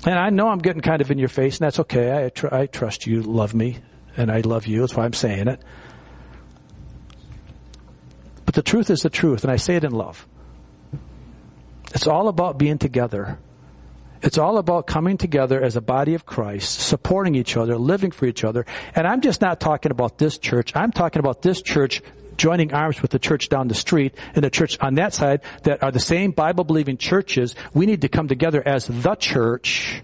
And 0.05 0.18
I 0.18 0.30
know 0.30 0.49
I'm 0.49 0.59
getting 0.59 0.82
kind 0.82 1.01
of 1.03 1.11
in 1.11 1.18
your 1.18 1.28
face, 1.28 1.59
and 1.59 1.66
that's 1.66 1.80
okay. 1.80 2.26
I, 2.26 2.28
tr- 2.30 2.55
I 2.55 2.66
trust 2.66 3.07
you 3.07 3.22
love 3.22 3.55
me, 3.55 3.78
and 4.16 4.30
I 4.30 4.41
love 4.41 4.66
you. 4.66 4.80
That's 4.80 4.95
why 4.95 5.05
I'm 5.05 5.12
saying 5.12 5.49
it. 5.49 5.62
But 8.51 8.57
the 8.57 8.63
truth 8.69 8.91
is 8.91 9.03
the 9.03 9.11
truth, 9.11 9.45
and 9.45 9.53
I 9.53 9.55
say 9.55 9.77
it 9.77 9.85
in 9.85 9.93
love. 9.93 10.27
It's 11.95 12.09
all 12.09 12.27
about 12.27 12.59
being 12.59 12.79
together. 12.79 13.39
It's 14.23 14.39
all 14.39 14.59
about 14.59 14.89
coming 14.89 15.19
together 15.19 15.63
as 15.63 15.77
a 15.77 15.81
body 15.81 16.15
of 16.15 16.27
Christ, 16.27 16.81
supporting 16.81 17.37
each 17.37 17.57
other, 17.57 17.77
living 17.77 18.11
for 18.11 18.27
each 18.27 18.43
other. 18.43 18.67
And 18.97 19.07
I'm 19.07 19.21
just 19.21 19.41
not 19.41 19.61
talking 19.61 19.93
about 19.93 20.19
this 20.19 20.37
church. 20.37 20.75
I'm 20.75 20.91
talking 20.91 21.21
about 21.21 21.43
this 21.43 21.63
church 21.63 22.03
joining 22.37 22.75
arms 22.75 23.01
with 23.01 23.13
the 23.13 23.21
church 23.21 23.51
down 23.51 23.69
the 23.69 23.75
street 23.77 24.17
and 24.35 24.43
the 24.43 24.51
church 24.51 24.77
on 24.81 24.95
that 24.95 25.15
side 25.15 25.43
that 25.63 25.85
are 25.85 25.93
the 25.93 26.01
same 26.01 26.33
Bible 26.33 26.65
believing 26.65 26.97
churches. 26.97 27.55
We 27.73 27.87
need 27.87 28.01
to 28.01 28.09
come 28.09 28.27
together 28.27 28.61
as 28.67 28.89
the 28.89 29.15
church 29.15 30.03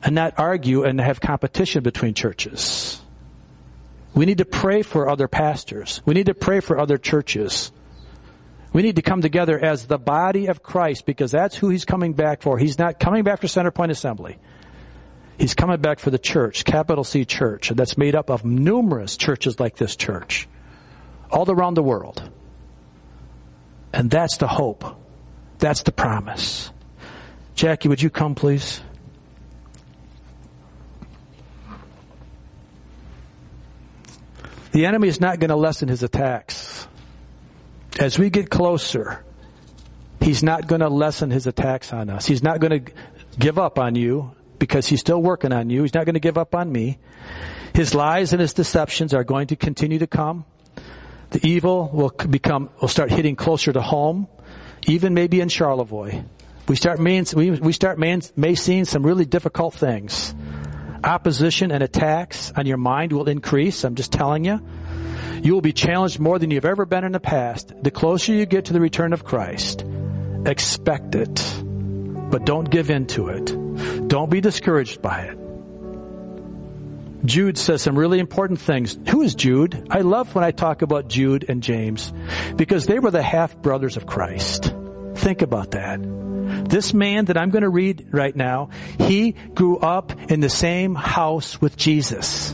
and 0.00 0.14
not 0.14 0.34
argue 0.38 0.84
and 0.84 1.00
have 1.00 1.20
competition 1.20 1.82
between 1.82 2.14
churches. 2.14 3.00
We 4.14 4.26
need 4.26 4.38
to 4.38 4.44
pray 4.44 4.82
for 4.82 5.08
other 5.08 5.28
pastors. 5.28 6.00
We 6.04 6.14
need 6.14 6.26
to 6.26 6.34
pray 6.34 6.60
for 6.60 6.78
other 6.78 6.98
churches. 6.98 7.72
We 8.72 8.82
need 8.82 8.96
to 8.96 9.02
come 9.02 9.22
together 9.22 9.58
as 9.58 9.86
the 9.86 9.98
body 9.98 10.46
of 10.46 10.62
Christ 10.62 11.06
because 11.06 11.30
that's 11.30 11.56
who 11.56 11.68
he's 11.68 11.84
coming 11.84 12.12
back 12.12 12.42
for. 12.42 12.58
He's 12.58 12.78
not 12.78 12.98
coming 12.98 13.24
back 13.24 13.40
for 13.40 13.46
Centerpoint 13.46 13.90
Assembly. 13.90 14.38
He's 15.38 15.54
coming 15.54 15.80
back 15.80 15.98
for 15.98 16.10
the 16.10 16.18
church, 16.18 16.64
capital 16.64 17.02
C 17.02 17.24
church, 17.24 17.70
that's 17.70 17.98
made 17.98 18.14
up 18.14 18.30
of 18.30 18.44
numerous 18.44 19.16
churches 19.16 19.58
like 19.58 19.76
this 19.76 19.96
church, 19.96 20.48
all 21.30 21.50
around 21.50 21.74
the 21.74 21.82
world. 21.82 22.30
And 23.92 24.10
that's 24.10 24.36
the 24.36 24.46
hope. 24.46 24.84
That's 25.58 25.82
the 25.82 25.92
promise. 25.92 26.70
Jackie, 27.54 27.88
would 27.88 28.02
you 28.02 28.10
come 28.10 28.34
please? 28.34 28.80
The 34.74 34.86
enemy 34.86 35.06
is 35.06 35.20
not 35.20 35.38
going 35.38 35.50
to 35.50 35.56
lessen 35.56 35.86
his 35.86 36.02
attacks. 36.02 36.88
As 38.00 38.18
we 38.18 38.28
get 38.28 38.50
closer, 38.50 39.24
he's 40.20 40.42
not 40.42 40.66
going 40.66 40.80
to 40.80 40.88
lessen 40.88 41.30
his 41.30 41.46
attacks 41.46 41.92
on 41.92 42.10
us. 42.10 42.26
He's 42.26 42.42
not 42.42 42.58
going 42.58 42.84
to 42.84 42.92
give 43.38 43.56
up 43.56 43.78
on 43.78 43.94
you 43.94 44.34
because 44.58 44.84
he's 44.84 44.98
still 44.98 45.22
working 45.22 45.52
on 45.52 45.70
you. 45.70 45.82
He's 45.82 45.94
not 45.94 46.06
going 46.06 46.14
to 46.14 46.20
give 46.20 46.36
up 46.36 46.56
on 46.56 46.72
me. 46.72 46.98
His 47.72 47.94
lies 47.94 48.32
and 48.32 48.40
his 48.40 48.52
deceptions 48.52 49.14
are 49.14 49.22
going 49.22 49.46
to 49.46 49.56
continue 49.56 50.00
to 50.00 50.08
come. 50.08 50.44
The 51.30 51.46
evil 51.46 51.88
will 51.92 52.10
become, 52.10 52.68
will 52.80 52.88
start 52.88 53.12
hitting 53.12 53.36
closer 53.36 53.72
to 53.72 53.80
home, 53.80 54.26
even 54.88 55.14
maybe 55.14 55.40
in 55.40 55.50
Charlevoix. 55.50 56.24
We 56.66 56.74
start, 56.74 56.98
we, 56.98 57.52
we 57.52 57.72
start 57.72 58.00
may 58.00 58.54
seeing 58.56 58.86
some 58.86 59.06
really 59.06 59.24
difficult 59.24 59.74
things. 59.74 60.34
Opposition 61.04 61.70
and 61.70 61.82
attacks 61.82 62.52
on 62.56 62.66
your 62.66 62.76
mind 62.76 63.12
will 63.12 63.28
increase. 63.28 63.84
I'm 63.84 63.94
just 63.94 64.12
telling 64.12 64.44
you. 64.44 64.60
You 65.42 65.52
will 65.52 65.60
be 65.60 65.72
challenged 65.72 66.18
more 66.18 66.38
than 66.38 66.50
you've 66.50 66.64
ever 66.64 66.86
been 66.86 67.04
in 67.04 67.12
the 67.12 67.20
past. 67.20 67.72
The 67.82 67.90
closer 67.90 68.32
you 68.32 68.46
get 68.46 68.66
to 68.66 68.72
the 68.72 68.80
return 68.80 69.12
of 69.12 69.24
Christ, 69.24 69.84
expect 70.46 71.14
it. 71.14 71.62
But 72.30 72.46
don't 72.46 72.70
give 72.70 72.90
in 72.90 73.06
to 73.08 73.28
it. 73.28 74.08
Don't 74.08 74.30
be 74.30 74.40
discouraged 74.40 75.02
by 75.02 75.22
it. 75.24 75.38
Jude 77.26 77.56
says 77.56 77.82
some 77.82 77.98
really 77.98 78.18
important 78.18 78.60
things. 78.60 78.98
Who 79.08 79.22
is 79.22 79.34
Jude? 79.34 79.88
I 79.90 80.00
love 80.00 80.34
when 80.34 80.44
I 80.44 80.50
talk 80.50 80.82
about 80.82 81.08
Jude 81.08 81.46
and 81.48 81.62
James 81.62 82.12
because 82.56 82.86
they 82.86 82.98
were 82.98 83.10
the 83.10 83.22
half 83.22 83.56
brothers 83.56 83.96
of 83.96 84.06
Christ. 84.06 84.74
Think 85.14 85.42
about 85.42 85.72
that. 85.72 86.00
This 86.68 86.92
man 86.92 87.26
that 87.26 87.36
I'm 87.36 87.50
going 87.50 87.62
to 87.62 87.68
read 87.68 88.08
right 88.12 88.34
now, 88.34 88.70
he 88.98 89.32
grew 89.32 89.78
up 89.78 90.12
in 90.30 90.40
the 90.40 90.48
same 90.48 90.94
house 90.94 91.60
with 91.60 91.76
Jesus. 91.76 92.50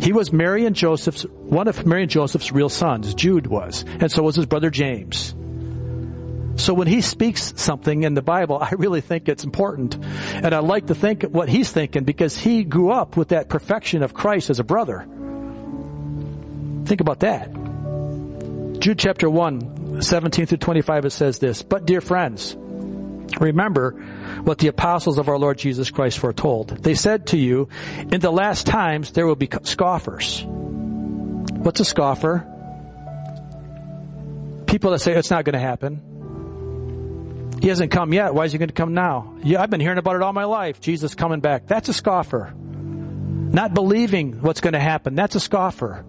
He 0.00 0.12
was 0.12 0.32
Mary 0.32 0.66
and 0.66 0.76
Joseph's, 0.76 1.22
one 1.22 1.66
of 1.66 1.86
Mary 1.86 2.02
and 2.02 2.10
Joseph's 2.10 2.52
real 2.52 2.68
sons, 2.68 3.14
Jude 3.14 3.46
was, 3.46 3.84
and 3.86 4.12
so 4.12 4.22
was 4.22 4.36
his 4.36 4.46
brother 4.46 4.68
James. 4.68 5.34
So 6.56 6.74
when 6.74 6.86
he 6.86 7.00
speaks 7.00 7.54
something 7.56 8.02
in 8.04 8.14
the 8.14 8.22
Bible, 8.22 8.58
I 8.60 8.70
really 8.76 9.00
think 9.00 9.28
it's 9.28 9.44
important. 9.44 9.96
And 9.96 10.54
I 10.54 10.58
like 10.60 10.86
to 10.86 10.94
think 10.94 11.22
what 11.22 11.48
he's 11.48 11.70
thinking 11.70 12.04
because 12.04 12.36
he 12.36 12.64
grew 12.64 12.90
up 12.90 13.16
with 13.16 13.28
that 13.28 13.48
perfection 13.48 14.02
of 14.02 14.14
Christ 14.14 14.50
as 14.50 14.60
a 14.60 14.64
brother. 14.64 15.06
Think 16.84 17.00
about 17.00 17.20
that. 17.20 17.52
Jude 18.78 18.98
chapter 18.98 19.28
1, 19.30 19.83
17 20.00 20.46
through 20.46 20.58
25, 20.58 21.04
it 21.04 21.10
says 21.10 21.38
this, 21.38 21.62
But 21.62 21.86
dear 21.86 22.00
friends, 22.00 22.56
remember 23.40 23.92
what 24.42 24.58
the 24.58 24.68
apostles 24.68 25.18
of 25.18 25.28
our 25.28 25.38
Lord 25.38 25.58
Jesus 25.58 25.90
Christ 25.90 26.18
foretold. 26.18 26.68
They 26.68 26.94
said 26.94 27.28
to 27.28 27.38
you, 27.38 27.68
in 28.10 28.20
the 28.20 28.30
last 28.30 28.66
times 28.66 29.12
there 29.12 29.26
will 29.26 29.36
be 29.36 29.48
scoffers. 29.62 30.42
What's 30.44 31.80
a 31.80 31.84
scoffer? 31.84 32.46
People 34.66 34.90
that 34.90 34.98
say 34.98 35.14
it's 35.14 35.30
not 35.30 35.44
going 35.44 35.54
to 35.54 35.60
happen. 35.60 37.60
He 37.62 37.68
hasn't 37.68 37.92
come 37.92 38.12
yet. 38.12 38.34
Why 38.34 38.44
is 38.44 38.52
he 38.52 38.58
going 38.58 38.68
to 38.68 38.74
come 38.74 38.92
now? 38.92 39.36
Yeah, 39.42 39.62
I've 39.62 39.70
been 39.70 39.80
hearing 39.80 39.98
about 39.98 40.16
it 40.16 40.22
all 40.22 40.32
my 40.32 40.44
life. 40.44 40.80
Jesus 40.80 41.14
coming 41.14 41.40
back. 41.40 41.66
That's 41.66 41.88
a 41.88 41.94
scoffer. 41.94 42.52
Not 42.54 43.72
believing 43.72 44.42
what's 44.42 44.60
going 44.60 44.72
to 44.72 44.80
happen. 44.80 45.14
That's 45.14 45.36
a 45.36 45.40
scoffer. 45.40 46.04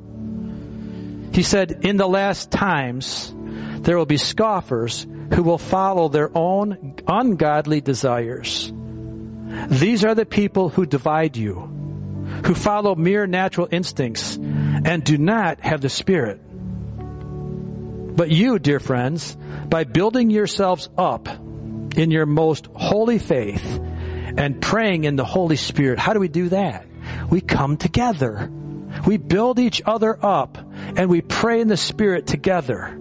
He 1.32 1.44
said, 1.44 1.86
in 1.86 1.98
the 1.98 2.08
last 2.08 2.50
times, 2.50 3.35
there 3.86 3.98
will 3.98 4.08
be 4.08 4.18
scoffers 4.18 5.06
who 5.34 5.44
will 5.44 5.60
follow 5.60 6.10
their 6.10 6.36
own 6.36 6.96
ungodly 7.08 7.82
desires. 7.82 8.74
These 9.70 10.04
are 10.04 10.16
the 10.16 10.26
people 10.26 10.70
who 10.70 10.88
divide 10.88 11.38
you, 11.38 11.54
who 12.46 12.56
follow 12.56 12.96
mere 12.96 13.28
natural 13.28 13.68
instincts 13.70 14.38
and 14.38 15.04
do 15.04 15.20
not 15.20 15.60
have 15.62 15.82
the 15.82 15.90
Spirit. 15.90 16.42
But 18.16 18.32
you, 18.32 18.58
dear 18.58 18.80
friends, 18.80 19.38
by 19.70 19.84
building 19.84 20.32
yourselves 20.32 20.90
up 20.98 21.30
in 21.30 22.10
your 22.10 22.26
most 22.26 22.66
holy 22.74 23.20
faith 23.20 23.80
and 24.38 24.60
praying 24.62 25.04
in 25.04 25.16
the 25.16 25.26
Holy 25.26 25.58
Spirit. 25.58 26.00
How 26.00 26.14
do 26.14 26.20
we 26.20 26.28
do 26.28 26.50
that? 26.50 26.88
We 27.30 27.40
come 27.40 27.78
together. 27.78 28.52
We 29.06 29.18
build 29.18 29.60
each 29.60 29.84
other 29.86 30.18
up 30.26 30.58
and 30.98 31.08
we 31.08 31.22
pray 31.22 31.62
in 31.62 31.68
the 31.68 31.78
Spirit 31.78 32.26
together. 32.26 33.00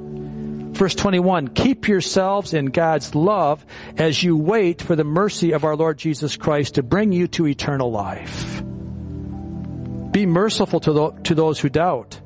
Verse 0.75 0.95
21, 0.95 1.49
keep 1.49 1.89
yourselves 1.89 2.53
in 2.53 2.67
God's 2.67 3.15
love 3.15 3.65
as 3.97 4.23
you 4.23 4.37
wait 4.37 4.83
for 4.83 4.97
the 4.97 5.05
mercy 5.05 5.53
of 5.53 5.65
our 5.65 5.77
Lord 5.77 5.99
Jesus 5.99 6.37
Christ 6.37 6.75
to 6.75 6.83
bring 6.83 7.13
you 7.13 7.29
to 7.29 7.47
eternal 7.47 7.91
life. 7.91 8.63
Be 10.13 10.27
merciful 10.27 10.81
to, 10.81 10.93
the, 10.93 11.11
to 11.25 11.35
those 11.35 11.59
who 11.59 11.69
doubt. 11.69 12.21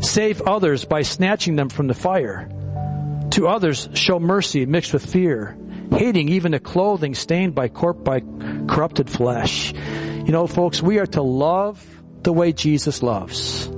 Save 0.00 0.42
others 0.42 0.84
by 0.84 1.02
snatching 1.02 1.56
them 1.56 1.68
from 1.68 1.88
the 1.88 1.94
fire. 1.94 2.48
To 3.32 3.48
others, 3.48 3.88
show 3.94 4.18
mercy 4.18 4.66
mixed 4.66 4.92
with 4.92 5.04
fear 5.04 5.56
hating 5.96 6.28
even 6.30 6.52
the 6.52 6.60
clothing 6.60 7.14
stained 7.14 7.54
by 7.54 7.68
corp 7.68 8.04
by 8.04 8.20
corrupted 8.66 9.10
flesh. 9.10 9.72
You 9.72 10.32
know, 10.32 10.46
folks, 10.46 10.82
we 10.82 10.98
are 10.98 11.06
to 11.06 11.22
love 11.22 11.84
the 12.22 12.32
way 12.32 12.52
Jesus 12.52 13.02
loves. 13.02 13.68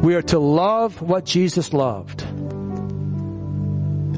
We 0.00 0.14
are 0.14 0.22
to 0.22 0.38
love 0.38 1.02
what 1.02 1.24
Jesus 1.24 1.72
loved. 1.72 2.24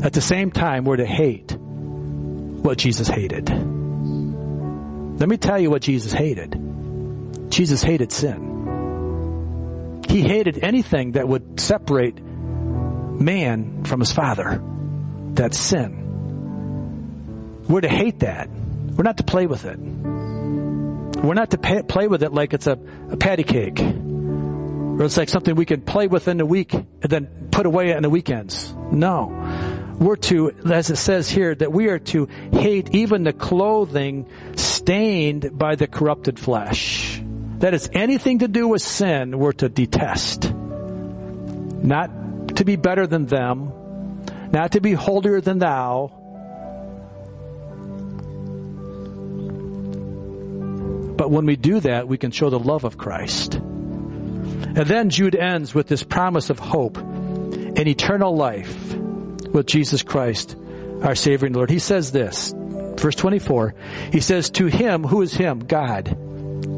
At 0.07 0.13
the 0.13 0.21
same 0.21 0.53
time, 0.53 0.85
we're 0.85 0.99
to 0.99 1.05
hate 1.05 1.51
what 1.53 2.79
Jesus 2.79 3.09
hated. 3.09 3.49
Let 5.19 5.29
me 5.29 5.37
tell 5.37 5.59
you 5.59 5.69
what 5.69 5.83
Jesus 5.83 6.13
hated. 6.13 7.51
Jesus 7.51 7.83
hated 7.83 8.13
sin. 8.13 10.05
He 10.09 10.21
hated 10.21 10.63
anything 10.63 11.13
that 11.13 11.27
would 11.27 11.59
separate 11.59 12.23
man 12.23 13.83
from 13.83 13.99
his 13.99 14.13
father. 14.13 14.63
That's 15.33 15.59
sin. 15.59 16.05
We're 17.69 17.81
to 17.81 17.89
hate 17.89 18.21
that. 18.21 18.49
We're 18.49 19.03
not 19.03 19.17
to 19.17 19.25
play 19.25 19.47
with 19.47 19.65
it. 19.65 19.77
We're 19.77 21.35
not 21.35 21.51
to 21.51 21.59
pay, 21.59 21.83
play 21.83 22.07
with 22.07 22.23
it 22.23 22.33
like 22.33 22.55
it's 22.55 22.69
a, 22.69 22.79
a 23.11 23.17
patty 23.17 23.43
cake. 23.43 23.81
Or 23.81 25.03
it's 25.03 25.17
like 25.17 25.31
something 25.31 25.57
we 25.57 25.67
can 25.67 25.81
play 25.83 26.07
with 26.07 26.29
in 26.29 26.37
the 26.37 26.47
week 26.47 26.73
and 26.75 26.87
then 27.03 27.49
put 27.51 27.67
away 27.67 27.93
on 27.93 28.03
the 28.03 28.11
weekends. 28.11 28.73
No. 28.93 29.33
We're 29.99 30.17
to, 30.17 30.53
as 30.71 30.91
it 30.91 30.97
says 30.97 31.31
here, 31.31 31.55
that 31.55 31.73
we 31.73 31.89
are 31.89 31.99
to 31.99 32.27
hate 32.53 32.95
even 32.95 33.25
the 33.25 33.33
clothing 33.33 34.29
stained 34.55 35.59
by 35.59 35.77
the 35.77 35.87
corrupted 35.87 36.39
flesh. 36.39 37.23
That 37.59 37.73
is 37.73 37.89
anything 37.93 38.41
to 38.41 38.49
do 38.49 38.69
with 38.69 38.83
sin, 38.83 39.39
we're 39.39 39.53
to 39.53 39.71
detest. 39.71 40.53
Not 40.53 42.57
to 42.57 42.65
be 42.65 42.77
better 42.77 43.07
than 43.07 43.25
them, 43.25 43.73
not 44.53 44.73
to 44.73 44.81
be 44.81 44.93
holier 44.93 45.41
than 45.41 45.59
thou, 45.59 46.13
But 51.17 51.31
when 51.31 51.47
we 51.47 51.57
do 51.57 51.81
that, 51.81 52.07
we 52.07 52.19
can 52.19 52.31
show 52.31 52.51
the 52.51 52.59
love 52.59 52.85
of 52.85 52.99
Christ. 52.99 53.55
And 53.55 54.77
then 54.77 55.09
Jude 55.09 55.35
ends 55.35 55.75
with 55.75 55.89
this 55.89 56.03
promise 56.03 56.51
of 56.51 56.59
hope 56.59 56.99
and 56.99 57.89
eternal 57.89 58.37
life 58.37 58.95
with 59.49 59.67
Jesus 59.67 60.03
Christ, 60.03 60.57
our 61.03 61.15
Savior 61.15 61.47
and 61.47 61.57
Lord. 61.57 61.71
He 61.71 61.79
says 61.79 62.13
this, 62.13 62.55
verse 62.57 63.17
24, 63.17 63.75
he 64.13 64.21
says, 64.21 64.51
to 64.51 64.67
him, 64.67 65.05
who 65.05 65.23
is 65.23 65.33
him? 65.33 65.61
God. 65.61 66.17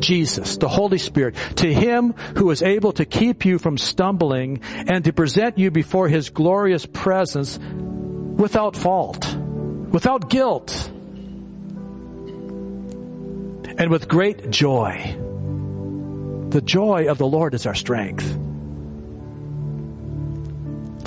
Jesus, 0.01 0.57
the 0.57 0.69
Holy 0.69 0.99
Spirit, 0.99 1.35
to 1.57 1.73
Him 1.73 2.13
who 2.37 2.51
is 2.51 2.63
able 2.63 2.93
to 2.93 3.05
keep 3.05 3.45
you 3.45 3.59
from 3.59 3.79
stumbling 3.79 4.61
and 4.73 5.05
to 5.05 5.13
present 5.13 5.59
you 5.59 5.71
before 5.71 6.09
His 6.09 6.31
glorious 6.31 6.87
presence 6.87 7.59
without 7.59 8.77
fault, 8.77 9.27
without 9.91 10.31
guilt, 10.31 10.91
and 13.79 13.91
with 13.91 14.09
great 14.09 14.51
joy. 14.51 15.17
The 16.51 16.63
joy 16.63 17.07
of 17.09 17.19
the 17.19 17.27
Lord 17.27 17.55
is 17.55 17.67
our 17.67 17.75
strength. 17.75 18.39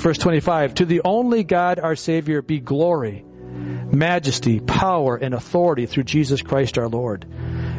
Verse 0.02 0.18
25, 0.18 0.74
to 0.74 0.84
the 0.84 1.02
only 1.04 1.44
God 1.44 1.78
our 1.78 1.94
Savior 1.94 2.42
be 2.42 2.58
glory, 2.58 3.24
majesty, 3.24 4.58
power, 4.58 5.14
and 5.14 5.32
authority 5.32 5.86
through 5.86 6.02
Jesus 6.02 6.42
Christ 6.42 6.76
our 6.76 6.88
Lord, 6.88 7.24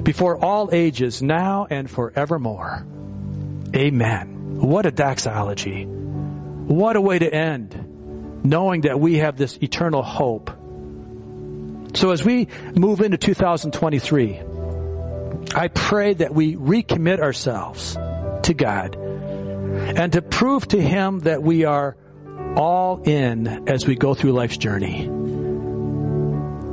before 0.06 0.42
all 0.42 0.70
ages, 0.72 1.22
now 1.22 1.68
and 1.70 1.92
forevermore. 1.92 2.88
Amen. 3.76 4.62
What 4.62 4.86
a 4.86 4.92
doxology. 4.92 5.84
What 5.84 6.96
a 6.96 7.02
way 7.02 7.20
to 7.20 7.30
end, 7.30 8.46
knowing 8.46 8.82
that 8.82 9.02
we 9.02 9.18
have 9.18 9.36
this 9.36 9.58
eternal 9.62 10.02
hope. 10.02 10.50
So 11.94 12.12
as 12.12 12.24
we 12.24 12.48
move 12.74 13.02
into 13.02 13.18
2023, 13.18 14.42
I 15.54 15.68
pray 15.68 16.14
that 16.14 16.34
we 16.34 16.56
recommit 16.56 17.20
ourselves 17.20 17.96
to 18.44 18.54
God 18.54 18.96
and 18.96 20.14
to 20.14 20.22
prove 20.22 20.66
to 20.70 20.82
Him 20.82 21.20
that 21.20 21.44
we 21.44 21.66
are 21.66 21.98
all 22.56 23.02
in 23.04 23.68
as 23.68 23.88
we 23.88 23.96
go 23.96 24.14
through 24.14 24.32
life's 24.34 24.58
journey. 24.58 25.06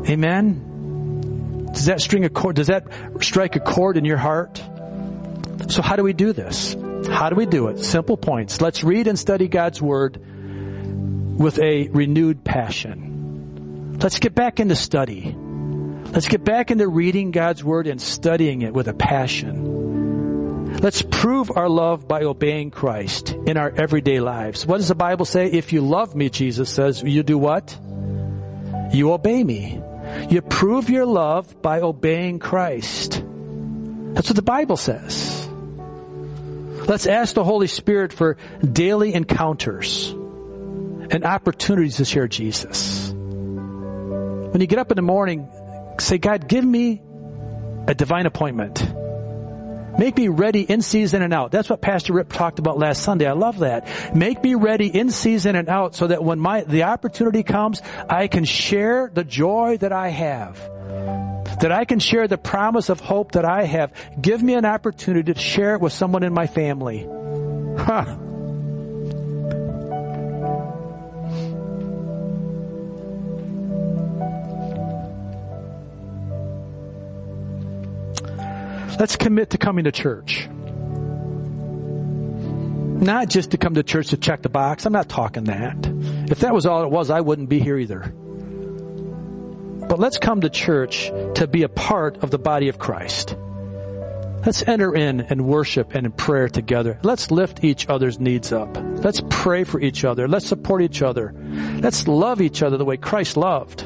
Amen? 0.09 1.69
Does 1.73 1.87
that 1.87 2.01
string 2.01 2.25
a 2.25 2.29
chord, 2.29 2.57
does 2.57 2.67
that 2.67 2.87
strike 3.21 3.57
a 3.57 3.61
chord 3.61 3.97
in 3.97 4.05
your 4.05 4.17
heart? 4.17 4.63
So 5.69 5.83
how 5.83 5.97
do 5.97 6.03
we 6.03 6.13
do 6.13 6.33
this? 6.33 6.75
How 7.09 7.31
do 7.31 7.37
we 7.37 7.47
do 7.47 7.69
it? 7.69 7.79
Simple 7.79 8.17
points. 8.17 8.61
Let's 8.61 8.83
read 8.83 9.07
and 9.07 9.19
study 9.19 9.49
God's 9.49 9.81
Word 9.81 10.21
with 11.39 11.59
a 11.59 11.89
renewed 11.89 12.45
passion. 12.45 13.99
Let's 14.01 14.19
get 14.19 14.35
back 14.35 14.61
into 14.61 14.77
study. 14.77 15.35
Let's 15.35 16.29
get 16.29 16.45
back 16.45 16.71
into 16.71 16.89
reading 16.89 17.31
God's 17.31 17.63
Word 17.63 17.87
and 17.87 18.01
studying 18.01 18.63
it 18.63 18.75
with 18.75 18.89
a 18.89 18.95
passion. 18.95 19.80
Let's 20.79 21.03
prove 21.03 21.51
our 21.55 21.69
love 21.69 22.09
by 22.09 22.23
obeying 22.23 22.71
Christ 22.71 23.31
in 23.31 23.57
our 23.57 23.71
everyday 23.71 24.21
lives. 24.21 24.65
What 24.65 24.79
does 24.79 24.89
the 24.89 24.95
Bible 24.95 25.27
say? 25.27 25.47
If 25.47 25.73
you 25.73 25.83
love 25.83 26.15
me, 26.15 26.31
Jesus 26.31 26.71
says, 26.71 27.03
you 27.03 27.23
do 27.23 27.37
what? 27.37 27.79
You 28.93 29.13
obey 29.13 29.45
me. 29.45 29.83
You 30.31 30.41
prove 30.41 30.89
your 30.89 31.05
love 31.05 31.61
by 31.61 31.81
obeying 31.81 32.39
Christ. 32.39 33.23
That's 34.15 34.29
what 34.29 34.37
the 34.37 34.43
Bible 34.43 34.77
says. 34.77 35.49
Let's 36.87 37.07
ask 37.07 37.35
the 37.35 37.45
Holy 37.45 37.67
Spirit 37.67 38.13
for 38.13 38.37
daily 38.65 39.15
encounters 39.15 40.11
and 40.11 41.25
opportunities 41.25 41.99
to 41.99 42.05
share 42.05 42.27
Jesus. 42.27 43.11
When 43.13 44.61
you 44.61 44.67
get 44.67 44.79
up 44.79 44.91
in 44.91 44.97
the 44.97 45.03
morning, 45.03 45.49
say, 45.99 46.19
God, 46.19 46.49
give 46.49 46.65
me 46.65 47.03
a 47.87 47.95
divine 47.95 48.27
appointment. 48.27 48.90
Make 49.99 50.17
me 50.17 50.29
ready 50.29 50.63
in 50.63 50.83
season 50.83 51.23
and 51.23 51.33
out. 51.33 51.51
That's 51.51 51.69
what 51.69 51.81
Pastor 51.81 52.13
Rip 52.13 52.33
talked 52.33 52.59
about 52.59 52.79
last 52.79 53.03
Sunday. 53.03 53.27
I 53.27 53.33
love 53.33 53.61
that. 53.61 54.15
Make 54.15 54.43
me 54.43 54.55
ready 54.55 54.87
in 54.87 55.11
season 55.11 55.57
and 55.57 55.69
out 55.69 55.95
so 55.95 56.07
that 56.07 56.23
when 56.23 56.39
my, 56.39 56.63
the 56.63 56.85
opportunity 56.85 57.43
comes, 57.43 57.83
I 58.09 58.29
can 58.29 58.45
share 58.45 59.11
the 59.13 59.25
joy 59.25 59.79
that 59.79 59.93
I 59.93 60.09
have. 60.09 60.59
That 61.61 61.73
I 61.73 61.85
can 61.85 61.99
share 61.99 62.27
the 62.29 62.39
promise 62.39 62.89
of 62.89 63.01
hope 63.01 63.33
that 63.33 63.45
I 63.45 63.65
have. 63.65 63.93
Give 64.21 64.43
me 64.43 64.55
an 64.55 64.65
opportunity 64.65 65.35
to 65.35 65.39
share 65.39 65.75
it 65.75 65.81
with 65.81 65.93
someone 65.93 66.23
in 66.23 66.33
my 66.33 66.47
family. 66.47 67.07
Huh. 67.79 68.17
Let's 79.01 79.17
commit 79.17 79.51
to 79.51 79.59
coming 79.59 79.85
to 79.85 79.93
church. 79.93 80.47
Not 83.03 83.31
just 83.31 83.53
to 83.53 83.57
come 83.57 83.73
to 83.73 83.83
church 83.83 84.09
to 84.09 84.19
check 84.19 84.43
the 84.43 84.51
box. 84.51 84.85
I'm 84.85 84.93
not 84.93 85.09
talking 85.09 85.45
that. 85.45 85.87
If 86.31 86.41
that 86.41 86.53
was 86.53 86.67
all 86.67 86.83
it 86.83 86.91
was, 86.91 87.09
I 87.09 87.23
wouldn't 87.23 87.49
be 87.49 87.61
here 87.61 87.79
either. 87.79 88.13
But 89.89 89.99
let's 89.99 90.19
come 90.19 90.43
to 90.43 90.51
church 90.51 91.11
to 91.37 91.49
be 91.51 91.63
a 91.63 91.69
part 91.71 92.19
of 92.23 92.31
the 92.31 92.39
body 92.39 92.69
of 92.69 92.79
Christ. 92.79 93.35
Let's 94.45 94.63
enter 94.69 94.95
in 94.95 95.23
and 95.23 95.47
worship 95.47 95.95
and 95.95 96.05
in 96.05 96.13
prayer 96.13 96.51
together. 96.51 96.99
Let's 97.03 97.31
lift 97.31 97.65
each 97.65 97.89
other's 97.89 98.21
needs 98.21 98.53
up. 98.53 98.77
Let's 98.77 99.23
pray 99.31 99.65
for 99.65 99.81
each 99.81 100.05
other. 100.05 100.29
Let's 100.29 100.47
support 100.47 100.83
each 100.83 101.01
other. 101.01 101.33
Let's 101.81 102.07
love 102.07 102.43
each 102.43 102.63
other 102.63 102.77
the 102.77 102.85
way 102.85 102.99
Christ 102.99 103.39
loved. 103.39 103.83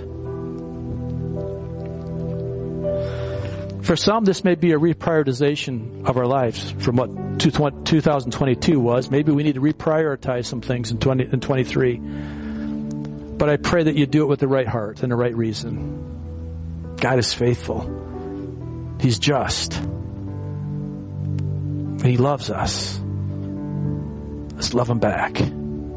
For 3.85 3.97
some, 3.97 4.25
this 4.25 4.45
may 4.45 4.55
be 4.55 4.73
a 4.73 4.79
reprioritization 4.79 6.07
of 6.07 6.17
our 6.17 6.27
lives 6.27 6.71
from 6.79 6.97
what 6.97 7.39
2022 7.39 8.81
was. 8.81 9.11
Maybe 9.11 9.31
we 9.31 9.43
need 9.43 9.57
to 9.57 9.61
reprioritize 9.61 10.47
some 10.47 10.63
things 10.63 10.91
in 10.91 10.97
20 10.97 11.25
in 11.25 11.41
23. 11.41 11.99
But 13.37 13.51
I 13.51 13.59
pray 13.59 13.83
that 13.83 13.95
you 13.95 14.07
do 14.07 14.23
it 14.23 14.27
with 14.27 14.41
the 14.41 14.49
right 14.49 14.67
heart 14.67 15.03
and 15.03 15.13
the 15.13 15.17
right 15.17 15.37
reason. 15.37 16.97
God 16.97 17.19
is 17.19 17.35
faithful. 17.35 18.97
He's 19.03 19.19
just. 19.19 19.75
And 19.75 22.07
He 22.07 22.17
loves 22.17 22.49
us. 22.49 22.99
Let's 24.55 24.73
love 24.73 24.89
Him 24.89 24.99
back. 24.99 25.43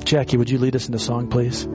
Jackie, 0.04 0.36
would 0.36 0.50
you 0.50 0.58
lead 0.58 0.76
us 0.76 0.88
in 0.88 0.92
the 0.92 1.00
song, 1.00 1.30
please? 1.30 1.66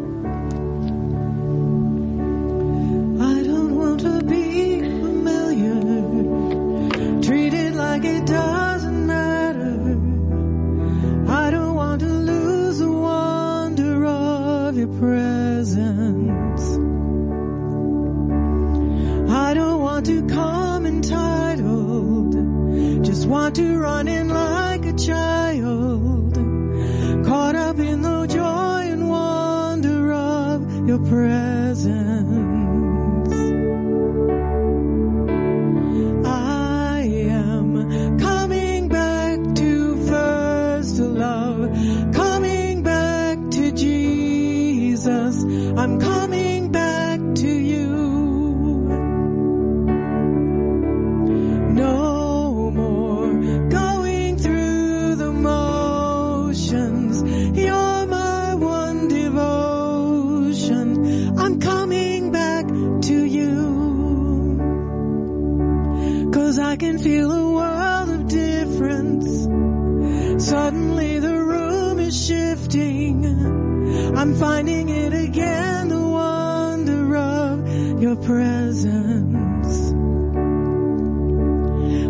I'm 74.23 74.35
finding 74.37 74.89
it 74.89 75.13
again, 75.13 75.89
the 75.89 76.01
wonder 76.01 77.17
of 77.17 78.01
your 78.01 78.15
presence. 78.15 79.91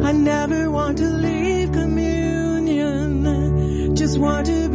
I 0.04 0.12
never 0.12 0.70
want 0.70 0.98
to 0.98 1.08
leave 1.08 1.72
communion, 1.72 3.24
just 3.96 4.18
want 4.18 4.44
to 4.48 4.68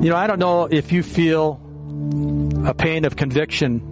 You 0.00 0.08
know, 0.08 0.16
I 0.16 0.26
don't 0.26 0.38
know 0.38 0.64
if 0.64 0.92
you 0.92 1.02
feel 1.02 1.60
a 2.64 2.72
pain 2.72 3.04
of 3.04 3.16
conviction 3.16 3.82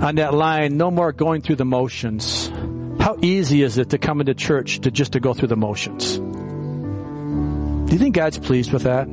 on 0.00 0.14
that 0.14 0.32
line, 0.32 0.78
no 0.78 0.90
more 0.90 1.12
going 1.12 1.42
through 1.42 1.56
the 1.56 1.66
motions. 1.66 2.48
How 2.98 3.18
easy 3.20 3.62
is 3.62 3.76
it 3.76 3.90
to 3.90 3.98
come 3.98 4.20
into 4.20 4.32
church 4.32 4.80
to 4.80 4.90
just 4.90 5.12
to 5.12 5.20
go 5.20 5.34
through 5.34 5.48
the 5.48 5.56
motions? 5.56 6.16
Do 6.16 7.92
you 7.92 7.98
think 7.98 8.14
God's 8.14 8.38
pleased 8.38 8.72
with 8.72 8.84
that? 8.84 9.06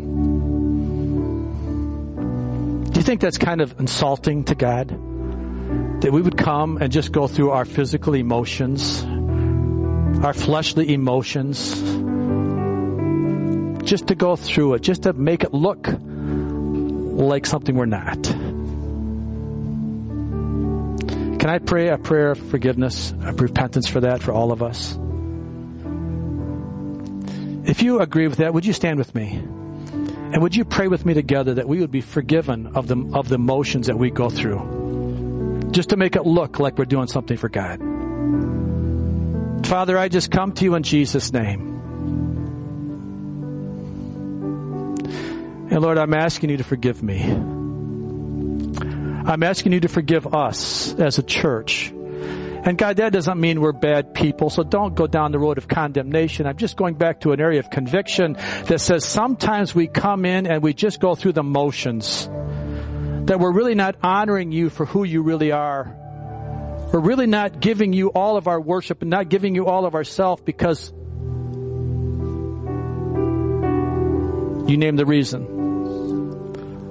Do 2.93 2.97
you 2.97 3.03
think 3.03 3.19
that's 3.19 3.38
kind 3.38 3.59
of 3.59 3.77
insulting 3.77 4.45
to 4.45 4.55
God? 4.55 4.88
That 5.99 6.13
we 6.13 6.21
would 6.21 6.38
come 6.38 6.77
and 6.77 6.93
just 6.93 7.11
go 7.11 7.27
through 7.27 7.49
our 7.49 7.65
physical 7.65 8.15
emotions, 8.15 9.03
our 10.23 10.34
fleshly 10.34 10.93
emotions, 10.93 11.81
just 13.84 14.07
to 14.07 14.15
go 14.15 14.36
through 14.36 14.75
it, 14.75 14.81
just 14.81 15.03
to 15.03 15.13
make 15.13 15.43
it 15.43 15.53
look 15.53 15.88
like 15.88 17.45
something 17.45 17.75
we're 17.75 17.86
not. 17.86 18.21
Can 21.39 21.49
I 21.49 21.59
pray 21.59 21.89
a 21.89 21.97
prayer 21.97 22.31
of 22.31 22.39
forgiveness, 22.39 23.11
of 23.11 23.41
repentance 23.41 23.88
for 23.88 23.99
that 23.99 24.23
for 24.23 24.31
all 24.31 24.51
of 24.51 24.63
us? 24.63 24.97
If 27.69 27.81
you 27.81 27.99
agree 27.99 28.27
with 28.27 28.38
that, 28.38 28.53
would 28.53 28.65
you 28.65 28.73
stand 28.73 28.97
with 28.97 29.13
me? 29.13 29.34
And 29.34 30.41
would 30.41 30.55
you 30.55 30.65
pray 30.65 30.88
with 30.88 31.05
me 31.05 31.13
together 31.13 31.55
that 31.55 31.67
we 31.67 31.79
would 31.79 31.91
be 31.91 32.01
forgiven 32.01 32.67
of 32.75 32.88
the, 32.88 32.97
of 33.13 33.29
the 33.29 33.38
motions 33.38 33.88
that 33.88 33.97
we 33.97 34.09
go 34.09 34.29
through? 34.29 35.69
Just 35.71 35.89
to 35.89 35.97
make 35.97 36.15
it 36.15 36.25
look 36.25 36.59
like 36.59 36.77
we're 36.77 36.86
doing 36.86 37.07
something 37.07 37.38
for 37.38 37.49
God. 37.49 37.79
Father, 39.65 39.97
I 39.97 40.07
just 40.07 40.31
come 40.31 40.53
to 40.53 40.63
you 40.63 40.75
in 40.75 40.84
Jesus' 40.84 41.34
name. 41.34 41.72
And 45.74 45.82
Lord, 45.82 45.97
I'm 45.97 46.13
asking 46.13 46.51
you 46.51 46.57
to 46.57 46.63
forgive 46.63 47.01
me. 47.01 47.24
I'm 49.26 49.41
asking 49.41 49.71
you 49.71 49.80
to 49.80 49.88
forgive 49.88 50.32
us 50.36 50.93
as 50.99 51.17
a 51.17 51.24
church 51.24 51.91
And 52.65 52.78
God, 52.78 52.95
that 52.97 53.11
doesn't 53.11 53.41
mean 53.41 53.59
we're 53.59 53.74
bad 53.74 54.13
people, 54.13 54.49
so 54.49 54.63
don't 54.63 54.95
go 54.95 55.05
down 55.05 55.34
the 55.34 55.39
road 55.39 55.57
of 55.57 55.67
condemnation. 55.67 56.47
I'm 56.47 56.55
just 56.55 56.78
going 56.78 56.93
back 56.93 57.19
to 57.21 57.34
an 57.34 57.41
area 57.41 57.59
of 57.59 57.69
conviction 57.69 58.34
that 58.67 58.80
says 58.80 59.03
sometimes 59.03 59.76
we 59.76 59.88
come 59.88 60.24
in 60.24 60.47
and 60.47 60.63
we 60.63 60.74
just 60.74 61.01
go 61.01 61.13
through 61.13 61.34
the 61.34 61.43
motions. 61.43 62.30
That 63.26 63.39
we're 63.39 63.51
really 63.51 63.76
not 63.76 63.97
honoring 64.01 64.53
you 64.53 64.69
for 64.69 64.86
who 64.86 65.03
you 65.03 65.24
really 65.24 65.51
are. 65.51 65.93
We're 66.93 67.01
really 67.01 67.28
not 67.28 67.59
giving 67.59 67.91
you 67.91 68.13
all 68.13 68.38
of 68.38 68.47
our 68.47 68.61
worship 68.61 69.01
and 69.01 69.09
not 69.09 69.28
giving 69.28 69.55
you 69.55 69.65
all 69.65 69.86
of 69.86 69.93
ourself 69.93 70.45
because 70.45 70.93
you 74.69 74.78
name 74.78 74.95
the 74.95 75.05
reason. 75.05 75.53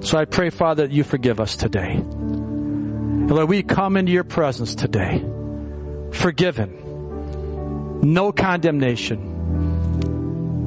So 0.03 0.17
I 0.17 0.25
pray, 0.25 0.49
Father, 0.49 0.87
that 0.87 0.93
you 0.93 1.03
forgive 1.03 1.39
us 1.39 1.55
today. 1.55 1.93
And 1.93 3.31
Lord, 3.31 3.49
we 3.49 3.63
come 3.63 3.95
into 3.97 4.11
your 4.11 4.25
presence 4.25 4.75
today 4.75 5.23
forgiven. 6.11 8.01
No 8.03 8.31
condemnation. 8.31 9.31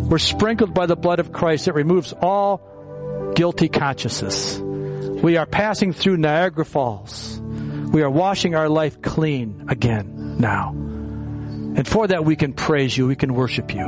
We're 0.09 0.19
sprinkled 0.19 0.75
by 0.75 0.87
the 0.87 0.97
blood 0.97 1.21
of 1.21 1.33
Christ 1.33 1.67
that 1.67 1.75
removes 1.75 2.13
all 2.13 3.33
guilty 3.35 3.69
consciousness. 3.69 4.59
We 4.59 5.37
are 5.37 5.47
passing 5.47 5.93
through 5.93 6.17
Niagara 6.17 6.65
Falls. 6.65 7.39
We 7.41 8.03
are 8.03 8.11
washing 8.11 8.55
our 8.55 8.69
life 8.69 9.03
clean 9.03 9.67
again 9.69 10.39
now. 10.39 10.71
And 10.71 11.87
for 11.87 12.07
that 12.07 12.25
we 12.25 12.37
can 12.37 12.55
praise 12.55 12.97
you, 12.97 13.07
we 13.07 13.17
can 13.17 13.35
worship 13.35 13.75
you. 13.75 13.87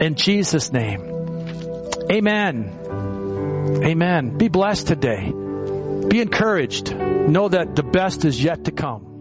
In 0.00 0.16
Jesus' 0.16 0.72
name. 0.72 1.00
Amen. 2.10 2.85
Amen. 3.84 4.36
Be 4.36 4.48
blessed 4.48 4.86
today. 4.86 5.32
Be 6.08 6.20
encouraged. 6.20 6.94
Know 6.94 7.48
that 7.48 7.74
the 7.74 7.82
best 7.82 8.24
is 8.24 8.42
yet 8.42 8.64
to 8.64 8.70
come. 8.72 9.15